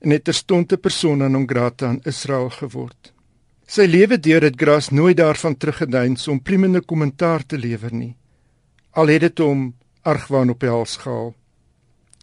en 0.00 0.10
het 0.10 0.24
terstond 0.24 0.72
'n 0.72 0.80
persona 0.80 1.28
non 1.28 1.46
grata 1.48 1.86
aan 1.86 2.00
Israel 2.04 2.50
geword. 2.50 3.12
Sy 3.66 3.84
lewe 3.84 4.16
deur 4.20 4.42
het 4.42 4.56
Gras 4.56 4.88
nooit 4.88 5.16
daarvan 5.16 5.56
teruggeduins 5.56 6.28
om 6.28 6.42
primêre 6.42 6.80
kommentaar 6.80 7.46
te 7.46 7.58
lewer 7.58 7.94
nie. 7.94 8.16
Al 8.90 9.06
het 9.06 9.20
dit 9.20 9.38
hom 9.38 9.74
argwaan 10.02 10.50
op 10.50 10.60
die 10.60 10.70
hals 10.70 10.96
gehaal. 10.96 11.34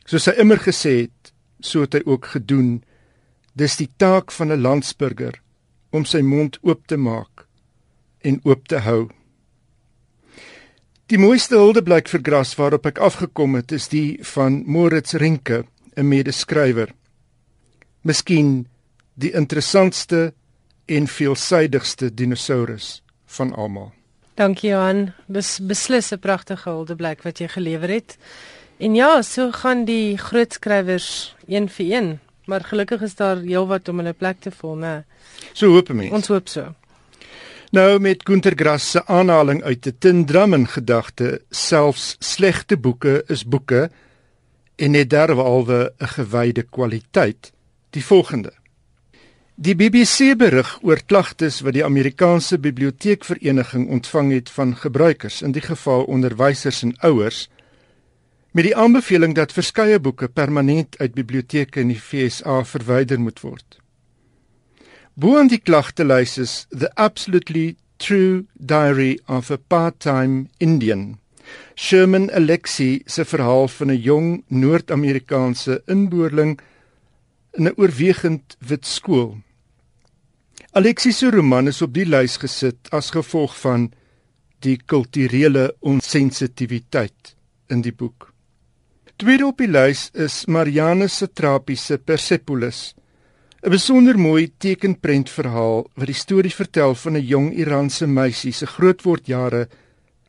Soos 0.05 0.25
hy 0.25 0.33
immer 0.41 0.57
gesê 0.57 1.01
het, 1.05 1.33
so 1.65 1.81
het 1.81 1.93
hy 1.93 2.01
ook 2.05 2.25
gedoen. 2.35 2.83
Dis 3.53 3.77
die 3.77 3.89
taak 3.97 4.31
van 4.31 4.51
'n 4.51 4.61
landsburger 4.61 5.41
om 5.89 6.05
sy 6.05 6.21
mond 6.21 6.57
oop 6.61 6.87
te 6.87 6.97
maak 6.97 7.47
en 8.21 8.39
oop 8.43 8.67
te 8.67 8.77
hou. 8.77 9.09
Die 11.05 11.17
mooiste 11.21 11.55
huldeblyk 11.55 12.07
vir 12.09 12.21
gras 12.25 12.55
waarop 12.57 12.85
ek 12.85 12.97
afgekom 12.97 13.55
het, 13.55 13.71
is 13.71 13.87
die 13.87 14.17
van 14.25 14.63
Moritz 14.65 15.13
Renke, 15.13 15.65
'n 15.95 16.07
medeskrywer. 16.07 16.93
Miskien 18.01 18.67
die 19.13 19.31
interessantste 19.31 20.33
en 20.85 21.07
veelsidigste 21.07 22.13
dinosourus 22.13 23.03
van 23.25 23.53
almal. 23.53 23.93
Dankie 24.35 24.69
Johan. 24.69 25.13
Dis 25.27 25.59
beslis 25.59 26.11
'n 26.11 26.19
pragtige 26.19 26.69
huldeblyk 26.69 27.23
wat 27.23 27.37
jy 27.39 27.47
gelewer 27.47 27.89
het. 27.89 28.17
En 28.77 28.95
ja, 28.95 29.21
so 29.21 29.51
gaan 29.51 29.85
die 29.87 30.17
groot 30.19 30.53
skrywers 30.53 31.35
een 31.47 31.69
vir 31.71 31.91
een, 31.93 32.09
maar 32.45 32.63
gelukkig 32.63 33.05
is 33.07 33.15
daar 33.15 33.39
heelwat 33.39 33.87
om 33.87 34.01
hulle 34.01 34.13
plek 34.13 34.41
te 34.43 34.51
vul, 34.51 34.75
né? 34.75 34.95
So 35.53 35.71
hoop 35.71 35.93
mense. 35.93 36.13
Ons 36.13 36.27
hoop 36.27 36.51
so. 36.51 36.73
Nou 37.71 37.99
met 37.99 38.23
Gunter 38.27 38.53
Grass 38.55 38.91
se 38.91 39.05
aanhaling 39.05 39.63
uit 39.63 39.87
'n 39.87 39.95
Tin 39.99 40.25
Drum 40.25 40.53
in 40.53 40.67
gedagte, 40.67 41.41
selfs 41.49 42.15
slegte 42.19 42.77
boeke 42.77 43.23
is 43.27 43.43
boeke 43.43 43.89
en 44.75 44.91
net 44.91 45.09
derhalwe 45.09 45.93
'n 45.99 46.07
gewyde 46.07 46.63
kwaliteit. 46.63 47.51
Die 47.89 48.05
volgende 48.05 48.53
Die 49.57 49.75
BBC 49.75 50.33
berig 50.35 50.79
oor 50.83 50.99
klagtes 51.05 51.61
wat 51.63 51.73
die 51.77 51.83
Amerikaanse 51.85 52.57
Biblioteekvereniging 52.59 53.87
ontvang 53.89 54.33
het 54.33 54.49
van 54.49 54.75
gebruikers, 54.75 55.41
in 55.41 55.53
die 55.55 55.61
geval 55.61 56.03
onderwysers 56.03 56.81
en 56.83 56.91
ouers, 56.99 57.47
met 58.55 58.63
die 58.63 58.75
aanbeveling 58.79 59.33
dat 59.35 59.51
verskeie 59.51 59.97
boeke 59.99 60.29
permanent 60.31 60.95
uit 61.01 61.11
biblioteke 61.17 61.81
in 61.81 61.89
die 61.91 61.99
FSA 61.99 62.61
verwyder 62.63 63.19
moet 63.19 63.41
word. 63.43 63.79
Bo 65.19 65.35
aan 65.35 65.49
die 65.51 65.59
klagtelys 65.59 66.37
is 66.39 66.53
The 66.71 66.87
Absolutely 66.95 67.75
True 67.99 68.45
Diary 68.55 69.17
of 69.27 69.49
a 69.51 69.57
Part-Time 69.57 70.47
Indian. 70.63 71.17
Sherman 71.75 72.29
Alexie 72.31 73.03
se 73.05 73.25
verhaal 73.25 73.67
van 73.67 73.91
'n 73.91 73.99
jong 74.01 74.43
Noord-Amerikaanse 74.47 75.81
inboorling 75.85 76.59
in 77.53 77.67
'n 77.67 77.75
oorwegend 77.75 78.55
wit 78.59 78.85
skool. 78.85 79.37
Alexis 80.71 81.17
se 81.17 81.29
roman 81.29 81.67
is 81.67 81.81
op 81.81 81.93
die 81.93 82.05
lys 82.05 82.37
gesit 82.37 82.91
as 82.91 83.11
gevolg 83.11 83.59
van 83.59 83.91
die 84.59 84.79
kulturele 84.85 85.75
onsensitiwiteit 85.79 87.35
in 87.67 87.81
die 87.81 87.93
boek. 87.93 88.34
Tweede 89.15 89.45
op 89.47 89.61
die 89.61 89.69
lys 89.71 90.09
is 90.11 90.41
Marianne 90.51 91.05
se 91.07 91.29
trapiese 91.31 91.95
Persepolis, 91.97 92.93
'n 93.63 93.69
besonder 93.71 94.17
mooi 94.19 94.51
tekenprent 94.57 95.29
verhaal 95.29 95.87
wat 95.95 96.09
die 96.11 96.21
storie 96.23 96.51
vertel 96.51 96.95
van 96.95 97.15
'n 97.15 97.23
jong 97.23 97.53
Iranse 97.55 98.07
meisie 98.07 98.51
se 98.51 98.65
grootwordjare 98.65 99.69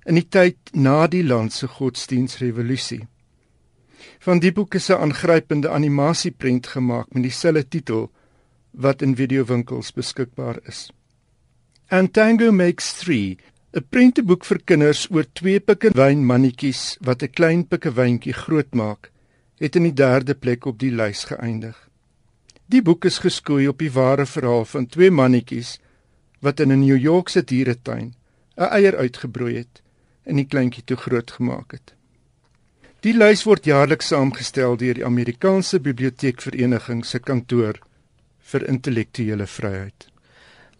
in 0.06 0.14
die 0.14 0.28
tyd 0.28 0.56
na 0.72 1.06
die 1.06 1.24
land 1.24 1.52
se 1.52 1.66
godsdienstrevolusie. 1.66 3.08
Van 4.20 4.38
die 4.38 4.52
boek 4.52 4.74
is 4.74 4.88
'n 4.90 5.02
aangrypende 5.02 5.68
animasieprent 5.68 6.66
gemaak 6.66 7.08
met 7.12 7.22
dieselfde 7.22 7.68
titel 7.68 8.10
wat 8.70 9.02
in 9.02 9.16
videowinkels 9.16 9.92
beskikbaar 9.92 10.58
is. 10.68 10.90
Antango 11.88 12.52
makes 12.52 12.92
3, 12.92 13.36
'n 13.74 13.84
prenteboek 13.90 14.44
vir 14.44 14.60
kinders 14.64 15.06
oor 15.10 15.26
twee 15.32 15.60
pikkewynmannetjies 15.60 16.98
wat 17.00 17.22
'n 17.22 17.34
klein 17.38 17.62
pikkewyntjie 17.66 18.32
grootmaak, 18.32 19.10
het 19.58 19.76
in 19.76 19.82
die 19.82 19.98
derde 20.04 20.34
plek 20.34 20.66
op 20.66 20.78
die 20.78 20.90
lys 20.90 21.24
geëindig. 21.24 21.76
Die 22.66 22.82
boek 22.82 23.04
is 23.04 23.18
geskoei 23.18 23.68
op 23.68 23.78
die 23.78 23.92
ware 23.92 24.26
verhaal 24.26 24.64
van 24.64 24.86
twee 24.86 25.10
mannetjies 25.10 25.78
wat 26.40 26.60
in 26.60 26.72
'n 26.72 26.80
New 26.80 26.96
Yorkse 26.96 27.42
dieretuin 27.44 28.14
'n 28.56 28.70
eier 28.78 28.96
uitgebroei 28.96 29.56
het 29.56 29.82
en 30.24 30.36
die 30.36 30.46
kleintjie 30.46 30.84
toe 30.84 30.96
groot 30.96 31.30
gemaak 31.30 31.72
het. 31.72 31.94
Die 33.00 33.14
lys 33.14 33.44
word 33.44 33.64
jaarliks 33.64 34.06
saamgestel 34.06 34.76
deur 34.76 34.94
die 34.94 35.04
Amerikaanse 35.04 35.80
Biblioteekvereniging 35.80 37.04
se 37.04 37.18
kantoor 37.18 37.78
vir 38.50 38.68
intellektuele 38.68 39.46
vryheid. 39.46 40.08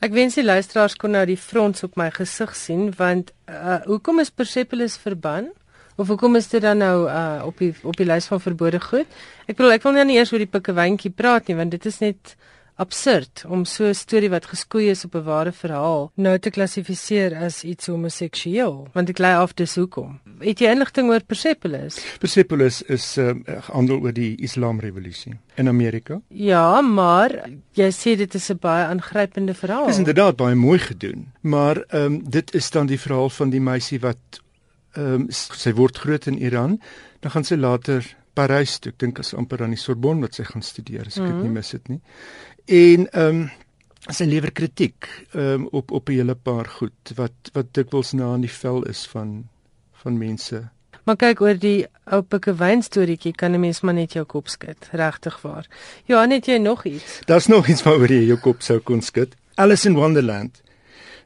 Ek 0.05 0.13
wens 0.13 0.37
die 0.37 0.45
luisteraars 0.45 0.97
kon 1.01 1.15
nou 1.17 1.25
die 1.29 1.39
frons 1.41 1.85
op 1.87 1.95
my 1.97 2.11
gesig 2.13 2.53
sien 2.59 2.91
want 2.99 3.33
uh, 3.49 3.81
hoekom 3.87 4.21
is 4.21 4.31
Persepolis 4.31 4.99
verban? 5.01 5.49
Of 5.97 6.11
hoekom 6.13 6.37
is 6.37 6.51
dit 6.53 6.61
dan 6.61 6.83
nou 6.85 7.07
uh, 7.09 7.41
op 7.47 7.57
die 7.63 7.73
op 7.83 7.97
die 7.97 8.05
lys 8.05 8.29
van 8.29 8.43
verbode 8.45 8.81
goed? 8.85 9.09
Ek 9.49 9.57
bedoel 9.57 9.79
ek 9.79 9.87
wil 9.87 9.97
nou 9.97 10.05
nie 10.11 10.19
eers 10.19 10.35
oor 10.35 10.45
die 10.45 10.53
pikkewyntjie 10.53 11.15
praat 11.17 11.49
nie 11.49 11.57
want 11.57 11.73
dit 11.73 11.89
is 11.89 12.03
net 12.05 12.37
absurd 12.77 13.45
om 13.49 13.65
so 13.65 13.85
'n 13.89 13.95
storie 13.95 14.31
wat 14.31 14.47
geskoei 14.47 14.91
is 14.91 15.05
op 15.05 15.15
'n 15.15 15.25
ware 15.25 15.53
verhaal 15.53 16.11
nou 16.15 16.39
te 16.39 16.51
klassifiseer 16.51 17.35
as 17.35 17.65
iets 17.65 17.87
homoseksueel 17.87 18.89
want 18.93 19.09
ek 19.09 19.19
lei 19.19 19.35
af 19.35 19.55
dis 19.55 19.75
hoekom. 19.75 20.21
Het 20.39 20.59
jy 20.59 20.71
inligting 20.71 21.09
oor 21.09 21.23
Persepolis? 21.25 21.99
Persepolis 22.19 22.83
is 22.83 23.17
uh, 23.19 23.33
handel 23.73 24.01
oor 24.01 24.13
die 24.13 24.37
Islamrevolusie 24.37 25.39
in 25.57 25.69
Amerika. 25.69 26.21
Ja 26.29 26.81
maar 26.81 27.51
jy 27.73 27.91
sê 27.91 28.17
dit 28.17 28.35
is 28.35 28.51
'n 28.51 28.59
baie 28.61 28.87
aangrypende 28.87 29.55
verhaal. 29.55 29.87
Dis 29.87 29.99
inderdaad 29.99 30.37
baie 30.37 30.55
mooi 30.55 30.79
gedoen 30.79 31.33
maar 31.41 31.85
um, 31.93 32.31
dit 32.31 32.55
is 32.55 32.71
dan 32.71 32.87
die 32.87 33.01
verhaal 33.01 33.31
van 33.31 33.51
die 33.51 33.61
meisie 33.61 34.01
wat 34.01 34.41
um, 34.97 35.27
sy 35.31 35.73
word 35.73 35.99
groot 35.99 36.27
in 36.27 36.39
Iran 36.39 36.81
dan 37.21 37.31
gaan 37.31 37.45
sy 37.45 37.57
later 37.57 38.17
Parys 38.37 38.77
toe. 38.79 38.93
Ek 38.93 39.01
dink 39.01 39.23
as 39.25 39.33
amper 39.35 39.65
aan 39.65 39.75
die 39.75 39.81
Sorbonne 39.81 40.29
wat 40.29 40.37
sy 40.39 40.45
gaan 40.45 40.63
studeer, 40.63 41.09
as 41.09 41.17
ek 41.17 41.25
dit 41.25 41.33
mm 41.33 41.33
-hmm. 41.33 41.43
nie 41.49 41.57
mis 41.57 41.73
het 41.73 41.89
nie 41.89 42.03
en 42.67 43.07
ehm 43.11 43.37
um, 43.37 43.51
sy 44.07 44.25
lewer 44.25 44.53
kritiek 44.55 45.07
ehm 45.35 45.67
um, 45.67 45.69
op 45.73 45.91
op 45.91 46.09
'n 46.09 46.13
hele 46.13 46.35
paar 46.35 46.67
goed 46.67 47.13
wat 47.15 47.51
wat 47.53 47.75
dikwels 47.75 48.13
na 48.13 48.35
in 48.35 48.41
die 48.41 48.51
vel 48.51 48.83
is 48.83 49.07
van 49.07 49.49
van 50.03 50.19
mense. 50.19 50.69
Maar 51.05 51.17
kyk 51.17 51.41
oor 51.41 51.59
die 51.59 51.87
ou 52.05 52.23
pikkewyn 52.23 52.83
storieetjie 52.83 53.33
kan 53.33 53.53
'n 53.53 53.61
mens 53.61 53.81
maar 53.81 53.95
net 53.95 54.13
jou 54.13 54.25
kop 54.25 54.49
skud, 54.49 54.89
regtig 54.93 55.43
waar. 55.43 55.67
Ja, 56.05 56.25
net 56.25 56.47
jy 56.47 56.59
nog 56.59 56.85
iets. 56.85 57.21
Daar's 57.25 57.47
nog 57.47 57.69
iets 57.69 57.83
waaroor 57.83 58.11
jy 58.11 58.27
jou 58.27 58.39
kop 58.39 58.63
sou 58.63 58.81
kon 58.81 59.03
skud. 59.03 59.35
Alice 59.55 59.89
in 59.89 59.95
Wonderland. 59.95 60.63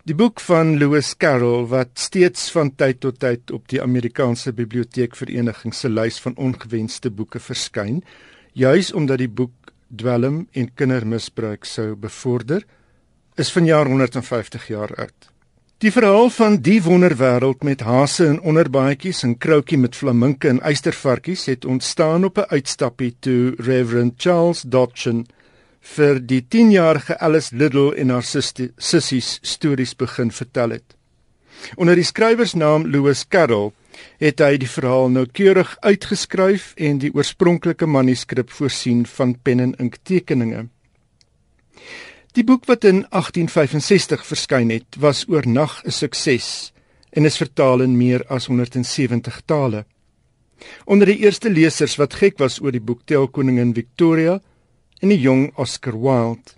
Die 0.09 0.15
boek 0.17 0.41
van 0.41 0.79
Lewis 0.81 1.13
Carroll 1.21 1.67
wat 1.69 1.91
steeds 2.01 2.47
van 2.55 2.71
tyd 2.73 3.03
tot 3.05 3.19
tyd 3.21 3.51
op 3.53 3.67
die 3.69 3.83
Amerikaanse 3.85 4.55
Biblioteekvereniging 4.57 5.75
se 5.77 5.91
lys 5.93 6.17
van 6.25 6.39
ongewenste 6.41 7.11
boeke 7.13 7.41
verskyn, 7.41 7.99
juis 8.57 8.95
omdat 8.97 9.21
die 9.21 9.29
boek 9.29 9.75
dwelm 9.93 10.47
en 10.57 10.71
kindermisbruik 10.73 11.69
sou 11.69 11.93
bevorder, 12.01 12.65
is 13.37 13.53
vanjaar 13.53 13.93
150 13.93 14.71
jaar 14.73 14.95
oud. 15.05 15.29
Die 15.85 15.93
verhaal 15.93 16.33
van 16.33 16.57
die 16.65 16.79
wonderwêreld 16.85 17.61
met 17.65 17.85
hase 17.85 18.25
en 18.31 18.41
onderbaadjies 18.41 19.21
en 19.29 19.37
kroutjie 19.37 19.79
met 19.81 19.97
flaminke 19.97 20.49
en 20.49 20.63
eystervarkies 20.65 21.45
het 21.53 21.69
ontstaan 21.69 22.25
op 22.25 22.39
'n 22.39 22.49
uitstappie 22.57 23.17
toe 23.21 23.53
Reverend 23.57 24.15
Charles 24.17 24.63
Dodson 24.63 25.27
vir 25.81 26.21
die 26.21 26.43
10-jarige 26.43 27.21
Alice 27.21 27.57
Little 27.57 27.95
en 27.97 28.11
haar 28.11 28.25
sissies 28.25 29.39
stories 29.43 29.95
begin 29.97 30.31
vertel 30.31 30.77
het. 30.77 30.97
Onder 31.77 31.95
die 31.97 32.05
skrywersnaam 32.05 32.87
Lewis 32.87 33.27
Carroll 33.29 33.73
het 34.21 34.41
hy 34.41 34.57
die 34.61 34.69
verhaal 34.71 35.11
noukeurig 35.13 35.75
uitgeskryf 35.85 36.73
en 36.77 37.01
die 37.03 37.13
oorspronklike 37.15 37.87
manuskrip 37.87 38.53
voorsien 38.55 39.05
van 39.07 39.35
pen 39.43 39.61
en 39.61 39.75
ink 39.83 39.99
tekeninge. 40.09 40.69
Die 42.37 42.45
boek 42.47 42.69
wat 42.71 42.85
in 42.85 43.03
1865 43.11 44.23
verskyn 44.27 44.71
het, 44.71 44.97
was 44.97 45.25
oornag 45.29 45.83
'n 45.85 45.91
sukses 45.91 46.73
en 47.11 47.25
is 47.25 47.37
vertaal 47.37 47.81
in 47.81 47.97
meer 47.97 48.25
as 48.29 48.47
170 48.47 49.43
tale. 49.45 49.85
Onder 50.85 51.07
die 51.07 51.19
eerste 51.19 51.51
lesers 51.51 51.97
wat 51.97 52.15
gek 52.15 52.39
was 52.39 52.61
oor 52.61 52.73
die 52.73 52.81
boek 52.81 53.01
tel 53.05 53.29
koningin 53.29 53.75
Victoria 53.75 54.41
en 55.01 55.13
die 55.13 55.21
jong 55.21 55.51
Oscar 55.57 55.97
Wilde. 55.97 56.57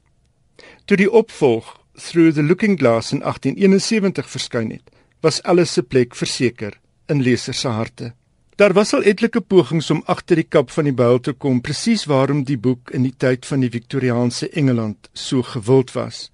Toe 0.85 0.99
die 0.99 1.11
opvolg 1.11 1.79
Through 1.95 2.35
the 2.35 2.43
Looking 2.43 2.79
Glass 2.79 3.13
in 3.13 3.21
1871 3.23 4.31
verskyn 4.31 4.71
het, 4.71 4.91
was 5.21 5.43
alles 5.43 5.73
se 5.73 5.83
plek 5.83 6.17
verseker 6.19 6.79
in 7.07 7.23
lesers 7.23 7.61
se 7.61 7.69
harte. 7.69 8.13
Daar 8.57 8.73
was 8.73 8.93
al 8.95 9.03
etlike 9.03 9.41
pogings 9.41 9.91
om 9.91 10.03
agter 10.07 10.37
die 10.37 10.49
kap 10.49 10.71
van 10.71 10.85
die 10.85 10.95
buil 10.95 11.21
te 11.21 11.33
kom 11.33 11.61
presies 11.65 12.05
waarom 12.11 12.43
die 12.45 12.59
boek 12.59 12.91
in 12.95 13.07
die 13.07 13.15
tyd 13.17 13.47
van 13.49 13.63
die 13.65 13.71
Victoriaanse 13.73 14.51
Engeland 14.51 15.09
so 15.13 15.43
gewild 15.43 15.95
was. 15.97 16.29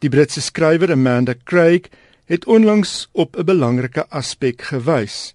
Die 0.00 0.10
Britse 0.10 0.40
skrywer 0.40 0.92
Amanda 0.92 1.34
Craig 1.44 1.90
het 2.26 2.46
onlangs 2.46 3.08
op 3.12 3.36
'n 3.36 3.44
belangrike 3.44 4.06
aspek 4.08 4.62
gewys. 4.62 5.34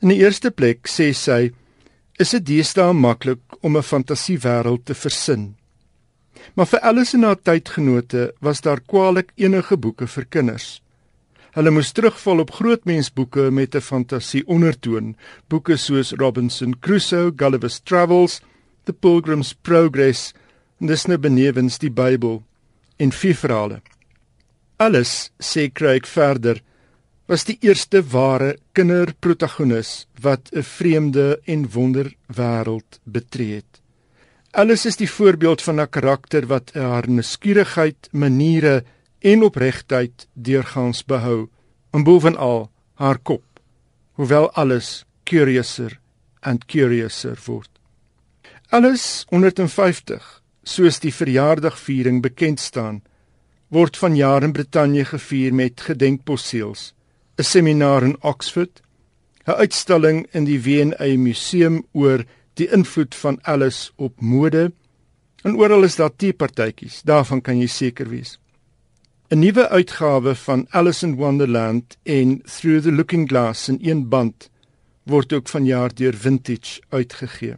In 0.00 0.08
die 0.08 0.18
eerste 0.18 0.50
plek 0.50 0.88
sê 0.88 1.12
sy 1.12 1.52
is 2.18 2.30
dit 2.30 2.46
deesdae 2.46 2.92
maklik 2.94 3.42
om 3.60 3.76
'n 3.76 3.82
fantasiewêreld 3.82 4.84
te 4.84 4.94
versin. 4.94 5.56
Maar 6.54 6.66
vir 6.66 6.80
Alice 6.80 7.16
en 7.16 7.22
haar 7.22 7.42
tydgenote 7.42 8.34
was 8.40 8.60
daar 8.60 8.80
kwaliek 8.80 9.32
enige 9.34 9.76
boeke 9.76 10.06
vir 10.06 10.24
kinders. 10.24 10.80
Hulle 11.54 11.70
moes 11.70 11.92
terugval 11.92 12.38
op 12.38 12.50
grootmensboeke 12.50 13.50
met 13.50 13.74
'n 13.74 13.80
fantasie 13.80 14.46
ondertoon, 14.46 15.16
boeke 15.48 15.76
soos 15.76 16.12
Robinson 16.12 16.74
Crusoe, 16.80 17.32
Gulliver's 17.36 17.80
Travels, 17.80 18.40
The 18.84 18.92
Pilgrim's 18.92 19.54
Progress, 19.62 20.32
en 20.80 20.86
dis 20.86 21.06
nou 21.06 21.18
benewens 21.18 21.78
die 21.78 21.90
Bybel 21.90 22.42
en 22.96 23.12
vier 23.12 23.34
verhale. 23.34 23.82
Alles, 24.76 25.30
sê 25.38 25.72
Craig 25.72 26.06
verder, 26.06 26.62
was 27.26 27.46
die 27.48 27.56
eerste 27.64 28.02
ware 28.12 28.56
kinderprotagonis 28.76 30.06
wat 30.20 30.50
'n 30.52 30.62
vreemde 30.62 31.40
en 31.44 31.70
wonderwêreld 31.70 33.00
betree 33.04 33.54
het. 33.54 33.80
Alles 34.50 34.86
is 34.86 34.96
die 34.96 35.10
voorbeeld 35.10 35.62
van 35.62 35.80
'n 35.80 35.88
karakter 35.88 36.46
wat 36.46 36.70
haar 36.74 37.08
nuuskierigheid, 37.08 38.08
maniere 38.12 38.84
en 39.18 39.42
opregtheid 39.42 40.28
deurgangs 40.32 41.04
behou, 41.04 41.48
en 41.90 42.04
bovenal 42.04 42.70
haar 42.94 43.18
kop, 43.18 43.44
hoewel 44.12 44.50
alles 44.52 45.04
curiouser 45.24 46.00
and 46.40 46.64
curiouser 46.66 47.38
word. 47.44 47.70
Alles 48.68 49.24
150, 49.28 50.42
soos 50.62 51.00
die 51.00 51.14
verjaardagviering 51.14 52.22
bekend 52.22 52.60
staan, 52.60 53.02
word 53.68 53.96
vanjaar 53.96 54.42
in 54.42 54.52
Brittanje 54.52 55.04
gevier 55.04 55.54
met 55.54 55.80
gedenkposseels, 55.80 56.93
'n 57.36 57.42
seminar 57.42 58.02
in 58.02 58.16
Oxford, 58.20 58.82
'n 59.46 59.52
uitstalling 59.52 60.26
in 60.32 60.44
die 60.44 60.60
V&A 60.60 61.16
museum 61.16 61.84
oor 61.92 62.24
die 62.54 62.70
invloed 62.70 63.14
van 63.14 63.38
alles 63.42 63.92
op 63.96 64.20
mode. 64.20 64.72
En 65.42 65.56
oral 65.56 65.82
is 65.84 65.96
daar 65.96 66.16
teepartytjies, 66.16 67.02
daarvan 67.02 67.40
kan 67.40 67.58
jy 67.58 67.66
seker 67.66 68.08
wees. 68.08 68.38
'n 69.30 69.38
Nuwe 69.38 69.68
uitgawe 69.68 70.34
van 70.34 70.66
Alice 70.70 71.06
in 71.06 71.14
Wonderland 71.16 71.96
en 72.02 72.42
Through 72.44 72.82
the 72.82 72.92
Looking 72.92 73.28
Glass 73.28 73.68
in 73.68 73.78
een 73.82 74.08
band 74.08 74.50
word 75.02 75.32
ook 75.32 75.48
vanjaar 75.48 75.94
deur 75.94 76.14
Vintage 76.14 76.80
uitgegee. 76.88 77.56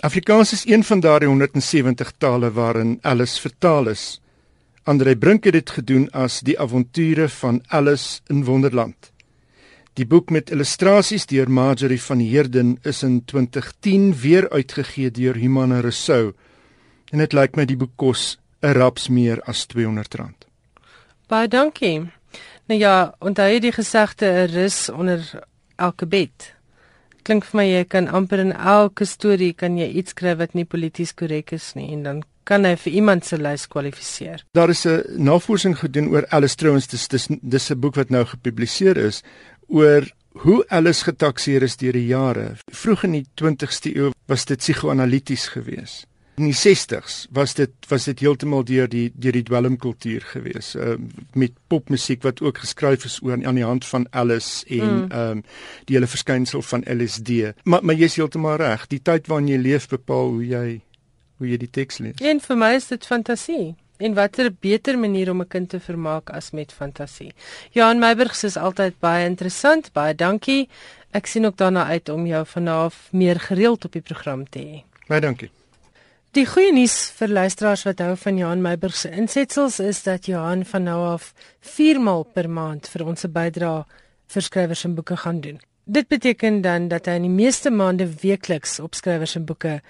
Afrikaans 0.00 0.52
is 0.52 0.66
een 0.66 0.84
van 0.84 1.00
daardie 1.00 1.28
170 1.28 2.12
tale 2.18 2.52
waarin 2.52 2.98
Alice 3.00 3.40
vertaal 3.40 3.88
is. 3.88 4.20
Andrei 4.84 5.16
Brink 5.16 5.44
het 5.44 5.52
dit 5.52 5.70
gedoen 5.70 6.06
as 6.16 6.38
Die 6.40 6.56
avonture 6.56 7.28
van 7.28 7.60
Alice 7.68 8.20
in 8.32 8.44
Wonderland. 8.44 9.10
Die 9.92 10.06
boek 10.08 10.30
met 10.32 10.50
illustrasies 10.50 11.26
deur 11.28 11.50
Marjorie 11.52 12.00
van 12.00 12.22
Heerden 12.24 12.78
is 12.88 13.02
in 13.02 13.18
2010 13.24 14.14
weer 14.22 14.48
uitgegee 14.50 15.10
deur 15.10 15.36
Humana 15.36 15.80
Rousseau 15.80 16.32
en 17.12 17.20
dit 17.20 17.36
lyk 17.36 17.58
my 17.60 17.66
die 17.68 17.76
boek 17.76 17.92
kos 18.00 18.38
'n 18.62 18.72
raps 18.72 19.08
meer 19.08 19.42
as 19.44 19.66
R200. 19.66 20.48
Baie 21.28 21.48
dankie. 21.48 22.08
Nou 22.66 22.80
ja, 22.80 23.14
onthou 23.20 23.48
jy 23.52 23.60
die 23.60 23.72
gesegde 23.72 24.26
'n 24.26 24.48
rus 24.54 24.88
onder 24.88 25.44
elke 25.76 26.06
bed? 26.06 26.54
Klink 27.22 27.44
vir 27.44 27.56
my 27.56 27.66
jy 27.66 27.84
kan 27.84 28.08
amper 28.08 28.38
in 28.38 28.52
elke 28.52 29.04
storie 29.04 29.52
kan 29.52 29.76
jy 29.76 29.88
iets 29.88 30.10
skryf 30.10 30.38
wat 30.38 30.54
nie 30.54 30.64
polities 30.64 31.12
korrek 31.14 31.52
is 31.52 31.74
nie 31.74 31.92
en 31.92 32.02
dan 32.02 32.22
kan 32.50 32.66
hy 32.66 32.74
vir 32.82 32.96
iemand 32.98 33.26
se 33.26 33.38
lys 33.38 33.68
kwalifiseer. 33.70 34.44
Daar 34.58 34.70
is 34.74 34.86
'n 34.86 35.02
navorsing 35.16 35.78
gedoen 35.78 36.10
oor 36.10 36.26
Alice 36.28 36.56
Trouens, 36.56 36.86
dis 36.86 37.08
dis 37.08 37.28
dis 37.42 37.70
'n 37.70 37.80
boek 37.80 37.94
wat 37.94 38.10
nou 38.10 38.24
gepubliseer 38.24 38.96
is 38.96 39.22
oor 39.68 40.02
hoe 40.32 40.64
Alice 40.68 41.04
getakseer 41.04 41.62
is 41.62 41.76
deur 41.76 41.92
die 41.92 42.06
jare. 42.06 42.54
Vroeg 42.72 43.04
in 43.04 43.12
die 43.12 43.26
20ste 43.34 43.94
eeu 43.96 44.10
was 44.26 44.44
dit 44.44 44.58
psigoanalities 44.58 45.48
geweest. 45.48 46.06
In 46.36 46.44
die 46.44 46.56
60s 46.56 47.26
was 47.30 47.54
dit 47.54 47.70
was 47.88 48.04
dit 48.04 48.20
heeltemal 48.20 48.64
deur 48.64 48.88
die 48.88 49.12
deur 49.14 49.32
die 49.32 49.42
dwelmkultuur 49.42 50.22
geweest 50.32 50.74
uh, 50.74 50.94
met 51.34 51.52
popmusiek 51.68 52.22
wat 52.22 52.40
ook 52.40 52.58
geskryf 52.58 53.04
is 53.04 53.20
oor 53.22 53.44
aan 53.44 53.54
die 53.54 53.64
hand 53.64 53.84
van 53.84 54.06
Alice 54.10 54.64
en 54.66 54.78
ehm 54.80 54.96
mm. 54.96 55.38
um, 55.38 55.42
die 55.84 55.96
hele 55.96 56.06
verskynsel 56.06 56.62
van 56.62 56.84
LSD. 56.86 57.30
Maar 57.64 57.84
maar 57.84 57.94
jy's 57.94 58.16
heeltemal 58.16 58.56
reg, 58.56 58.86
die 58.86 59.02
tyd 59.02 59.26
waarin 59.26 59.48
jy 59.48 59.58
leef 59.58 59.88
bepaal 59.88 60.28
hoe 60.28 60.46
jy 60.46 60.80
hoe 61.40 61.48
jy 61.48 61.58
die 61.60 61.70
teks 61.72 61.98
lees. 62.04 62.20
En 62.20 62.40
vir 62.44 62.58
my 62.60 62.74
is 62.76 62.90
dit 62.92 63.06
fantasie. 63.08 63.74
En 64.00 64.14
watter 64.16 64.48
beter 64.52 64.96
manier 64.98 65.30
om 65.30 65.40
'n 65.40 65.48
kind 65.48 65.68
te 65.68 65.80
vermaak 65.80 66.30
as 66.30 66.50
met 66.50 66.72
fantasie. 66.72 67.32
Johan 67.70 67.98
Meiburg 67.98 68.42
is 68.44 68.56
altyd 68.56 68.98
baie 69.00 69.26
interessant. 69.26 69.92
Baie 69.92 70.14
dankie. 70.14 70.68
Ek 71.12 71.26
sien 71.26 71.46
ook 71.46 71.56
daarna 71.56 71.86
uit 71.86 72.08
om 72.08 72.26
jou 72.26 72.46
vanaand 72.46 72.94
meer 73.12 73.40
gereeld 73.40 73.84
op 73.84 73.92
die 73.92 74.02
program 74.02 74.48
te 74.48 74.58
hê. 74.58 74.82
Baie 75.08 75.20
dankie. 75.20 75.50
Die 76.30 76.46
goeie 76.46 76.72
nuus 76.72 77.10
vir 77.18 77.28
luisteraars 77.28 77.82
wat 77.82 77.98
hou 77.98 78.16
van 78.16 78.36
Johan 78.38 78.60
Meiburg 78.62 78.96
se 78.96 79.10
insetsels 79.10 79.80
is 79.80 80.02
dat 80.02 80.26
Johan 80.26 80.64
van 80.64 80.82
nou 80.82 81.00
af 81.06 81.32
4 81.60 82.00
maal 82.00 82.22
per 82.22 82.50
maand 82.50 82.88
vir 82.88 83.06
ons 83.06 83.24
'n 83.24 83.32
bydrae 83.32 83.84
vir 84.28 84.42
skrywers 84.42 84.84
en 84.84 84.94
boeke 84.94 85.16
gaan 85.16 85.40
doen. 85.40 85.60
Dit 85.84 86.08
beteken 86.08 86.60
dan 86.60 86.88
dat 86.88 87.06
hy 87.06 87.12
in 87.18 87.22
die 87.22 87.34
meeste 87.34 87.70
maande 87.70 88.06
weekliks 88.22 88.78
op 88.80 88.94
skrywers 88.94 89.34
en 89.34 89.44
boeke 89.44 89.80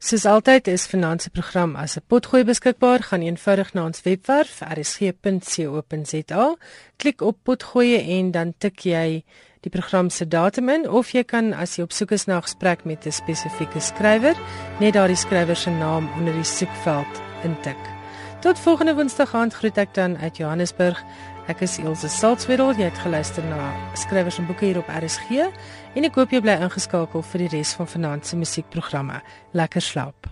Soos 0.00 0.24
altyd 0.24 0.66
is 0.72 0.86
finansie 0.88 1.30
program 1.30 1.76
as 1.76 1.96
'n 1.96 2.02
potgooi 2.08 2.44
beskikbaar, 2.44 3.02
gaan 3.02 3.20
eenvoudig 3.20 3.74
na 3.74 3.84
ons 3.84 4.02
webwerf 4.02 4.60
rsg.co.za, 4.60 6.56
klik 6.96 7.20
op 7.20 7.36
potgooi 7.42 8.18
en 8.18 8.30
dan 8.30 8.54
tik 8.58 8.80
jy 8.80 9.24
die 9.60 9.70
program 9.70 10.10
se 10.10 10.24
datum 10.28 10.68
in 10.68 10.88
of 10.88 11.10
jy 11.12 11.22
kan 11.24 11.52
as 11.52 11.76
jy 11.76 11.82
op 11.82 11.92
soek 11.92 12.12
is 12.12 12.26
na 12.26 12.36
'n 12.36 12.42
gesprek 12.42 12.84
met 12.84 13.06
'n 13.06 13.12
spesifieke 13.12 13.80
skrywer, 13.80 14.36
net 14.80 14.94
daardie 14.94 15.16
skrywer 15.16 15.56
se 15.56 15.70
naam 15.70 16.08
onder 16.16 16.32
die 16.32 16.44
soekveld 16.44 17.22
intik. 17.44 18.00
Tot 18.40 18.58
volgende 18.58 18.94
Woensdag 18.94 19.34
aand 19.34 19.54
groet 19.54 19.76
ek 19.78 19.94
dan 19.94 20.16
uit 20.16 20.36
Johannesburg. 20.36 21.04
Ek 21.46 21.60
is 21.60 21.78
Elsje 21.78 22.08
Salzwetel. 22.08 22.72
Jy 22.72 22.86
het 22.88 22.98
geluister 22.98 23.44
na 23.44 23.74
skrywers 23.94 24.38
en 24.38 24.46
boeke 24.46 24.64
hier 24.64 24.78
op 24.78 24.88
RSG 24.88 25.50
en 25.94 26.06
ek 26.06 26.18
hoop 26.18 26.34
jy 26.34 26.42
bly 26.44 26.58
ingeskakel 26.64 27.24
vir 27.32 27.46
die 27.46 27.52
res 27.58 27.74
van 27.78 27.88
vanaand 27.90 28.26
se 28.26 28.38
musiekprogramme. 28.38 29.22
Lekker 29.58 29.84
slaap. 29.84 30.30